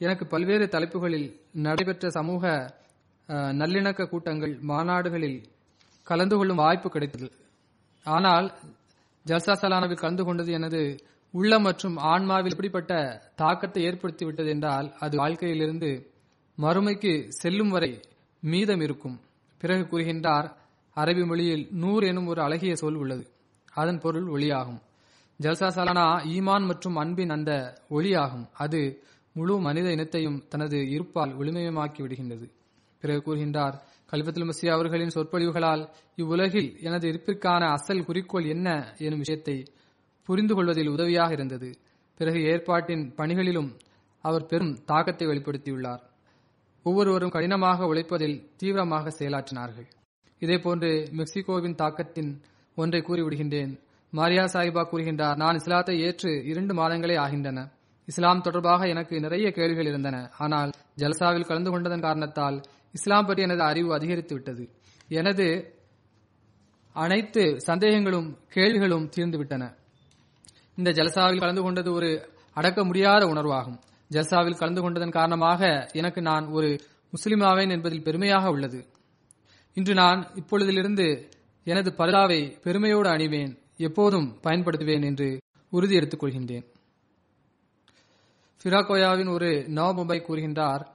[0.00, 1.28] எனக்கு பல்வேறு தலைப்புகளில்
[1.66, 2.44] நடைபெற்ற சமூக
[3.60, 5.40] நல்லிணக்க கூட்டங்கள் மாநாடுகளில்
[6.06, 7.28] கலந்து கொள்ளும் வாய்ப்பு கிடைத்தது.
[8.06, 8.46] ஆனால்
[9.26, 10.80] ஜல்சா சலானாவில் கலந்து கொண்டது எனது
[11.34, 12.92] உள்ளம் மற்றும் ஆன்மாவில் எப்படிப்பட்ட
[13.34, 15.90] தாக்கத்தை ஏற்படுத்திவிட்டது என்றால் அது வாழ்க்கையிலிருந்து
[16.58, 17.92] மறுமைக்கு செல்லும் வரை
[18.42, 19.16] மீதம் இருக்கும்.
[19.60, 20.48] பிறகு கூறுகின்றார்
[20.96, 23.24] அரபி மொழியில் நூர் எனும் ஒரு அழகிய சொல் உள்ளது.
[23.72, 24.80] அதன் பொருள் ஒளியாகும்.
[25.40, 26.06] ஜல்சா சலானா
[26.36, 27.52] ஈமான் மற்றும் அன்பின் அந்த
[27.90, 28.46] ஒளியாகும்.
[28.54, 28.80] அது
[29.32, 32.46] முழு மனித இனத்தையும் தனது இருப்பால் ஒளிமயமாக்கி விடுகின்றது.
[33.02, 33.76] பிறகு கூறுகின்றார்
[34.12, 35.82] கல்பத்துல் மசி அவர்களின் சொற்பொழிவுகளால்
[36.16, 38.68] இவ்வுலகில் எனது இருப்பிற்கான அசல் குறிக்கோள் என்ன?
[38.98, 39.56] எனும் விஷயத்தை
[40.28, 41.70] புரிந்து கொள்வதில் உதவியாக இருந்தது.
[42.20, 43.70] பிறகு ஏற்பாட்டின் பணிகளிலும்
[44.24, 46.02] அவர் பெரும் தாக்கத்தை வெளிப்படுத்தியுள்ளார்.
[46.86, 49.88] ஒவ்வொருவரும் கடினமாக உழைப்பதில் தீவிரமாக செயலாற்றினார்கள்.
[50.42, 52.30] இதேபோன்று மெக்சிகோவின் தாக்கத்தின்
[52.76, 53.72] ஒன்றை கூறிவிடுகின்றேன்.
[54.12, 57.58] மாரியா சாஹிபா கூறுகின்றார் நான் இஸ்லாத்தை ஏற்று இரண்டு மாதங்களே ஆகின்றன.
[58.08, 60.16] இஸ்லாம் தொடர்பாக எனக்கு நிறைய கேள்விகள் இருந்தன.
[60.38, 62.56] ஆனால் ஜல்சாவில் கலந்து கொண்டதன் காரணத்தால்
[62.92, 64.64] இஸ்லாம் பற்றி எனது அறிவு அதிகரித்து விட்டது.
[65.08, 65.46] எனது
[66.96, 69.64] அனைத்து சந்தேகங்களும் கேள்விகளும் தீர்ந்துவிட்டன
[70.74, 73.78] இந்த ஜலசாவில் கலந்து கொண்டது ஒரு அடக்க முடியாத உணர்வாகும்.
[74.10, 76.80] ஜல்சாவில் கலந்து கொண்டதன் காரணமாக எனக்கு நான் ஒரு
[77.12, 78.86] முஸ்லிமாவேன் என்பதில் பெருமையாக உள்ளது.
[79.74, 81.30] இன்று நான் இப்பொழுதிலிருந்து
[81.64, 85.40] எனது பர்தாவை பெருமையோடு அணிவேன் எப்போதும் பயன்படுத்துவேன் என்று
[85.70, 86.64] உறுதி எடுத்துக் கொள்கின்றேன்.
[88.62, 90.86] ஃபிராகோயாவின் ஒரு நவமும்பை கூறுகின்றார்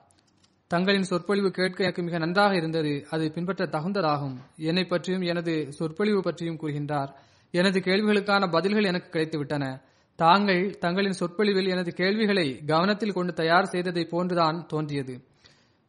[0.67, 4.35] தங்களின் சொற்பொழிவு கேட்க எனக்கு மிக நன்றாக இருந்தது அது பின்பற்ற தகுந்ததாகும்.
[4.57, 7.07] என்னை பற்றியும் எனது சொற்பொழிவு பற்றியும் கூறுகின்றார்.
[7.55, 9.65] எனது கேள்விகளுக்கான பதில்கள் எனக்கு கிடைத்துவிட்டன.
[10.15, 15.15] தாங்கள் தங்களின் சொற்பொழிவில் எனது கேள்விகளை கவனத்தில் கொண்டு தயார் செய்ததை போன்றுதான் தோன்றியது.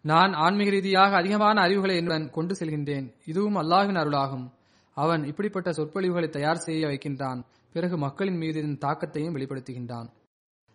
[0.02, 3.06] நான் ஆன்மீக ரீதியாக அதிகமான அறிவுகளை என்னுடன் கொண்டு செல்கின்றேன்.
[3.26, 4.46] இதுவும் அல்லாஹின் அருளாகும்.
[4.94, 7.40] அவன் இப்படிப்பட்ட சொற்பொழிவுகளை தயார் செய்ய வைக்கின்றான்.
[7.72, 10.08] பிறகு மக்களின் மீது இதன் தாக்கத்தையும் வெளிப்படுத்துகின்றான்.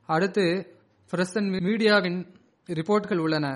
[0.05, 0.45] அடுத்து
[1.11, 2.19] பிரசன் மீடியாவின்
[2.67, 3.47] ரிப்போர்ட்கள் உள்ளன.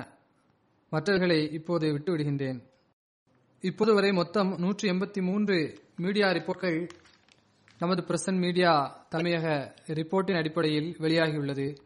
[0.89, 2.59] மற்றவர்களை இப்போது விட்டுவிடுகின்றேன்.
[3.61, 5.57] இப்போது வரை மொத்தம் நூற்றி எண்பத்தி மூன்று
[5.95, 6.79] மீடியா ரிப்போர்ட்கள்
[7.79, 8.71] நமது பிரசன்ட் மீடியா
[9.11, 9.47] தலைமையக
[9.87, 11.77] ரிப்போர்ட்டின் அடிப்படையில் வெளியாகியுள்ளது.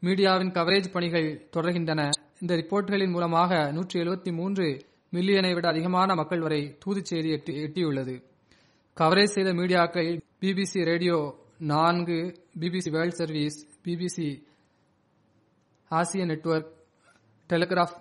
[0.00, 2.10] மீடியாவின் கவரேஜ் பணிகள் தொடர்கின்றன.
[2.40, 8.22] இந்த ரிப்போர்ட்களின் மூலமாக நூற்றி எழுபத்தி மூன்று மில்லியனை விட அதிகமான மக்கள் வரை தூது செய்தி எட்டி எட்டியுள்ளது.
[8.96, 14.42] கவரேஜ் செய்த மீடியாக்கள் பிபிசி ரேடியோ நான்கு பிபிசி வேர்ல்ட் சர்வீஸ் பிபிசி
[15.88, 16.72] ஆசிய network
[17.48, 17.96] telegraph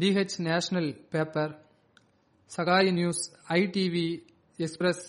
[0.00, 1.66] DH national paper
[2.56, 4.22] Sky News ITV
[4.56, 5.04] Express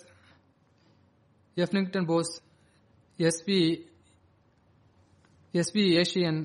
[1.57, 2.33] எஃப்னிங்டன் Bose
[3.19, 3.61] SP
[5.55, 6.41] SP Asian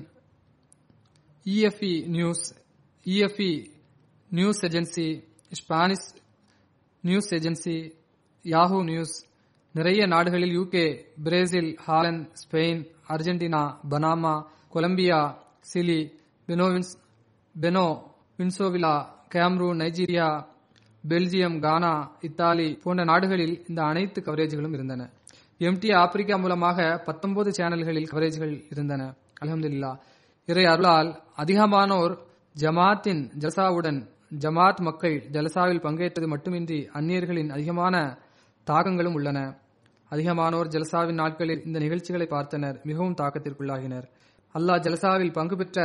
[1.46, 2.44] EFE news
[3.06, 3.52] EFE
[4.30, 5.06] news agency
[5.52, 6.06] Spanish
[7.04, 7.76] news agency
[8.44, 9.14] Yahoo news
[9.74, 10.84] நிறைய நாடுகளில் UK
[11.24, 14.34] Brazil Holland Spain Argentina Panama
[14.72, 15.20] Colombia
[15.72, 16.00] Chile
[16.48, 16.92] பெனோவின்ஸ்
[17.54, 17.86] Beno
[18.38, 18.94] வின்சோவிலா
[19.34, 20.28] Cameroon Nigeria
[21.09, 25.01] Belgium Ghana Italy போன்ற நாடுகளில் இந்த அனைத்து கவரேஜ்களும் இருந்தன.
[25.59, 29.01] Empty Africa மூலமாக 19 சேனல்களில் கவரேஜ்கள் இருந்தன.
[29.41, 29.91] அலமதுல்லா
[30.49, 32.13] இறை அருளால் அதிகமானோர்
[32.55, 33.99] ஜமாத்தின் ஜல்சாவுடன்
[34.39, 37.95] ஜமாத் மக்கள் ஜலசாவில் பங்கேற்றது மட்டுமின்றி அந்நியர்களின் அதிகமான
[38.67, 39.39] தாக்கங்களும் உள்ளன.
[40.11, 44.07] அதிகமானோர் ஜல்சாவின் நாட்களில் இந்த நிகழ்ச்சிகளை பார்த்தனர் மிகவும் தாக்கத்திற்குள்ளாகினர்.
[44.55, 45.79] அல்லாஹ் ஜலசாவில் பங்கு பெற்ற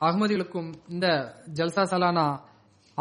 [0.00, 1.06] அகமதிகளுக்கும் இந்த
[1.54, 2.26] ஜல்சா சலானா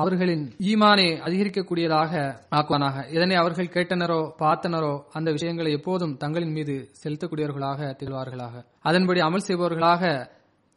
[0.01, 2.11] அவர்களின் ஈமானை அதிகரிக்கக்கூடியதாக
[2.57, 2.97] ஆக்குவானாக.
[3.15, 8.55] இதனை அவர்கள் கேட்டனரோ பார்த்தனரோ அந்த விஷயங்களை எப்போதும் தங்களின் மீது செலுத்தக்கூடியவர்களாக திகழ்வார்களாக.
[8.89, 10.03] அதன்படி அமல் செய்பவர்களாக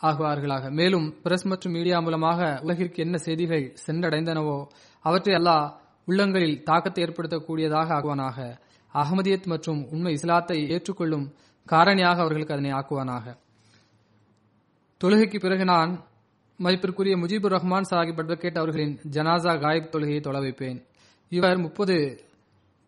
[0.01, 0.65] ஆகுவார்களாக.
[0.81, 4.59] மேலும் பிரஸ் மற்றும் மீடியா மூலமாக உலகிற்கு என்ன செய்திகள் சென்றடைந்தனவோ
[5.05, 5.67] அவற்றை அல்லாஹ்
[6.09, 8.39] உள்ளங்களில் தாக்கத்தை ஏற்படுத்தக்கூடியதாக ஆகுவானாக
[8.93, 11.27] அகமதியத் மற்றும் உண்மை இஸ்லாத்தை ஏற்றுக்கொள்ளும்
[11.67, 13.27] காரணியாக அவர்களுக்கு அதனை ஆக்குவானாக.
[15.01, 15.93] தொழுகைக்கு பிறகு நான்
[16.63, 20.79] மதிப்பிற்குரிய முஜிபுர் ரஹ்மான் சாஹிப் அட்வொகேட் அவர்களின் ஜனாசா காயப் தொழுகையை தொலை வைப்பேன்.
[21.29, 21.97] இவர் முப்பது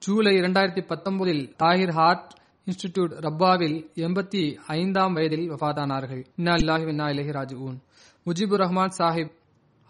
[0.02, 2.32] ஜூலை இரண்டாயிரத்தி பத்தொன்பதில் தாகிர் ஹார்ட்
[2.66, 7.78] இன்ஸ்டிடியூட் ரப்பாவில் எண்பத்தி ஐந்தாம் வயதில் வஃபாதானார்கள் இன்னா இல்லாஹி இன்னா இலஹி ராஜுன்
[8.26, 9.32] முஜிபுர் ரஹ்மான் சாஹிப்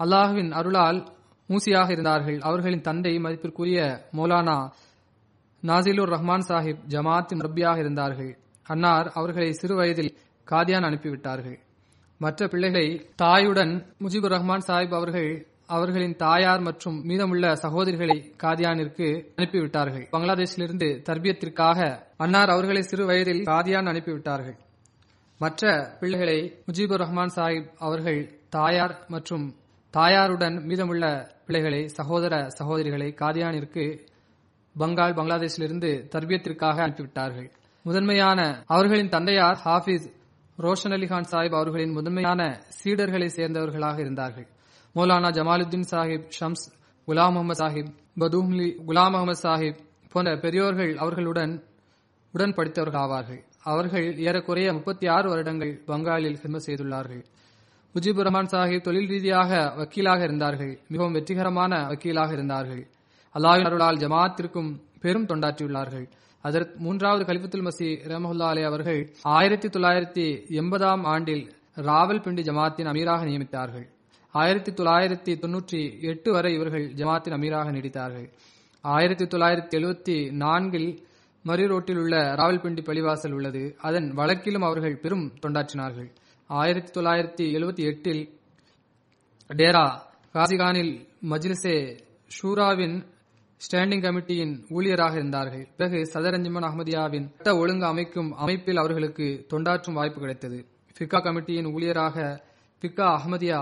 [0.00, 1.00] அல்லாஹுவின் அருளால்
[1.48, 2.38] மூசியாக இருந்தார்கள்.
[2.38, 3.78] அவர்களின் தந்தை மதிப்பிற்குரிய
[4.12, 4.56] மௌலானா
[5.62, 8.32] நாசிலுர் ரஹ்மான் சாஹிப் ஜமாத்தின் ரப்பியாக இருந்தார்கள்.
[8.62, 10.16] அன்னார் அவர்களை சிறு வயதில்
[10.50, 11.58] காதியான் அனுப்பிவிட்டார்கள்.
[12.18, 19.06] மற்ற பிள்ளைகளை தாயுடன் முஜிபுர் ரஹ்மான் சாஹிப் அவர்கள் அவர்களின் தாயார் மற்றும் மீதமுள்ள சகோதரிகளை காதியானிற்கு
[19.36, 20.06] அனுப்பிவிட்டார்கள்.
[20.12, 24.56] பங்களாதேஷிலிருந்து தர்பியத்திற்காக அன்னார் அவர்களை சிறு வயதில் காதியான் அனுப்பிவிட்டார்கள்.
[25.38, 29.54] மற்ற பிள்ளைகளை முஜிபுர் ரஹ்மான் சாஹிப் அவர்கள் தாயார் மற்றும்
[29.92, 34.06] தாயாருடன் மீதமுள்ள பிள்ளைகளை சகோதர சகோதரிகளை காதியானிற்கு
[34.78, 37.50] பங்கால் பங்களாதேஷிலிருந்து தர்பியத்திற்காக அனுப்பிவிட்டார்கள்.
[37.82, 40.06] முதன்மையான அவர்களின் தந்தையார் ஹாஃபிஸ்
[40.58, 44.46] ரோஷன் அலி கான் சாஹிப் அவர்களின் முதன்மையான சீடர்களை சேர்ந்தவர்களாக இருந்தார்கள்.
[44.94, 46.64] மௌலானா ஜமாலுத்தீன் சாஹிப் ஷம்ஸ்
[47.06, 47.90] குலாம் முகமது சாஹிப்
[48.20, 49.78] பதூம்லி குலாம் முகமது சாஹிப்
[50.12, 51.64] போன்ற பெரியோர்கள் அவர்களுடன்
[52.32, 57.24] உடன் படித்தவர்கள் ஆவார்கள் அவர்கள் ஏறக்குறைய முப்பத்தி ஆறு வருடங்கள் பங்காலில் சிம்ம செய்துள்ளார்கள்.
[57.94, 60.80] முஜிபுர் ரஹ்மான் சாஹிப் தொழில் ரீதியாக வக்கீலாக இருந்தார்கள்.
[60.88, 62.86] மிகவும் வெற்றிகரமான வக்கீலாக இருந்தார்கள்.
[63.34, 66.06] அல்லாஹின் அருளால் ஜமாத்திற்கும் பெரும் தொண்டாற்றியுள்ளார்கள்.
[66.44, 70.24] அதற்கு மூன்றாவது கலிபத்துல் மசி ரஹமுல்லா அலே அவர்கள் ஆயிரத்தி தொள்ளாயிரத்தி
[70.60, 71.44] எண்பதாம் ஆண்டில்
[71.88, 73.86] ராவல்பிண்டி ஜமாத்தின் அமீராக நியமித்தார்கள்.
[74.34, 78.26] ஆயிரத்தி தொள்ளாயிரத்தி தொன்னூற்றி எட்டு வரை இவர்கள் ஜமாத்தின் அமீராக நீடித்தார்கள்.
[78.80, 80.90] ஆயிரத்தி தொள்ளாயிரத்தி எழுபத்தி நான்கில்
[81.42, 83.62] மரி ரோட்டில் உள்ள ராவல்பிண்டி பள்ளிவாசல் உள்ளது.
[83.78, 86.10] அதன் வழக்கிலும் அவர்கள் பெரும் தொண்டாற்றினார்கள்.
[86.46, 88.22] ஆயிரத்தி தொள்ளாயிரத்தி எழுபத்தி எட்டில்
[89.60, 89.86] டேரா
[90.34, 90.94] காசிகானில்
[91.30, 91.76] மஜ்லிசே
[92.36, 92.96] ஷூராவின்
[93.64, 95.68] ஸ்டாண்டிங் கமிட்டியின் ஊழியராக இருந்தார்கள்.
[95.76, 100.58] பிறகு சதரஞ்சிமன் அஹமதியாவின் சட்ட ஒழுங்கு அமைக்கும் அமைப்பில் அவர்களுக்கு தொண்டாற்றும் வாய்ப்பு கிடைத்தது.
[100.96, 102.16] ஃபிகா கமிட்டியின் ஊழியராக
[102.80, 103.60] ஃபிகா அஹமதியா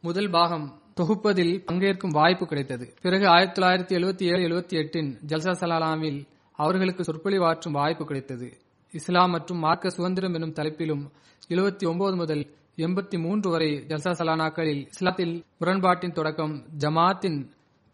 [0.00, 2.94] முதல் பாகம் தொகுப்பதில் பங்கேற்கும் வாய்ப்பு கிடைத்தது.
[3.02, 6.20] பிறகு ஆயிரத்தி தொள்ளாயிரத்தி எழுபத்தி ஏழு எழுபத்தி எட்டின் ஜல்சா சலாலாமில்
[6.52, 8.48] அவர்களுக்கு சொற்பொழிவாற்றும் வாய்ப்பு கிடைத்தது.
[8.92, 11.04] இஸ்லாம் மற்றும் மார்க்க சுதந்திரம் எனும் தலைப்பிலும்
[11.48, 12.44] எழுபத்தி ஒன்பது முதல்
[12.76, 17.40] எண்பத்தி மூன்று வரை ஜல்சா சலானாக்களில் இஸ்லாத்தில் முரண்பாட்டின் தொடக்கம் ஜமாத்தின்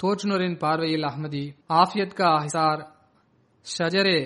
[0.01, 2.83] தோற்றுனரின் பார்வையில் அஹ்மதி ஆஃபியத் கா ஹிசார்
[3.67, 4.19] ஷஜரே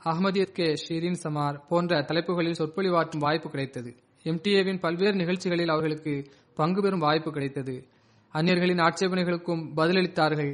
[0.00, 3.90] அஹ்மதியத் கே ஷீரின் சமார் போன்ற தலைப்புகளில் சொற்பொழிவாற்றும் வாய்ப்பு கிடைத்தது
[4.24, 6.14] எம்டிஏவின் பல்வேறு நிகழ்ச்சிகளில் அவர்களுக்கு
[6.54, 7.74] பங்கு பெறும் வாய்ப்பு கிடைத்தது
[8.34, 10.52] அந்நியர்களின் ஆட்சேபனைகளுக்கும் பதிலளித்தார்கள்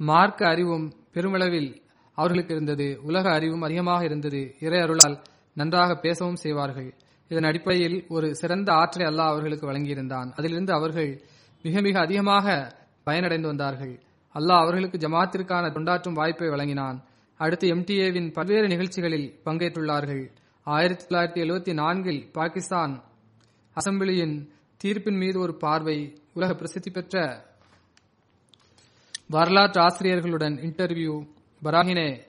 [0.00, 1.70] மார்க்க அறிவும் பெருமளவில்
[2.18, 5.16] அவர்களுக்கு இருந்தது உலக அறிவும் அதிகமாக இருந்தது இறை அருளால்
[5.52, 6.90] நன்றாக பேசவும் செய்வார்கள்.
[7.28, 10.28] இதன் அடிப்படையில் ஒரு சிறந்த ஆற்றலை அல்லாஹ் அவர்களுக்கு வழங்கியிருந்தான்.
[10.36, 11.10] அதிலிருந்து அவர்கள்
[11.64, 12.46] மிக மிக அதிகமாக
[13.06, 14.00] பயனடைந்து வந்தார்கள்.
[14.34, 17.04] அல்லாஹ் அவர்களுக்கு ஜமாத்திற்கான தொண்டாற்றும் வாய்ப்பை வழங்கினான்.
[17.36, 20.30] அடுத்து எம்டிஏவின் பல்வேறு நிகழ்ச்சிகளில் பங்கேற்றுள்ளார்கள்.
[20.62, 23.02] ஆயிரத்தி தொள்ளாயிரத்தி எழுபத்தி நான்கில் பாகிஸ்தான்
[23.76, 24.48] அசம்பிளியின்
[24.84, 27.44] தீர்ப்பின் மீது ஒரு பார்வை உலக பிரசித்தி பெற்ற
[29.28, 31.26] வரலாற்று ஆசிரியர்களுடன் இன்டர்வியூ
[31.64, 32.20] பராகினே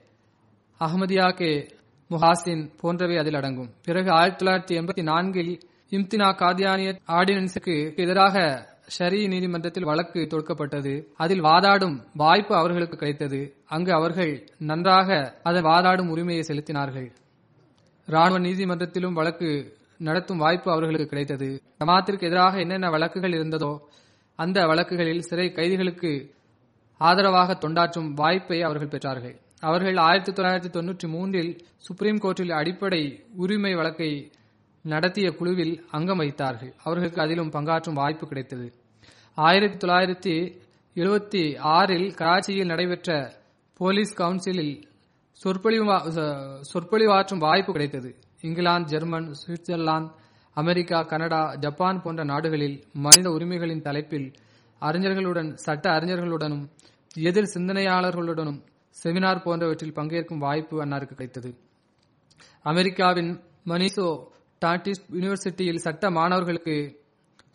[0.80, 1.66] அஹமதியா கே
[2.10, 3.70] முஹாசின் போன்றவை அதில் அடங்கும்.
[3.84, 8.36] பிறகு ஆயிரத்தி தொள்ளாயிரத்தி எண்பத்தி நான்கில் இம்தினா காதியானிய ஆர்டினன்ஸுக்கு எதிராக
[8.88, 11.06] ஷரி நீதிமன்றத்தில் வழக்கு தொடுக்கப்பட்டது.
[11.16, 13.56] அதில் வாதாடும் வாய்ப்பு அவர்களுக்கு கிடைத்தது.
[13.66, 17.12] அங்கு அவர்கள் நன்றாக அதன் வாதாடும் உரிமையை செலுத்தினார்கள்.
[18.06, 21.62] ராணுவ நீதிமன்றத்திலும் வழக்கு நடத்தும் வாய்ப்பு அவர்களுக்கு கிடைத்தது.
[21.78, 23.78] ஜமாத்திற்கு எதிராக என்னென்ன வழக்குகள் இருந்ததோ
[24.38, 26.34] அந்த வழக்குகளில் சிறை கைதிகளுக்கு
[26.96, 29.36] ஆதரவாக தொண்டாற்றும் வாய்ப்பை அவர்கள் பெற்றார்கள்.
[29.60, 33.02] அவர்கள் ஆயிரத்தி தொள்ளாயிரத்தி தொன்னூற்றி மூன்றில் சுப்ரீம் கோர்ட்டில் அடிப்படை
[33.36, 34.32] உரிமை வழக்கை
[34.82, 36.72] நடத்திய குழுவில் அங்கம் வகித்தார்கள்.
[36.84, 38.72] அவர்களுக்கு அதிலும் பங்காற்றும் வாய்ப்பு கிடைத்தது.
[39.34, 40.60] ஆயிரத்தி தொள்ளாயிரத்தி
[40.94, 43.32] எழுபத்தி ஆறில் கராச்சியில் நடைபெற்ற
[43.76, 44.82] போலீஸ் கவுன்சிலில்
[45.32, 45.84] சொற்பொழிவு
[46.72, 48.16] சொற்பொழிவாற்றும் வாய்ப்பு கிடைத்தது.
[48.40, 50.10] England German Switzerland
[50.54, 54.32] America Canada Japan போன்ற நாடுகளில் மனித உரிமைகளின் தலைப்பில்
[54.80, 56.68] அறிஞர்களுடன் சட்ட அறிஞர்களுடனும்
[57.14, 58.60] எதிர் சிந்தனையாளர்களுடனும்
[59.04, 61.54] செமினார் போன்றவற்றில் பங்கேற்கும் வாய்ப்பு அன்னாருக்கு கிடைத்தது.
[62.62, 64.30] அமெரிக்காவின் மனிசோ
[64.64, 67.00] டாட்டிஸ் யூனிவர்சிட்டியில் சட்ட மாணவர்களுக்கு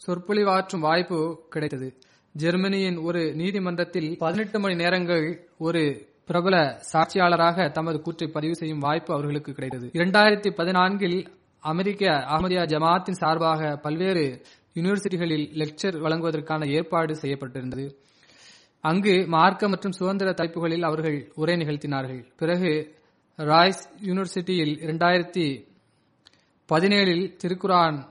[0.06, 1.20] சொற்பொழிவாற்றும் வாய்ப்பு
[1.50, 1.98] கிடைத்தது.
[2.36, 5.82] ஜெர்மனியின் ஒரு நீதிமன்றத்தில் பதினெட்டு மணி நேரங்கள் ஒரு
[6.26, 9.88] பிரபல சாட்சியாளராக தமது கூற்றை பதிவு செய்யும் வாய்ப்பு அவர்களுக்கு கிடைத்தது.
[9.94, 11.28] இரண்டாயிரத்தி பதினான்கில்
[11.60, 14.42] அமெரிக்க அகமதியா ஜமாத்தின் சார்பாக பல்வேறு
[14.76, 17.86] யூனிவர்சிட்டிகளில் லெக்சர் வழங்குவதற்கான ஏற்பாடு செய்யப்பட்டிருந்தது.
[18.82, 22.22] அங்கு மார்க்க மற்றும் சுதந்திர தலைப்புகளில் அவர்கள் உரை நிகழ்த்தினார்கள்.
[22.38, 22.72] பிறகு
[23.38, 25.46] ராய்ஸ் யூனிவர்சிட்டியில் இரண்டாயிரத்தி
[26.72, 28.06] பதினேழில் திருக்குரான்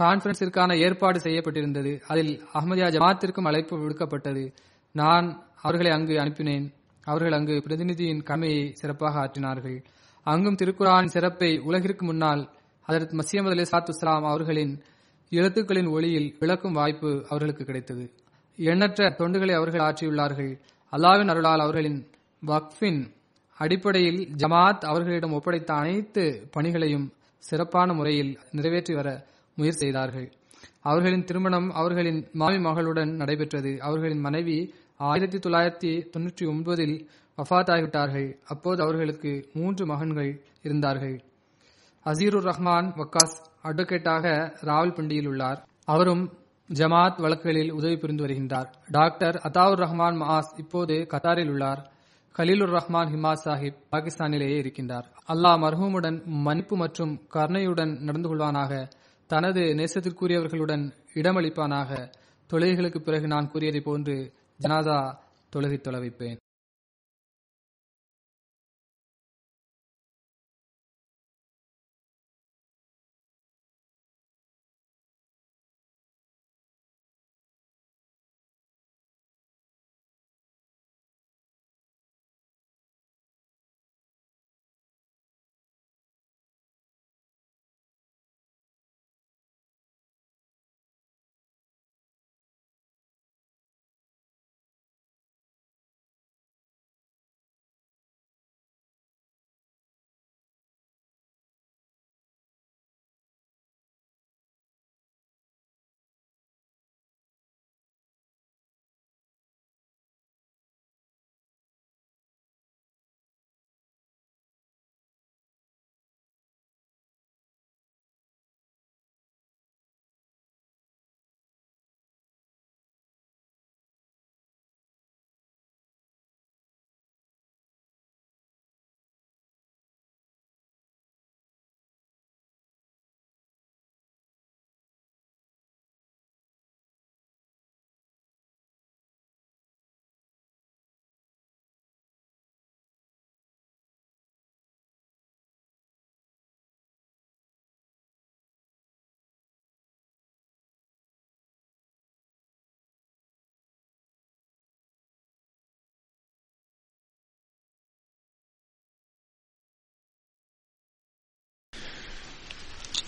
[0.00, 2.00] கான்பரன்ஸிற்கான ஏற்பாடு செய்யப்பட்டிருந்தது.
[2.08, 4.52] அதில் அஹமதியா ஜமாத்திற்கும் அழைப்பு விடுக்கப்பட்டது.
[4.92, 6.74] நான் அவர்களை அங்கு அனுப்பினேன்.
[7.04, 9.84] அவர்கள் அங்கு பிரதிநிதியின் கடமையை சிறப்பாக ஆற்றினார்கள்.
[10.24, 12.50] அங்கும் திருக்குரான் சிறப்பை உலகிற்கு முன்னால்
[12.82, 14.82] அதற்கு மசியமது அலி சாத்து இஸ்லாம் அவர்களின்
[15.30, 18.14] எழுத்துக்களின் ஒளியில் விளக்கும் வாய்ப்பு அவர்களுக்கு கிடைத்தது.
[18.56, 20.60] எண்ணற்ற தொண்டுகளை அவர்கள் ஆற்றியுள்ளார்கள்.
[20.92, 22.10] அல்லாவின் அருளால் அவர்களின்
[22.46, 23.16] வக்ஃபின்
[23.58, 29.08] அடிப்படையில் ஜமாத் அவர்களிடம் ஒப்படைத்த அனைத்து பணிகளையும் சிறப்பான முறையில் நிறைவேற்றி வர
[29.54, 30.32] முயற்சி செய்தார்கள்.
[30.80, 33.80] அவர்களின் திருமணம் அவர்களின் மாமி மகளுடன் நடைபெற்றது.
[33.80, 36.96] அவர்களின் மனைவி ஆயிரத்தி தொள்ளாயிரத்தி தொன்னூற்றி ஒன்பதில்
[37.38, 41.16] வஃத் ஆகிவிட்டார்கள் அப்போது அவர்களுக்கு மூன்று மகன்கள் இருந்தார்கள்.
[42.04, 44.26] அசீருர் ரஹ்மான் வக்காஸ் அட்வொகேட்டாக
[44.64, 45.66] ராவல்பிண்டியில் உள்ளார்.
[45.84, 46.24] அவரும்
[46.74, 48.66] ஜமாத் வழக்குகளில் உதவி புரிந்து வருகின்றார்.
[48.90, 51.96] டாக்டர் அதாவுர் ரஹ்மான் மாஸ் இப்போது கத்தாரில் உள்ளார்.
[52.38, 55.04] கலீலுர் ரஹ்மான் ஹிமா சாஹிப் பாகிஸ்தானிலேயே இருக்கின்றார்.
[55.28, 58.90] அல்லாஹ் மர்ஹூமுடன் மன்னிப்பு மற்றும் கருணையுடன் நடந்து கொள்வானாக.
[59.26, 62.12] தனது நேசத்திற்குரியவர்களுடன் இடமளிப்பானாக.
[62.52, 65.18] தொழுகைகளுக்கு பிறகு நான் கூறியதை போன்று ஜனாதா
[65.56, 66.36] தொழுகை தொலைவிப்பேன்